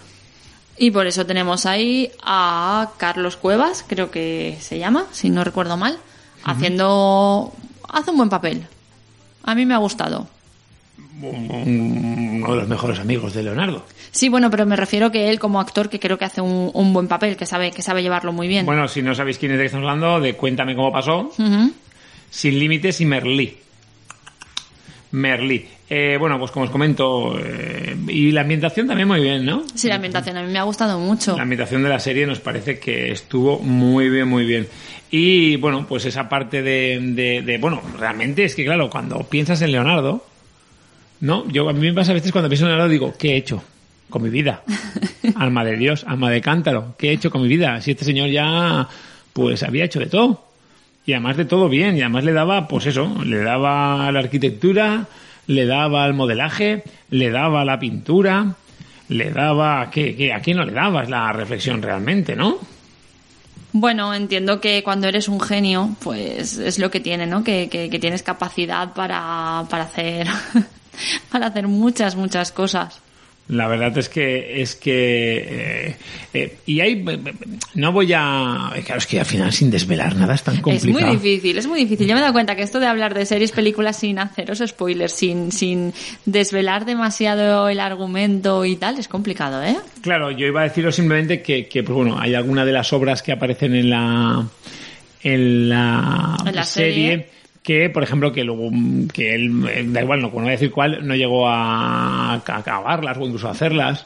Y 0.80 0.92
por 0.92 1.08
eso 1.08 1.26
tenemos 1.26 1.66
ahí 1.66 2.12
a 2.22 2.92
Carlos 2.98 3.36
Cuevas, 3.36 3.84
creo 3.88 4.12
que 4.12 4.58
se 4.60 4.78
llama, 4.78 5.06
si 5.12 5.30
no 5.30 5.44
recuerdo 5.44 5.76
mal, 5.76 5.98
haciendo... 6.44 7.54
hace 7.90 8.12
un 8.12 8.18
buen 8.18 8.30
papel. 8.30 8.66
A 9.44 9.56
mí 9.56 9.66
me 9.66 9.74
ha 9.74 9.78
gustado. 9.78 10.28
Uno 11.22 12.52
de 12.52 12.56
los 12.56 12.68
mejores 12.68 13.00
amigos 13.00 13.34
de 13.34 13.44
Leonardo. 13.44 13.84
Sí, 14.12 14.30
bueno, 14.30 14.50
pero 14.52 14.66
me 14.66 14.76
refiero 14.76 15.12
que 15.12 15.30
él 15.30 15.40
como 15.40 15.60
actor 15.60 15.90
que 15.90 16.00
creo 16.00 16.18
que 16.18 16.26
hace 16.26 16.42
un, 16.42 16.70
un 16.74 16.94
buen 16.94 17.08
papel, 17.08 17.38
que 17.38 17.46
sabe, 17.46 17.72
que 17.72 17.82
sabe 17.82 18.04
llevarlo 18.04 18.34
muy 18.34 18.48
bien. 18.48 18.66
Bueno, 18.66 18.88
si 18.88 19.02
no 19.02 19.16
sabéis 19.16 19.38
quién 19.38 19.52
es 19.52 19.58
de 19.58 19.66
estamos 19.66 19.90
hablando, 19.90 20.20
de 20.20 20.36
Cuéntame 20.36 20.76
cómo 20.76 20.92
pasó. 20.92 21.32
Sin 22.30 22.60
Límites 22.60 23.02
y 23.02 23.06
Merlí. 23.06 23.58
Merlí. 25.12 25.66
Eh, 25.90 26.18
bueno, 26.20 26.38
pues 26.38 26.52
como 26.52 26.66
os 26.66 26.72
comento, 26.72 27.38
eh, 27.40 27.96
y 28.10 28.32
la 28.32 28.42
ambientación 28.42 28.88
también 28.88 29.08
muy 29.08 29.22
bien, 29.22 29.46
¿no? 29.46 29.64
Sí, 29.74 29.88
la 29.88 29.96
ambientación 29.96 30.36
a 30.38 30.44
mí 30.44 30.52
me 30.52 30.60
ha 30.60 30.64
gustado 30.64 31.00
mucho. 31.00 31.36
La 31.38 31.44
ambientación 31.44 31.82
de 31.84 31.90
la 31.90 32.00
serie 32.00 32.26
nos 32.28 32.40
parece 32.40 32.78
que 32.80 33.12
estuvo 33.12 33.60
muy 33.60 34.10
bien, 34.10 34.28
muy 34.28 34.46
bien. 34.46 34.68
Y 35.10 35.56
bueno, 35.56 35.86
pues 35.88 36.04
esa 36.06 36.28
parte 36.28 36.62
de, 36.62 37.00
de, 37.02 37.42
de- 37.42 37.58
bueno, 37.58 37.82
realmente 37.98 38.44
es 38.44 38.54
que 38.56 38.66
claro, 38.66 38.90
cuando 38.90 39.20
piensas 39.24 39.62
en 39.62 39.72
Leonardo, 39.72 40.26
¿no? 41.22 41.48
Yo 41.50 41.70
a 41.70 41.74
mí 41.74 41.80
me 41.88 41.94
pasa 41.94 42.12
a 42.12 42.16
veces 42.16 42.32
cuando 42.34 42.50
pienso 42.50 42.66
en 42.66 42.72
Leonardo 42.72 42.92
digo, 42.92 43.14
¿qué 43.18 43.32
he 43.34 43.38
hecho 43.38 43.64
con 44.10 44.22
mi 44.24 44.30
vida? 44.30 44.64
Alma 45.36 45.64
de 45.64 45.78
Dios, 45.78 46.04
alma 46.08 46.30
de 46.30 46.42
cántaro, 46.42 46.96
¿qué 46.98 47.10
he 47.10 47.14
hecho 47.14 47.32
con 47.32 47.42
mi 47.42 47.48
vida? 47.48 47.80
Si 47.82 47.92
este 47.92 48.04
señor 48.06 48.30
ya, 48.30 48.88
pues 49.34 49.64
había 49.64 49.86
hecho 49.86 50.00
de 50.00 50.06
todo. 50.08 50.47
Y 51.08 51.14
además 51.14 51.38
de 51.38 51.46
todo 51.46 51.70
bien, 51.70 51.96
y 51.96 52.02
además 52.02 52.26
le 52.26 52.34
daba, 52.34 52.68
pues 52.68 52.86
eso, 52.86 53.24
le 53.24 53.38
daba 53.38 54.12
la 54.12 54.20
arquitectura, 54.20 55.08
le 55.48 55.66
daba 55.66 56.04
al 56.04 56.14
modelaje, 56.14 56.84
le 57.12 57.32
daba 57.32 57.64
la 57.64 57.80
pintura, 57.80 58.56
le 59.08 59.32
daba, 59.32 59.90
¿qué, 59.90 60.18
qué? 60.18 60.34
¿A 60.34 60.42
quién 60.42 60.58
no 60.58 60.66
le 60.66 60.74
daba? 60.74 61.04
Es 61.04 61.10
la 61.10 61.32
reflexión 61.32 61.82
realmente, 61.82 62.36
¿no? 62.36 62.58
Bueno, 63.72 64.14
entiendo 64.14 64.60
que 64.60 64.84
cuando 64.84 65.08
eres 65.08 65.30
un 65.30 65.40
genio, 65.40 65.96
pues 66.02 66.58
es 66.58 66.78
lo 66.78 66.92
que 66.92 67.00
tiene, 67.00 67.26
¿no? 67.26 67.42
Que, 67.42 67.70
que, 67.70 67.90
que 67.90 68.00
tienes 68.00 68.22
capacidad 68.22 68.94
para, 68.94 69.64
para 69.70 69.86
hacer, 69.86 70.28
para 71.32 71.48
hacer 71.48 71.70
muchas, 71.70 72.18
muchas 72.18 72.52
cosas. 72.52 73.00
La 73.50 73.68
verdad 73.68 73.98
es 73.98 74.10
que 74.10 74.62
es 74.62 74.76
que 74.76 75.38
eh, 75.90 75.96
eh, 76.34 76.58
y 76.66 76.82
hay 76.82 77.04
no 77.76 77.92
voy 77.94 78.12
a 78.14 78.72
claro 78.86 79.00
es 79.00 79.08
que 79.08 79.20
al 79.22 79.26
final 79.26 79.54
sin 79.54 79.72
desvelar 79.72 80.16
nada 80.18 80.36
es 80.36 80.44
tan 80.44 80.56
Es 80.56 80.62
complicado. 80.62 81.08
muy 81.08 81.16
difícil, 81.16 81.58
es 81.58 81.66
muy 81.66 81.80
difícil. 81.80 82.08
Yo 82.08 82.14
me 82.14 82.20
he 82.20 82.22
dado 82.24 82.34
cuenta 82.34 82.58
que 82.58 82.64
esto 82.64 82.82
de 82.82 82.88
hablar 82.88 83.14
de 83.14 83.26
series, 83.26 83.54
películas 83.54 83.98
sin 84.00 84.20
haceros 84.20 84.62
spoilers, 84.68 85.14
sin, 85.14 85.54
sin 85.54 85.94
desvelar 86.26 86.84
demasiado 86.86 87.70
el 87.70 87.80
argumento 87.80 88.66
y 88.66 88.76
tal, 88.76 89.00
es 89.00 89.08
complicado, 89.08 89.64
¿eh? 89.64 89.78
Claro, 90.02 90.32
yo 90.32 90.46
iba 90.46 90.62
a 90.62 90.64
deciros 90.66 90.96
simplemente 90.98 91.42
que, 91.42 91.68
que 91.68 91.84
pues 91.84 91.96
bueno, 91.96 92.20
hay 92.20 92.36
alguna 92.36 92.66
de 92.66 92.74
las 92.74 92.92
obras 92.92 93.24
que 93.24 93.32
aparecen 93.32 93.74
en 93.76 93.90
la 93.90 94.46
en 95.24 95.70
la, 95.70 96.38
En 96.46 96.56
la 96.56 96.64
serie, 96.64 97.10
serie. 97.10 97.30
Que, 97.68 97.90
por 97.90 98.02
ejemplo, 98.02 98.32
que 98.32 98.46
luego 98.46 98.70
mm, 98.72 99.08
que 99.10 99.36
él, 99.36 99.68
eh, 99.70 99.84
da 99.88 100.02
igual, 100.02 100.22
no, 100.22 100.28
no 100.30 100.34
voy 100.36 100.48
a 100.48 100.52
decir 100.52 100.72
cuál, 100.72 101.06
no 101.06 101.16
llegó 101.18 101.50
a, 101.50 102.32
a 102.32 102.34
acabarlas 102.36 103.18
o 103.18 103.26
incluso 103.26 103.50
a 103.50 103.52
hacerlas. 103.52 104.06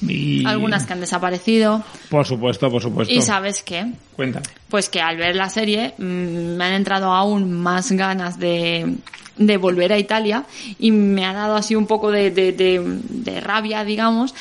Y, 0.00 0.46
Algunas 0.46 0.86
que 0.86 0.92
han 0.92 1.00
desaparecido. 1.00 1.82
Por 2.08 2.24
supuesto, 2.24 2.70
por 2.70 2.80
supuesto. 2.80 3.12
¿Y 3.12 3.20
sabes 3.20 3.64
qué? 3.64 3.86
Cuéntame. 4.14 4.46
Pues 4.68 4.88
que 4.88 5.00
al 5.00 5.16
ver 5.16 5.34
la 5.34 5.48
serie 5.50 5.94
mm, 5.98 6.56
me 6.56 6.64
han 6.64 6.74
entrado 6.74 7.12
aún 7.12 7.52
más 7.52 7.90
ganas 7.90 8.38
de, 8.38 8.94
de 9.38 9.56
volver 9.56 9.92
a 9.92 9.98
Italia 9.98 10.44
y 10.78 10.92
me 10.92 11.26
ha 11.26 11.32
dado 11.32 11.56
así 11.56 11.74
un 11.74 11.88
poco 11.88 12.12
de, 12.12 12.30
de, 12.30 12.52
de- 12.52 13.00
de 13.08 13.40
rabia, 13.40 13.84
digamos, 13.84 14.36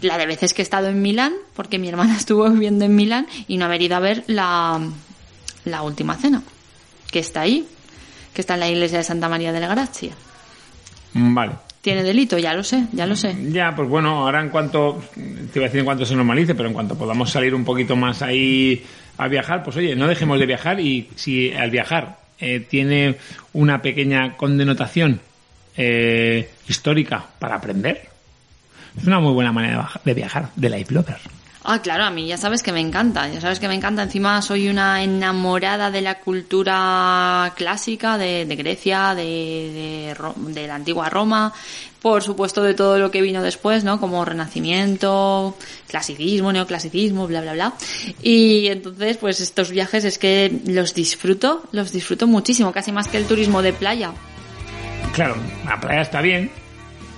la 0.00 0.16
de 0.16 0.24
veces 0.24 0.54
que 0.54 0.62
he 0.62 0.64
estado 0.64 0.86
en 0.88 1.02
Milán, 1.02 1.34
porque 1.54 1.78
mi 1.78 1.88
hermana 1.90 2.16
estuvo 2.18 2.48
viviendo 2.48 2.86
en 2.86 2.96
Milán 2.96 3.26
y 3.48 3.58
no 3.58 3.66
haber 3.66 3.82
ido 3.82 3.96
a 3.96 4.00
ver 4.00 4.24
la, 4.28 4.80
la 5.66 5.82
última 5.82 6.14
cena, 6.16 6.42
que 7.10 7.18
está 7.18 7.42
ahí, 7.42 7.66
que 8.32 8.40
está 8.40 8.54
en 8.54 8.60
la 8.60 8.68
iglesia 8.68 8.98
de 8.98 9.04
Santa 9.04 9.28
María 9.28 9.52
de 9.52 9.60
la 9.60 9.68
Gracia. 9.68 10.12
Mm, 11.14 11.34
Vale. 11.34 11.52
Tiene 11.80 12.02
delito, 12.02 12.38
ya 12.38 12.54
lo 12.54 12.64
sé, 12.64 12.86
ya 12.92 13.06
lo 13.06 13.14
sé. 13.14 13.34
Ya, 13.50 13.74
pues 13.74 13.88
bueno, 13.88 14.24
ahora 14.24 14.42
en 14.42 14.50
cuanto, 14.50 15.02
te 15.14 15.58
iba 15.58 15.64
a 15.64 15.68
decir 15.68 15.78
en 15.78 15.84
cuanto 15.84 16.04
se 16.04 16.16
normalice, 16.16 16.54
pero 16.54 16.68
en 16.68 16.74
cuanto 16.74 16.98
podamos 16.98 17.30
salir 17.30 17.54
un 17.54 17.64
poquito 17.64 17.94
más 17.94 18.20
ahí 18.20 18.84
a 19.16 19.28
viajar, 19.28 19.62
pues 19.62 19.76
oye, 19.76 19.94
no 19.94 20.08
dejemos 20.08 20.38
de 20.38 20.46
viajar 20.46 20.80
y 20.80 21.08
si 21.14 21.52
al 21.52 21.70
viajar 21.70 22.18
eh, 22.40 22.60
tiene 22.60 23.16
una 23.52 23.80
pequeña 23.80 24.36
connotación 24.36 25.20
eh, 25.76 26.50
histórica 26.68 27.24
para 27.38 27.56
aprender, 27.56 28.08
es 28.96 29.06
una 29.06 29.20
muy 29.20 29.32
buena 29.32 29.52
manera 29.52 29.88
de, 30.04 30.14
viajar, 30.14 30.50
de 30.56 30.70
Life 30.70 30.92
Blogger. 30.92 31.18
Ah, 31.70 31.82
claro, 31.82 32.04
a 32.04 32.10
mí 32.10 32.26
ya 32.26 32.38
sabes 32.38 32.62
que 32.62 32.72
me 32.72 32.80
encanta, 32.80 33.28
ya 33.28 33.42
sabes 33.42 33.60
que 33.60 33.68
me 33.68 33.74
encanta. 33.74 34.02
Encima 34.02 34.40
soy 34.40 34.70
una 34.70 35.02
enamorada 35.02 35.90
de 35.90 36.00
la 36.00 36.18
cultura 36.18 37.52
clásica 37.54 38.16
de, 38.16 38.46
de 38.46 38.56
Grecia, 38.56 39.14
de, 39.14 39.22
de, 39.22 40.16
de 40.54 40.66
la 40.66 40.76
antigua 40.76 41.10
Roma, 41.10 41.52
por 42.00 42.22
supuesto 42.22 42.62
de 42.62 42.72
todo 42.72 42.98
lo 42.98 43.10
que 43.10 43.20
vino 43.20 43.42
después, 43.42 43.84
¿no? 43.84 44.00
Como 44.00 44.24
Renacimiento, 44.24 45.58
clasicismo, 45.86 46.54
neoclasicismo, 46.54 47.26
bla, 47.26 47.42
bla, 47.42 47.52
bla. 47.52 47.74
Y 48.22 48.68
entonces, 48.68 49.18
pues 49.18 49.38
estos 49.40 49.70
viajes 49.70 50.06
es 50.06 50.16
que 50.16 50.62
los 50.64 50.94
disfruto, 50.94 51.64
los 51.72 51.92
disfruto 51.92 52.26
muchísimo, 52.26 52.72
casi 52.72 52.92
más 52.92 53.08
que 53.08 53.18
el 53.18 53.26
turismo 53.26 53.60
de 53.60 53.74
playa. 53.74 54.12
Claro, 55.12 55.36
la 55.66 55.78
playa 55.78 56.00
está 56.00 56.22
bien, 56.22 56.50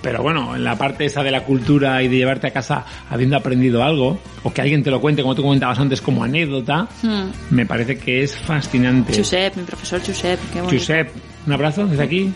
pero 0.01 0.21
bueno, 0.23 0.55
en 0.55 0.63
la 0.63 0.75
parte 0.77 1.05
esa 1.05 1.23
de 1.23 1.31
la 1.31 1.43
cultura 1.43 2.01
y 2.01 2.07
de 2.07 2.17
llevarte 2.17 2.47
a 2.47 2.51
casa 2.51 2.85
habiendo 3.09 3.37
aprendido 3.37 3.83
algo, 3.83 4.19
o 4.43 4.51
que 4.53 4.61
alguien 4.61 4.83
te 4.83 4.89
lo 4.91 4.99
cuente, 5.01 5.21
como 5.21 5.35
tú 5.35 5.43
comentabas 5.43 5.77
antes, 5.79 6.01
como 6.01 6.23
anécdota, 6.23 6.87
Hmm. 7.03 7.29
me 7.51 7.65
parece 7.65 7.97
que 7.97 8.23
es 8.23 8.35
fascinante. 8.35 9.15
Josep, 9.15 9.55
mi 9.57 9.63
profesor 9.63 9.99
Josep, 10.05 10.39
qué 10.53 10.61
bonito. 10.61 10.79
Josep, 10.79 11.09
un 11.47 11.53
abrazo 11.53 11.85
desde 11.87 12.03
aquí. 12.03 12.33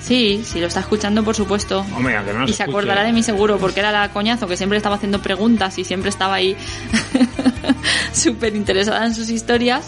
Sí, 0.00 0.42
si 0.44 0.58
lo 0.58 0.66
está 0.66 0.80
escuchando, 0.80 1.22
por 1.22 1.36
supuesto. 1.36 1.86
Hombre, 1.96 2.16
aunque 2.16 2.32
no 2.32 2.42
y 2.42 2.46
se 2.48 2.52
escuche. 2.54 2.70
acordará 2.70 3.04
de 3.04 3.12
mí 3.12 3.22
seguro, 3.22 3.58
porque 3.58 3.78
era 3.78 3.92
la 3.92 4.08
coñazo 4.08 4.48
que 4.48 4.56
siempre 4.56 4.76
estaba 4.76 4.96
haciendo 4.96 5.22
preguntas 5.22 5.78
y 5.78 5.84
siempre 5.84 6.08
estaba 6.10 6.34
ahí 6.34 6.56
súper 8.12 8.54
interesada 8.56 9.06
en 9.06 9.14
sus 9.14 9.30
historias. 9.30 9.84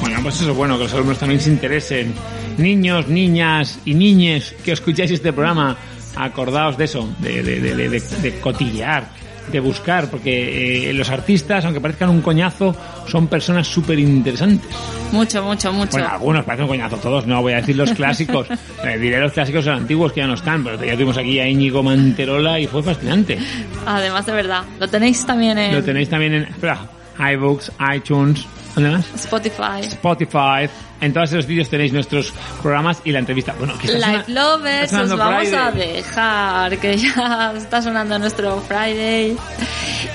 Bueno, 0.00 0.18
pues 0.22 0.36
eso 0.40 0.50
es 0.50 0.56
bueno, 0.56 0.76
que 0.76 0.84
los 0.84 0.92
alumnos 0.94 1.18
también 1.18 1.40
se 1.40 1.50
interesen. 1.50 2.12
Niños, 2.58 3.08
niñas 3.08 3.78
y 3.84 3.94
niñes 3.94 4.54
que 4.64 4.72
escucháis 4.72 5.10
este 5.10 5.32
programa, 5.32 5.76
acordaos 6.16 6.76
de 6.78 6.84
eso, 6.84 7.08
de, 7.18 7.42
de, 7.42 7.60
de, 7.60 7.88
de- 8.00 8.40
cotillear, 8.40 9.08
de 9.52 9.60
buscar, 9.60 10.08
porque 10.10 10.90
eh, 10.90 10.92
los 10.92 11.08
artistas, 11.10 11.64
aunque 11.64 11.80
parezcan 11.80 12.08
un 12.10 12.20
coñazo, 12.20 12.74
son 13.06 13.28
personas 13.28 13.66
súper 13.68 13.98
interesantes. 13.98 14.68
Mucho, 15.12 15.42
mucho, 15.44 15.72
mucho. 15.72 15.92
Bueno, 15.92 16.08
algunos 16.08 16.44
parecen 16.44 16.64
un 16.64 16.70
coñazo, 16.70 16.96
todos 16.96 17.26
no, 17.26 17.40
voy 17.42 17.52
a 17.52 17.56
decir 17.56 17.76
los 17.76 17.92
clásicos. 17.92 18.48
Eh, 18.84 18.98
diré 18.98 19.18
los 19.18 19.32
clásicos 19.32 19.66
antiguos 19.66 20.12
que 20.12 20.20
ya 20.20 20.26
no 20.28 20.34
están, 20.34 20.62
pero 20.62 20.82
ya 20.84 20.92
tuvimos 20.92 21.16
aquí 21.16 21.40
a 21.40 21.48
Íñigo 21.48 21.82
Manterola 21.82 22.60
y 22.60 22.66
fue 22.68 22.82
fascinante. 22.84 23.36
Además, 23.84 24.24
de 24.26 24.32
verdad, 24.32 24.62
lo 24.78 24.86
tenéis 24.88 25.24
también 25.26 25.58
en 25.58 25.74
Lo 25.74 25.82
tenéis 25.82 26.08
también 26.08 26.34
en 26.34 26.42
espera, 26.44 26.78
iBooks, 27.18 27.72
iTunes, 27.96 28.44
¿dónde 28.76 28.90
más? 28.90 29.06
Spotify. 29.16 29.80
Spotify. 29.80 30.68
En 31.00 31.12
todos 31.12 31.30
esos 31.30 31.46
vídeos 31.46 31.68
tenéis 31.68 31.92
nuestros 31.92 32.32
programas 32.62 33.02
y 33.04 33.12
la 33.12 33.18
entrevista. 33.18 33.54
Bueno, 33.58 33.76
que 33.78 33.88
sona- 33.88 34.24
Lovers, 34.28 34.92
os 34.92 35.16
vamos 35.16 35.52
a 35.52 35.70
dejar, 35.70 36.78
que 36.78 36.96
ya 36.96 37.52
está 37.56 37.82
sonando 37.82 38.18
nuestro 38.18 38.60
Friday. 38.62 39.36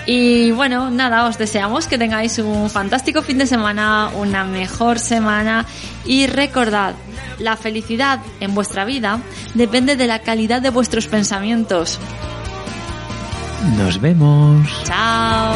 Y 0.07 0.49
bueno, 0.51 0.89
nada, 0.89 1.25
os 1.27 1.37
deseamos 1.37 1.85
que 1.87 1.97
tengáis 1.99 2.39
un 2.39 2.69
fantástico 2.69 3.21
fin 3.21 3.37
de 3.37 3.45
semana, 3.45 4.09
una 4.15 4.43
mejor 4.43 4.97
semana 4.97 5.65
y 6.05 6.25
recordad, 6.25 6.95
la 7.37 7.55
felicidad 7.57 8.19
en 8.39 8.55
vuestra 8.55 8.83
vida 8.83 9.19
depende 9.53 9.95
de 9.95 10.07
la 10.07 10.19
calidad 10.19 10.61
de 10.61 10.71
vuestros 10.71 11.05
pensamientos. 11.07 11.99
Nos 13.77 14.01
vemos. 14.01 14.67
Chao. 14.85 15.53